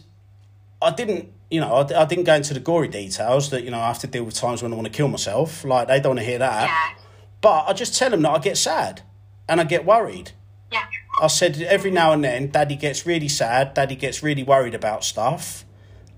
I 0.82 0.90
didn't, 0.92 1.32
you 1.50 1.60
know, 1.60 1.72
I, 1.74 2.02
I 2.02 2.04
didn't 2.04 2.24
go 2.24 2.34
into 2.34 2.54
the 2.54 2.60
gory 2.60 2.88
details 2.88 3.50
that 3.50 3.64
you 3.64 3.70
know 3.70 3.80
I 3.80 3.86
have 3.88 3.98
to 4.00 4.06
deal 4.06 4.24
with 4.24 4.34
times 4.34 4.62
when 4.62 4.72
I 4.72 4.76
want 4.76 4.86
to 4.86 4.92
kill 4.92 5.08
myself. 5.08 5.64
Like 5.64 5.88
they 5.88 5.98
don't 6.00 6.10
want 6.10 6.20
to 6.20 6.24
hear 6.26 6.38
that. 6.38 6.68
Yeah. 6.68 7.02
But 7.40 7.64
I 7.68 7.72
just 7.72 7.96
tell 7.98 8.10
them 8.10 8.22
that 8.22 8.30
I 8.30 8.38
get 8.38 8.56
sad 8.58 9.02
and 9.48 9.60
I 9.60 9.64
get 9.64 9.84
worried. 9.84 10.32
Yeah. 10.70 10.84
I 11.22 11.28
said 11.28 11.60
every 11.62 11.90
now 11.90 12.12
and 12.12 12.22
then, 12.22 12.50
Daddy 12.50 12.76
gets 12.76 13.06
really 13.06 13.28
sad. 13.28 13.72
Daddy 13.74 13.96
gets 13.96 14.22
really 14.22 14.42
worried 14.42 14.74
about 14.74 15.02
stuff. 15.04 15.64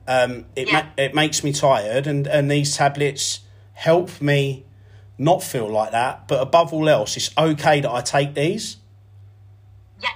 Um, 0.09 0.47
it 0.57 0.67
Yeah. 0.69 0.83
ma- 0.83 0.91
it 1.05 1.15
makes 1.15 1.45
me 1.45 1.53
tired, 1.53 2.07
and 2.09 2.27
and 2.27 2.51
these 2.51 2.77
tablets 2.77 3.41
help 3.79 4.21
me 4.21 4.65
not 5.19 5.41
feel 5.41 5.69
like 5.71 5.93
that. 5.93 6.27
But 6.27 6.43
above 6.43 6.73
all 6.73 6.89
else, 6.89 7.17
it's 7.17 7.31
okay 7.39 7.81
that 7.81 7.91
I 7.91 8.01
take 8.01 8.35
these 8.35 8.77
Yeah. 10.03 10.09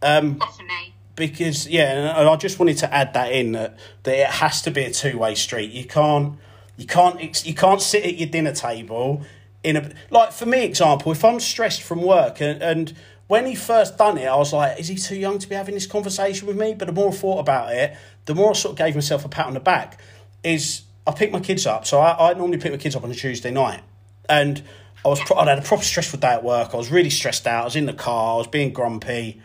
um, 0.00 0.38
Definitely. 0.38 0.94
because 1.14 1.68
yeah, 1.68 2.18
and 2.18 2.28
I 2.28 2.36
just 2.36 2.58
wanted 2.58 2.78
to 2.78 2.92
add 2.92 3.12
that 3.12 3.32
in 3.32 3.52
that 3.52 3.76
that 4.04 4.16
it 4.18 4.26
has 4.26 4.62
to 4.62 4.70
be 4.70 4.84
a 4.84 4.90
two 4.90 5.18
way 5.18 5.34
street. 5.34 5.70
You 5.72 5.84
can't 5.84 6.38
you 6.78 6.86
can't 6.86 7.46
you 7.46 7.54
can't 7.54 7.82
sit 7.82 8.04
at 8.04 8.14
your 8.16 8.28
dinner 8.30 8.52
table 8.52 9.22
in 9.62 9.76
a 9.76 9.90
like 10.10 10.32
for 10.32 10.46
me 10.46 10.64
example. 10.64 11.12
If 11.12 11.22
I'm 11.22 11.38
stressed 11.38 11.82
from 11.82 12.00
work 12.02 12.40
and 12.40 12.62
and 12.62 12.94
when 13.28 13.46
he 13.46 13.54
first 13.54 13.96
done 13.98 14.16
it, 14.18 14.26
I 14.26 14.36
was 14.36 14.52
like, 14.52 14.78
is 14.80 14.88
he 14.88 14.96
too 14.96 15.16
young 15.16 15.38
to 15.38 15.48
be 15.48 15.54
having 15.54 15.74
this 15.74 15.86
conversation 15.86 16.46
with 16.48 16.56
me? 16.58 16.74
But 16.74 16.86
the 16.86 16.92
more 16.92 17.08
I 17.08 17.12
thought 17.12 17.40
about 17.40 17.72
it, 17.72 17.94
the 18.26 18.34
more 18.34 18.50
I 18.50 18.52
sort 18.54 18.72
of 18.72 18.78
gave 18.78 18.94
myself 18.94 19.24
a 19.24 19.28
pat 19.28 19.46
on 19.46 19.54
the 19.54 19.60
back. 19.60 20.00
Is 20.42 20.82
I 21.06 21.12
pick 21.12 21.32
my 21.32 21.40
kids 21.40 21.66
up, 21.66 21.86
so 21.86 21.98
I, 21.98 22.30
I 22.30 22.34
normally 22.34 22.58
pick 22.58 22.72
my 22.72 22.78
kids 22.78 22.94
up 22.94 23.04
on 23.04 23.10
a 23.10 23.14
Tuesday 23.14 23.50
night, 23.50 23.82
and 24.28 24.62
I 25.04 25.08
was 25.08 25.20
pro- 25.20 25.36
I 25.36 25.48
had 25.48 25.58
a 25.58 25.62
proper 25.62 25.82
stressful 25.82 26.20
day 26.20 26.28
at 26.28 26.44
work. 26.44 26.74
I 26.74 26.76
was 26.76 26.90
really 26.90 27.10
stressed 27.10 27.46
out. 27.46 27.62
I 27.62 27.64
was 27.64 27.76
in 27.76 27.86
the 27.86 27.92
car. 27.92 28.34
I 28.34 28.38
was 28.38 28.46
being 28.46 28.72
grumpy. 28.72 29.42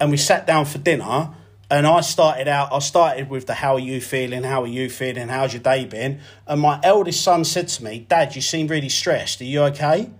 And 0.00 0.10
we 0.10 0.16
sat 0.16 0.46
down 0.46 0.64
for 0.64 0.78
dinner 0.78 1.34
and 1.70 1.86
I 1.86 2.00
started 2.00 2.48
out 2.48 2.72
I 2.72 2.78
started 2.78 3.30
with 3.30 3.46
the 3.46 3.54
how 3.54 3.74
are 3.74 3.80
you 3.80 4.00
feeling? 4.00 4.42
How 4.42 4.62
are 4.62 4.68
you 4.68 4.90
feeling? 4.90 5.28
How's 5.28 5.52
your 5.52 5.62
day 5.62 5.84
been? 5.84 6.20
And 6.46 6.60
my 6.60 6.80
eldest 6.82 7.22
son 7.22 7.44
said 7.44 7.68
to 7.68 7.84
me 7.84 8.06
dad 8.08 8.34
you 8.34 8.42
seem 8.42 8.66
really 8.66 8.88
stressed. 8.88 9.40
Are 9.40 9.44
you 9.44 9.62
okay? 9.64 10.10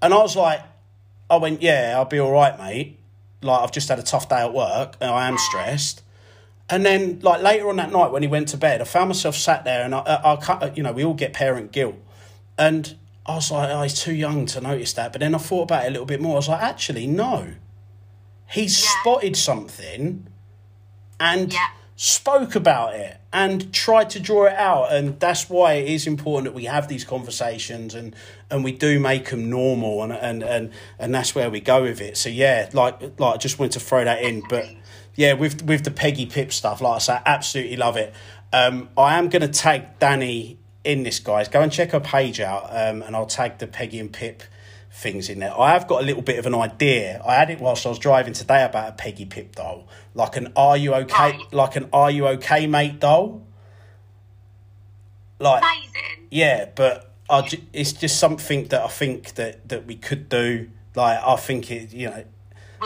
And 0.00 0.14
I 0.14 0.18
was 0.18 0.36
like 0.36 0.60
I 1.28 1.36
went 1.36 1.62
yeah 1.62 1.94
I'll 1.96 2.04
be 2.04 2.20
all 2.20 2.32
right 2.32 2.56
mate. 2.58 2.98
Like 3.42 3.60
I've 3.60 3.72
just 3.72 3.88
had 3.88 3.98
a 3.98 4.02
tough 4.02 4.28
day 4.28 4.40
at 4.40 4.52
work 4.52 4.96
and 5.00 5.10
I 5.10 5.28
am 5.28 5.36
stressed 5.38 6.02
and 6.68 6.84
then 6.84 7.20
like 7.20 7.42
later 7.42 7.68
on 7.68 7.76
that 7.76 7.92
night 7.92 8.10
when 8.10 8.22
he 8.22 8.28
went 8.28 8.48
to 8.48 8.56
bed 8.56 8.80
I 8.80 8.84
found 8.84 9.08
myself 9.08 9.36
sat 9.36 9.64
there 9.64 9.84
and 9.84 9.94
I, 9.94 9.98
I, 10.00 10.32
I 10.32 10.36
cut- 10.36 10.76
you 10.76 10.82
know 10.82 10.92
we 10.92 11.04
all 11.04 11.14
get 11.14 11.32
parent 11.32 11.72
guilt. 11.72 11.96
And 12.58 12.96
I 13.26 13.34
was 13.36 13.50
like 13.50 13.68
oh, 13.70 13.82
he's 13.82 14.00
too 14.00 14.14
young 14.14 14.46
to 14.46 14.60
notice 14.60 14.92
that. 14.94 15.12
But 15.12 15.20
then 15.20 15.34
I 15.34 15.38
thought 15.38 15.64
about 15.64 15.84
it 15.84 15.88
a 15.88 15.90
little 15.90 16.06
bit 16.06 16.20
more. 16.20 16.32
I 16.32 16.36
was 16.36 16.48
like 16.48 16.62
actually 16.62 17.06
no. 17.06 17.54
He's 18.50 18.82
Yeah. 18.82 18.90
spotted 19.00 19.36
something 19.36 20.26
and 21.18 21.52
Yeah. 21.52 21.66
spoke 21.96 22.54
about 22.54 22.94
it 22.94 23.16
and 23.32 23.72
tried 23.72 24.10
to 24.10 24.20
draw 24.20 24.46
it 24.46 24.54
out. 24.54 24.92
And 24.92 25.18
that's 25.20 25.48
why 25.50 25.74
it 25.74 25.88
is 25.88 26.06
important 26.06 26.44
that 26.44 26.54
we 26.54 26.64
have 26.64 26.88
these 26.88 27.04
conversations 27.04 27.94
and 27.94 28.14
and 28.50 28.62
we 28.64 28.72
do 28.72 29.00
make 29.00 29.30
them 29.30 29.50
normal 29.50 30.02
and 30.02 30.12
and 30.12 30.42
and, 30.42 30.70
and 30.98 31.14
that's 31.14 31.34
where 31.34 31.50
we 31.50 31.60
go 31.60 31.82
with 31.82 32.00
it. 32.00 32.16
So 32.16 32.28
yeah 32.28 32.68
like 32.72 33.00
like 33.18 33.34
I 33.34 33.36
just 33.38 33.58
wanted 33.58 33.72
to 33.72 33.80
throw 33.80 34.04
that 34.04 34.22
in 34.22 34.42
but 34.48 34.66
yeah 35.16 35.32
with 35.32 35.62
with 35.64 35.84
the 35.84 35.90
Peggy 35.90 36.26
Pip 36.26 36.52
stuff 36.52 36.80
like 36.80 36.96
I 36.96 36.98
say 36.98 37.20
absolutely 37.26 37.76
love 37.76 37.96
it 37.96 38.14
um 38.52 38.88
I 38.96 39.18
am 39.18 39.28
going 39.28 39.42
to 39.42 39.48
tag 39.48 39.98
Danny 39.98 40.58
in 40.84 41.02
this 41.02 41.18
guys 41.18 41.48
go 41.48 41.60
and 41.60 41.72
check 41.72 41.90
her 41.90 42.00
page 42.00 42.40
out 42.40 42.64
um 42.70 43.02
and 43.02 43.16
I'll 43.16 43.26
tag 43.26 43.58
the 43.58 43.66
Peggy 43.66 43.98
and 43.98 44.12
Pip 44.12 44.42
things 44.96 45.28
in 45.28 45.40
there. 45.40 45.58
I 45.58 45.72
have 45.72 45.86
got 45.86 46.02
a 46.02 46.06
little 46.06 46.22
bit 46.22 46.38
of 46.38 46.46
an 46.46 46.54
idea. 46.54 47.20
I 47.24 47.34
had 47.34 47.50
it 47.50 47.60
whilst 47.60 47.84
I 47.84 47.90
was 47.90 47.98
driving 47.98 48.32
today 48.32 48.64
about 48.64 48.88
a 48.88 48.92
Peggy 48.92 49.26
Pip 49.26 49.54
doll, 49.54 49.86
like 50.14 50.36
an 50.36 50.52
"Are 50.56 50.76
you 50.76 50.94
okay?" 50.94 51.32
Right. 51.32 51.52
like 51.52 51.76
an 51.76 51.88
"Are 51.92 52.10
you 52.10 52.26
okay, 52.28 52.66
mate?" 52.66 53.00
doll. 53.00 53.42
Like 55.38 55.62
Amazing. 55.62 56.28
yeah, 56.30 56.68
but 56.74 57.12
I 57.28 57.46
it's 57.72 57.92
just 57.92 58.18
something 58.18 58.68
that 58.68 58.82
I 58.82 58.88
think 58.88 59.34
that 59.34 59.68
that 59.68 59.86
we 59.86 59.96
could 59.96 60.28
do. 60.28 60.70
Like 60.94 61.20
I 61.22 61.36
think 61.36 61.70
it, 61.70 61.92
you 61.92 62.08
know, 62.08 62.24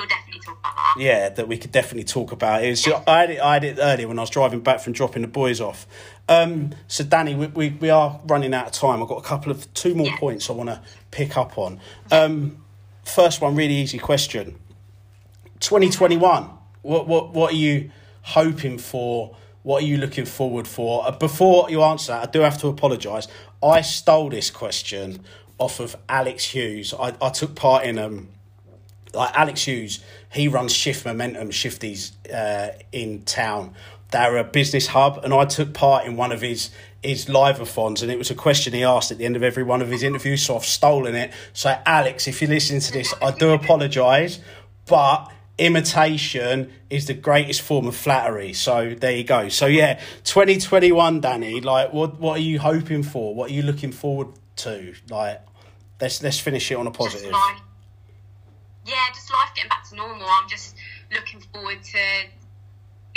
We'll 0.00 0.08
definitely 0.08 0.40
talk 0.40 0.58
about 0.60 0.74
that. 0.76 0.94
yeah, 0.98 1.28
that 1.28 1.46
we 1.48 1.58
could 1.58 1.72
definitely 1.72 2.04
talk 2.04 2.32
about. 2.32 2.64
It's 2.64 2.86
I 2.88 3.20
had 3.20 3.30
it, 3.30 3.40
I 3.40 3.52
had 3.54 3.64
it 3.64 3.78
earlier 3.80 4.08
when 4.08 4.18
I 4.18 4.22
was 4.22 4.30
driving 4.30 4.60
back 4.60 4.80
from 4.80 4.92
dropping 4.94 5.22
the 5.22 5.28
boys 5.28 5.60
off. 5.60 5.86
Um, 6.28 6.70
so 6.88 7.04
Danny, 7.04 7.34
we, 7.34 7.48
we 7.48 7.68
we 7.70 7.90
are 7.90 8.18
running 8.26 8.54
out 8.54 8.66
of 8.68 8.72
time. 8.72 9.02
I've 9.02 9.08
got 9.08 9.18
a 9.18 9.22
couple 9.28 9.52
of 9.52 9.72
two 9.74 9.94
more 9.94 10.06
Yeah. 10.06 10.16
points 10.18 10.48
I 10.48 10.54
want 10.54 10.70
to 10.70 10.80
pick 11.10 11.36
up 11.36 11.58
on. 11.58 11.80
Um, 12.10 12.64
first 13.04 13.40
one, 13.40 13.54
really 13.56 13.74
easy 13.74 13.98
question. 13.98 14.58
Twenty 15.60 15.90
twenty 15.90 16.16
one. 16.16 16.48
What 16.82 17.06
what 17.06 17.32
what 17.34 17.52
are 17.52 17.56
you 17.56 17.90
hoping 18.22 18.78
for? 18.78 19.36
What 19.62 19.82
are 19.82 19.86
you 19.86 19.98
looking 19.98 20.24
forward 20.24 20.66
for? 20.66 21.06
Uh, 21.06 21.10
before 21.10 21.68
you 21.70 21.82
answer 21.82 22.12
that, 22.12 22.28
I 22.28 22.30
do 22.30 22.40
have 22.40 22.56
to 22.58 22.68
apologise. 22.68 23.28
I 23.62 23.82
stole 23.82 24.30
this 24.30 24.50
question 24.50 25.20
off 25.58 25.80
of 25.80 25.94
Alex 26.08 26.44
Hughes. 26.54 26.94
I, 26.98 27.12
I 27.20 27.28
took 27.28 27.54
part 27.54 27.84
in 27.84 27.98
um 27.98 28.28
like 29.14 29.34
Alex 29.34 29.64
Hughes, 29.64 30.00
he 30.32 30.48
runs 30.48 30.72
Shift 30.72 31.04
Momentum 31.04 31.50
Shifties 31.50 32.12
uh, 32.32 32.72
in 32.92 33.22
town. 33.22 33.74
They're 34.10 34.38
a 34.38 34.44
business 34.44 34.88
hub, 34.88 35.20
and 35.22 35.32
I 35.32 35.44
took 35.44 35.72
part 35.72 36.06
in 36.06 36.16
one 36.16 36.32
of 36.32 36.40
his 36.40 36.70
his 37.02 37.30
live-a-thons, 37.30 38.02
and 38.02 38.12
it 38.12 38.18
was 38.18 38.30
a 38.30 38.34
question 38.34 38.74
he 38.74 38.84
asked 38.84 39.10
at 39.10 39.16
the 39.16 39.24
end 39.24 39.34
of 39.34 39.42
every 39.42 39.62
one 39.62 39.80
of 39.80 39.88
his 39.88 40.02
interviews. 40.02 40.42
So 40.42 40.56
I've 40.56 40.66
stolen 40.66 41.14
it. 41.14 41.32
So 41.54 41.74
Alex, 41.86 42.28
if 42.28 42.42
you're 42.42 42.50
listening 42.50 42.80
to 42.80 42.92
this, 42.92 43.14
I 43.22 43.30
do 43.30 43.52
apologise, 43.52 44.38
but 44.86 45.32
imitation 45.56 46.72
is 46.88 47.06
the 47.06 47.14
greatest 47.14 47.62
form 47.62 47.86
of 47.86 47.96
flattery. 47.96 48.52
So 48.52 48.94
there 48.94 49.12
you 49.12 49.24
go. 49.24 49.48
So 49.48 49.66
yeah, 49.66 50.00
2021, 50.24 51.20
Danny. 51.20 51.60
Like, 51.60 51.92
what 51.92 52.18
what 52.18 52.38
are 52.38 52.42
you 52.42 52.58
hoping 52.58 53.02
for? 53.02 53.34
What 53.34 53.50
are 53.50 53.54
you 53.54 53.62
looking 53.62 53.92
forward 53.92 54.28
to? 54.56 54.94
Like, 55.08 55.40
let's 56.00 56.22
let's 56.22 56.38
finish 56.38 56.70
it 56.70 56.74
on 56.74 56.86
a 56.86 56.90
positive. 56.90 57.34
Yeah, 58.90 59.06
just 59.14 59.32
life 59.32 59.50
getting 59.54 59.68
back 59.68 59.88
to 59.90 59.94
normal. 59.96 60.26
I'm 60.28 60.48
just 60.48 60.74
looking 61.14 61.40
forward 61.52 61.82
to 61.82 61.98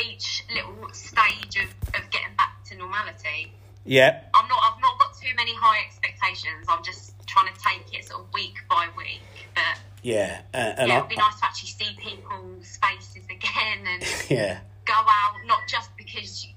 each 0.03 0.43
little 0.53 0.87
stage 0.93 1.57
of, 1.57 1.69
of 1.99 2.09
getting 2.11 2.35
back 2.37 2.63
to 2.65 2.75
normality. 2.77 3.51
Yeah. 3.85 4.21
I'm 4.33 4.47
not. 4.47 4.59
I've 4.63 4.81
not 4.81 4.97
got 4.99 5.13
too 5.19 5.33
many 5.35 5.53
high 5.55 5.81
expectations. 5.85 6.65
I'm 6.69 6.83
just 6.83 7.13
trying 7.27 7.51
to 7.53 7.59
take 7.59 7.97
it 7.97 8.05
sort 8.05 8.21
of 8.21 8.33
week 8.33 8.55
by 8.69 8.87
week. 8.95 9.21
But 9.55 9.79
Yeah, 10.03 10.41
uh, 10.53 10.57
and 10.77 10.87
yeah, 10.89 10.97
it'd 10.99 11.09
be 11.09 11.15
nice 11.15 11.39
to 11.39 11.45
actually 11.45 11.69
see 11.69 11.95
people's 11.99 12.77
faces 12.81 13.25
again 13.25 13.85
and 13.87 14.03
yeah, 14.29 14.59
go 14.85 14.93
out, 14.93 15.33
not 15.47 15.59
just 15.67 15.89
because 15.97 16.45
you- 16.45 16.51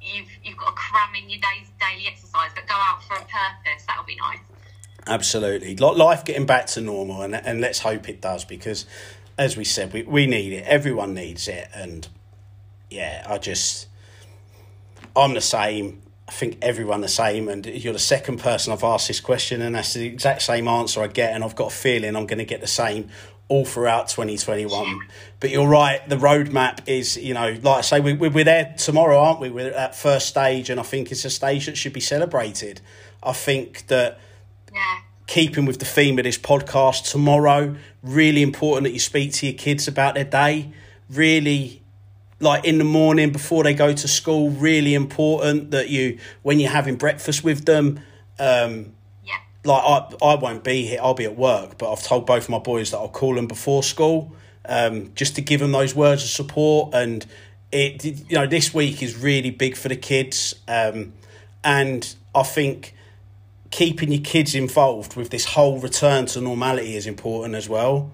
you've 0.00 0.30
you've 0.44 0.56
got 0.56 0.66
to 0.66 0.72
cram 0.72 1.14
in 1.14 1.28
your 1.30 1.40
day's 1.40 1.68
daily 1.80 2.06
exercise, 2.08 2.50
but 2.54 2.66
go 2.66 2.74
out 2.74 3.02
for 3.04 3.14
a 3.14 3.20
purpose. 3.26 3.84
That'll 3.86 4.04
be 4.04 4.16
nice. 4.16 4.38
Absolutely. 5.06 5.76
Life 5.76 6.24
getting 6.24 6.46
back 6.46 6.66
to 6.68 6.80
normal, 6.80 7.22
and 7.22 7.34
and 7.34 7.60
let's 7.60 7.80
hope 7.80 8.08
it 8.08 8.20
does 8.20 8.44
because, 8.44 8.86
as 9.38 9.56
we 9.56 9.64
said, 9.64 9.92
we 9.92 10.02
we 10.02 10.26
need 10.26 10.52
it. 10.52 10.64
Everyone 10.66 11.14
needs 11.14 11.48
it, 11.48 11.68
and 11.74 12.08
yeah, 12.90 13.26
I 13.28 13.38
just 13.38 13.88
I'm 15.16 15.34
the 15.34 15.40
same. 15.40 16.02
I 16.28 16.32
think 16.32 16.58
everyone 16.60 17.02
the 17.02 17.08
same, 17.08 17.48
and 17.48 17.64
you're 17.64 17.92
the 17.92 17.98
second 18.00 18.40
person 18.40 18.72
I've 18.72 18.82
asked 18.82 19.08
this 19.08 19.20
question, 19.20 19.62
and 19.62 19.76
that's 19.76 19.94
the 19.94 20.06
exact 20.06 20.42
same 20.42 20.66
answer 20.66 21.00
I 21.00 21.06
get, 21.06 21.32
and 21.32 21.44
I've 21.44 21.54
got 21.54 21.72
a 21.72 21.74
feeling 21.74 22.16
I'm 22.16 22.26
going 22.26 22.38
to 22.38 22.44
get 22.44 22.60
the 22.60 22.66
same 22.66 23.10
all 23.48 23.64
throughout 23.64 24.08
2021. 24.08 25.00
But 25.38 25.50
you're 25.50 25.68
right, 25.68 26.06
the 26.08 26.16
roadmap 26.16 26.80
is, 26.88 27.16
you 27.16 27.32
know, 27.32 27.56
like 27.62 27.78
I 27.78 27.80
say, 27.82 28.00
we, 28.00 28.12
we, 28.12 28.28
we're 28.28 28.44
there 28.44 28.74
tomorrow, 28.76 29.18
aren't 29.18 29.40
we? 29.40 29.50
We're 29.50 29.68
at 29.68 29.74
that 29.74 29.94
first 29.94 30.26
stage, 30.26 30.68
and 30.68 30.80
I 30.80 30.82
think 30.82 31.12
it's 31.12 31.24
a 31.24 31.30
stage 31.30 31.66
that 31.66 31.76
should 31.76 31.92
be 31.92 32.00
celebrated. 32.00 32.80
I 33.22 33.32
think 33.32 33.86
that 33.86 34.18
Yeah. 34.76 34.98
keeping 35.26 35.64
with 35.64 35.78
the 35.78 35.84
theme 35.86 36.18
of 36.18 36.24
this 36.24 36.38
podcast 36.38 37.10
tomorrow 37.10 37.74
really 38.02 38.42
important 38.42 38.84
that 38.84 38.92
you 38.92 39.00
speak 39.00 39.32
to 39.34 39.46
your 39.46 39.56
kids 39.56 39.88
about 39.88 40.14
their 40.14 40.24
day 40.24 40.70
really 41.10 41.82
like 42.38 42.64
in 42.66 42.76
the 42.78 42.84
morning 42.84 43.32
before 43.32 43.64
they 43.64 43.72
go 43.74 43.92
to 43.94 44.06
school 44.06 44.50
really 44.50 44.92
important 44.94 45.70
that 45.70 45.88
you 45.88 46.18
when 46.42 46.60
you're 46.60 46.70
having 46.70 46.96
breakfast 46.96 47.42
with 47.42 47.64
them 47.64 47.98
um 48.38 48.92
Yeah. 49.24 49.38
like 49.64 49.82
I, 49.82 50.24
I 50.24 50.34
won't 50.34 50.62
be 50.62 50.84
here 50.86 51.00
i'll 51.02 51.14
be 51.14 51.24
at 51.24 51.36
work 51.36 51.78
but 51.78 51.90
i've 51.90 52.02
told 52.02 52.26
both 52.26 52.48
my 52.48 52.58
boys 52.58 52.90
that 52.90 52.98
i'll 52.98 53.08
call 53.08 53.34
them 53.34 53.46
before 53.46 53.82
school 53.82 54.32
um, 54.68 55.12
just 55.14 55.36
to 55.36 55.42
give 55.42 55.60
them 55.60 55.70
those 55.72 55.94
words 55.94 56.24
of 56.24 56.28
support 56.28 56.92
and 56.92 57.24
it 57.72 58.04
you 58.04 58.34
know 58.36 58.46
this 58.46 58.74
week 58.74 59.02
is 59.02 59.16
really 59.16 59.50
big 59.50 59.76
for 59.76 59.88
the 59.88 59.96
kids 59.96 60.54
um, 60.68 61.12
and 61.64 62.14
i 62.34 62.42
think 62.42 62.92
keeping 63.70 64.12
your 64.12 64.22
kids 64.22 64.54
involved 64.54 65.16
with 65.16 65.30
this 65.30 65.44
whole 65.46 65.78
return 65.80 66.26
to 66.26 66.40
normality 66.40 66.96
is 66.96 67.06
important 67.06 67.54
as 67.54 67.68
well 67.68 68.10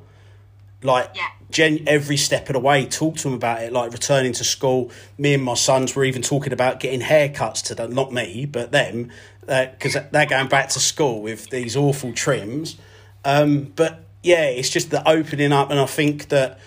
Like 0.85 1.11
Yeah. 1.15 1.29
gen- 1.49 1.85
every 1.87 2.17
step 2.17 2.49
of 2.49 2.55
the 2.55 2.59
way, 2.59 2.87
talk 2.87 3.15
to 3.19 3.23
them 3.25 3.35
about 3.35 3.63
it. 3.63 3.73
Like 3.73 3.93
returning 3.93 4.33
to 4.33 4.43
school. 4.43 4.91
Me 5.17 5.33
and 5.35 5.43
my 5.45 5.55
sons 5.55 5.95
were 5.95 6.05
even 6.05 6.23
talking 6.23 6.53
about 6.53 6.81
getting 6.81 7.01
haircuts 7.03 7.63
to 7.67 7.75
them. 7.77 7.93
Not 7.95 8.13
me, 8.13 8.47
but 8.47 8.73
them, 8.73 9.09
because 9.47 9.97
they're 10.11 10.27
going 10.27 10.49
back 10.49 10.71
to 10.71 10.81
school 10.81 11.23
with 11.23 11.51
these 11.51 11.77
awful 11.77 12.13
trims. 12.13 12.79
Um, 13.25 13.73
but 13.77 14.01
yeah, 14.25 14.47
it's 14.47 14.71
just 14.71 14.91
the 14.91 15.09
opening 15.09 15.53
up, 15.53 15.71
and 15.71 15.79
I 15.79 15.87
think 15.87 16.31
that 16.31 16.59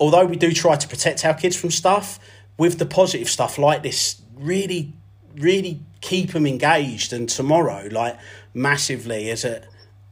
although 0.00 0.24
we 0.24 0.34
do 0.34 0.50
try 0.52 0.74
to 0.74 0.88
protect 0.88 1.24
our 1.24 1.34
kids 1.34 1.54
from 1.54 1.70
stuff, 1.70 2.18
with 2.58 2.80
the 2.80 2.86
positive 2.86 3.28
stuff 3.28 3.56
like 3.56 3.84
this, 3.84 4.20
really, 4.34 4.94
really 5.36 5.80
keep 6.00 6.32
them 6.32 6.46
engaged. 6.46 7.12
And 7.12 7.28
tomorrow, 7.28 7.88
like 7.90 8.18
massively, 8.54 9.30
as 9.30 9.44
a 9.44 9.62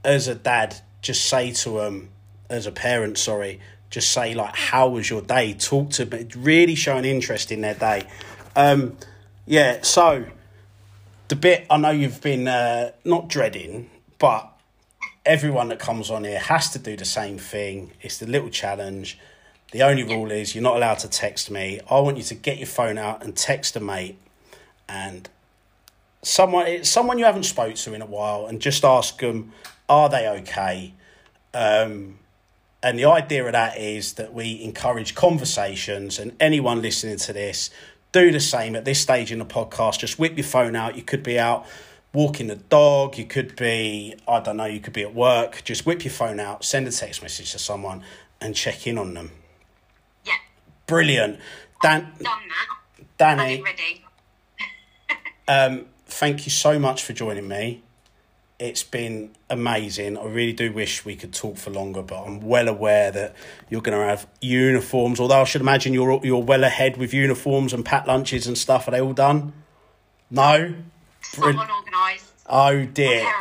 as 0.05 0.29
a 0.29 0.35
dad, 0.35 0.81
just 1.03 1.27
say 1.27 1.53
to 1.53 1.71
them, 1.71 2.11
as 2.49 2.67
a 2.67 2.73
parent, 2.73 3.19
sorry, 3.19 3.61
just 3.91 4.13
say 4.13 4.35
like, 4.35 4.55
"How 4.55 4.89
was 4.89 5.11
your 5.11 5.23
day?" 5.23 5.55
Talk 5.55 5.91
to 5.91 6.05
them, 6.05 6.29
really 6.37 6.75
show 6.75 6.97
an 6.97 7.05
interest 7.05 7.51
in 7.53 7.61
their 7.61 7.75
day. 7.75 8.03
Um, 8.57 8.97
yeah, 9.47 9.79
so 9.83 10.27
the 11.29 11.37
bit 11.37 11.67
I 11.71 11.77
know 11.77 11.91
you've 11.91 12.21
been 12.21 12.49
uh, 12.49 12.93
not 13.05 13.29
dreading, 13.29 13.91
but 14.19 14.51
everyone 15.25 15.69
that 15.69 15.79
comes 15.79 16.11
on 16.11 16.25
here 16.25 16.39
has 16.39 16.71
to 16.71 16.79
do 16.79 16.97
the 16.97 17.05
same 17.05 17.39
thing. 17.39 17.93
It's 18.01 18.19
the 18.19 18.27
little 18.27 18.51
challenge. 18.51 19.19
The 19.73 19.83
only 19.83 20.03
rule 20.03 20.31
is 20.31 20.55
you're 20.55 20.65
not 20.65 20.77
allowed 20.77 21.01
to 21.01 21.09
text 21.09 21.51
me. 21.51 21.81
I 21.91 22.01
want 22.01 22.17
you 22.17 22.23
to 22.25 22.35
get 22.35 22.57
your 22.57 22.67
phone 22.67 22.97
out 22.97 23.23
and 23.23 23.37
text 23.37 23.77
a 23.77 23.81
mate 23.81 24.19
and 24.89 25.29
someone 26.23 26.85
someone 26.85 27.19
you 27.19 27.25
haven't 27.25 27.45
spoke 27.45 27.75
to 27.75 27.95
in 27.95 28.03
a 28.03 28.07
while 28.07 28.47
and 28.47 28.61
just 28.61 28.85
ask 28.85 29.19
them 29.19 29.53
are 29.89 30.09
they 30.09 30.29
okay? 30.29 30.93
Um, 31.55 32.19
and 32.83 32.99
the 32.99 33.07
idea 33.07 33.45
of 33.47 33.53
that 33.53 33.79
is 33.79 34.15
that 34.15 34.33
we 34.33 34.63
encourage 34.63 35.15
conversations 35.15 36.19
and 36.19 36.37
anyone 36.39 36.83
listening 36.83 37.17
to 37.19 37.33
this 37.33 37.71
do 38.13 38.31
the 38.31 38.41
same 38.41 38.75
at 38.77 38.85
this 38.85 39.01
stage 39.01 39.33
in 39.33 39.39
the 39.39 39.45
podcast. 39.45 39.99
Just 39.99 40.19
whip 40.19 40.37
your 40.37 40.47
phone 40.47 40.75
out. 40.77 40.97
You 40.97 41.03
could 41.03 41.23
be 41.23 41.39
out 41.39 41.67
walking 42.13 42.47
the 42.47 42.57
dog. 42.57 43.19
You 43.19 43.25
could 43.25 43.57
be 43.57 44.15
i 44.27 44.41
don't 44.41 44.57
know 44.57 44.65
you 44.65 44.81
could 44.81 44.93
be 44.93 45.03
at 45.03 45.15
work. 45.15 45.63
Just 45.65 45.87
whip 45.87 46.05
your 46.05 46.13
phone 46.13 46.41
out 46.41 46.65
send 46.65 46.87
a 46.87 46.93
text 46.93 47.23
message 47.23 47.53
to 47.53 47.59
someone 47.59 48.03
and 48.41 48.55
check 48.55 48.87
in 48.87 48.99
on 48.99 49.15
them. 49.15 49.31
Yeah, 50.25 50.35
brilliant. 50.87 51.41
Dan 51.83 52.03
done 52.03 52.23
that. 52.23 53.07
danny. 53.19 53.63
Ready. 53.63 54.05
Um, 55.49 55.87
thank 56.07 56.45
you 56.45 56.51
so 56.51 56.79
much 56.79 57.03
for 57.03 57.13
joining 57.15 57.49
me. 57.49 57.83
It's 58.59 58.83
been 58.83 59.31
amazing. 59.49 60.19
I 60.19 60.25
really 60.25 60.53
do 60.53 60.73
wish 60.73 61.05
we 61.05 61.17
could 61.17 61.33
talk 61.33 61.57
for 61.57 61.71
longer, 61.71 62.03
but 62.03 62.23
I'm 62.25 62.41
well 62.41 62.69
aware 62.69 63.11
that 63.13 63.35
you're 63.71 63.81
going 63.81 63.97
to 63.97 64.05
have 64.05 64.27
uniforms. 64.41 65.21
Although 65.21 65.41
I 65.41 65.45
should 65.45 65.61
imagine 65.61 65.95
you're 65.95 66.21
you're 66.25 66.43
well 66.43 66.65
ahead 66.65 66.97
with 66.97 67.15
uniforms 67.15 67.73
and 67.73 67.85
packed 67.85 68.09
lunches 68.09 68.47
and 68.47 68.59
stuff. 68.59 68.89
Are 68.89 68.91
they 68.91 69.01
all 69.01 69.13
done? 69.13 69.53
No. 70.31 70.75
So 71.23 71.45
unorganised. 71.47 72.33
Oh 72.49 72.85
dear. 72.85 73.33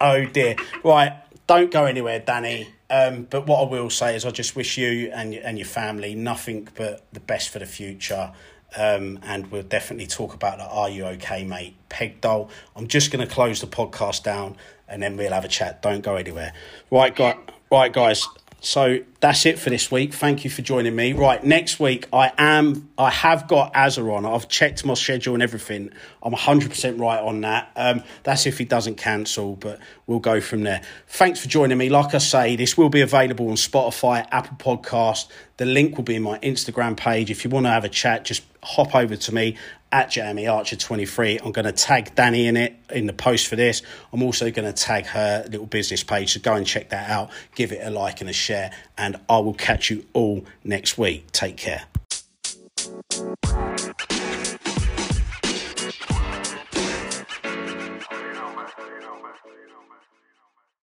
Oh 0.00 0.24
dear. 0.26 0.56
Right, 0.84 1.14
don't 1.46 1.70
go 1.70 1.86
anywhere, 1.86 2.20
Danny. 2.20 2.68
Um, 2.90 3.26
but 3.28 3.46
what 3.46 3.66
I 3.66 3.70
will 3.70 3.90
say 3.90 4.16
is, 4.16 4.24
I 4.24 4.30
just 4.30 4.54
wish 4.56 4.78
you 4.78 5.10
and 5.14 5.34
and 5.34 5.58
your 5.58 5.66
family 5.66 6.14
nothing 6.14 6.68
but 6.74 7.04
the 7.12 7.20
best 7.20 7.48
for 7.50 7.58
the 7.58 7.66
future. 7.66 8.32
Um, 8.76 9.20
and 9.22 9.50
we'll 9.50 9.62
definitely 9.62 10.06
talk 10.06 10.34
about 10.34 10.58
that. 10.58 10.68
Are 10.70 10.90
you 10.90 11.04
okay, 11.06 11.44
mate? 11.44 11.74
Peg 11.88 12.20
doll. 12.20 12.50
I'm 12.76 12.86
just 12.86 13.10
going 13.10 13.26
to 13.26 13.32
close 13.32 13.60
the 13.60 13.66
podcast 13.66 14.22
down, 14.22 14.56
and 14.86 15.02
then 15.02 15.16
we'll 15.16 15.32
have 15.32 15.44
a 15.44 15.48
chat. 15.48 15.82
Don't 15.82 16.02
go 16.02 16.16
anywhere. 16.16 16.52
Right, 16.90 17.14
guy. 17.14 17.36
Right, 17.70 17.92
guys. 17.92 18.26
So 18.60 18.98
that's 19.20 19.46
it 19.46 19.58
for 19.58 19.70
this 19.70 19.90
week. 19.90 20.12
Thank 20.12 20.42
you 20.42 20.50
for 20.50 20.62
joining 20.62 20.96
me. 20.96 21.12
Right, 21.12 21.42
next 21.44 21.78
week 21.78 22.08
I 22.12 22.32
am 22.36 22.88
I 22.98 23.10
have 23.10 23.46
got 23.46 23.72
Azza 23.72 24.12
on. 24.12 24.26
I've 24.26 24.48
checked 24.48 24.84
my 24.84 24.94
schedule 24.94 25.34
and 25.34 25.42
everything. 25.42 25.90
I'm 26.22 26.32
100% 26.32 27.00
right 27.00 27.20
on 27.20 27.42
that. 27.42 27.70
Um, 27.76 28.02
that's 28.24 28.46
if 28.46 28.58
he 28.58 28.64
doesn't 28.64 28.96
cancel, 28.96 29.54
but 29.54 29.78
we'll 30.08 30.18
go 30.18 30.40
from 30.40 30.64
there. 30.64 30.82
Thanks 31.06 31.40
for 31.40 31.48
joining 31.48 31.78
me. 31.78 31.88
Like 31.88 32.14
I 32.14 32.18
say, 32.18 32.56
this 32.56 32.76
will 32.76 32.88
be 32.88 33.00
available 33.00 33.48
on 33.48 33.54
Spotify, 33.54 34.26
Apple 34.32 34.56
Podcast. 34.56 35.28
The 35.58 35.64
link 35.64 35.96
will 35.96 36.04
be 36.04 36.16
in 36.16 36.22
my 36.22 36.40
Instagram 36.40 36.96
page. 36.96 37.30
If 37.30 37.44
you 37.44 37.50
want 37.50 37.66
to 37.66 37.70
have 37.70 37.84
a 37.84 37.88
chat, 37.88 38.24
just 38.24 38.42
hop 38.62 38.94
over 38.94 39.16
to 39.16 39.34
me 39.34 39.56
at 39.90 40.10
Jamie 40.10 40.46
Archer 40.46 40.76
23. 40.76 41.38
I'm 41.38 41.52
going 41.52 41.64
to 41.64 41.72
tag 41.72 42.14
Danny 42.14 42.46
in 42.46 42.56
it 42.56 42.76
in 42.90 43.06
the 43.06 43.12
post 43.12 43.46
for 43.46 43.56
this. 43.56 43.82
I'm 44.12 44.22
also 44.22 44.50
going 44.50 44.72
to 44.72 44.72
tag 44.72 45.06
her 45.06 45.44
little 45.50 45.66
business 45.66 46.02
page. 46.02 46.34
So 46.34 46.40
go 46.40 46.54
and 46.54 46.66
check 46.66 46.90
that 46.90 47.08
out. 47.10 47.30
Give 47.54 47.72
it 47.72 47.80
a 47.82 47.90
like 47.90 48.20
and 48.20 48.28
a 48.28 48.32
share. 48.34 48.72
And 48.96 49.16
I 49.28 49.38
will 49.38 49.54
catch 49.54 49.90
you 49.90 50.04
all 50.12 50.44
next 50.64 50.98
week. 50.98 51.30
Take 51.32 51.56
care. 51.56 51.84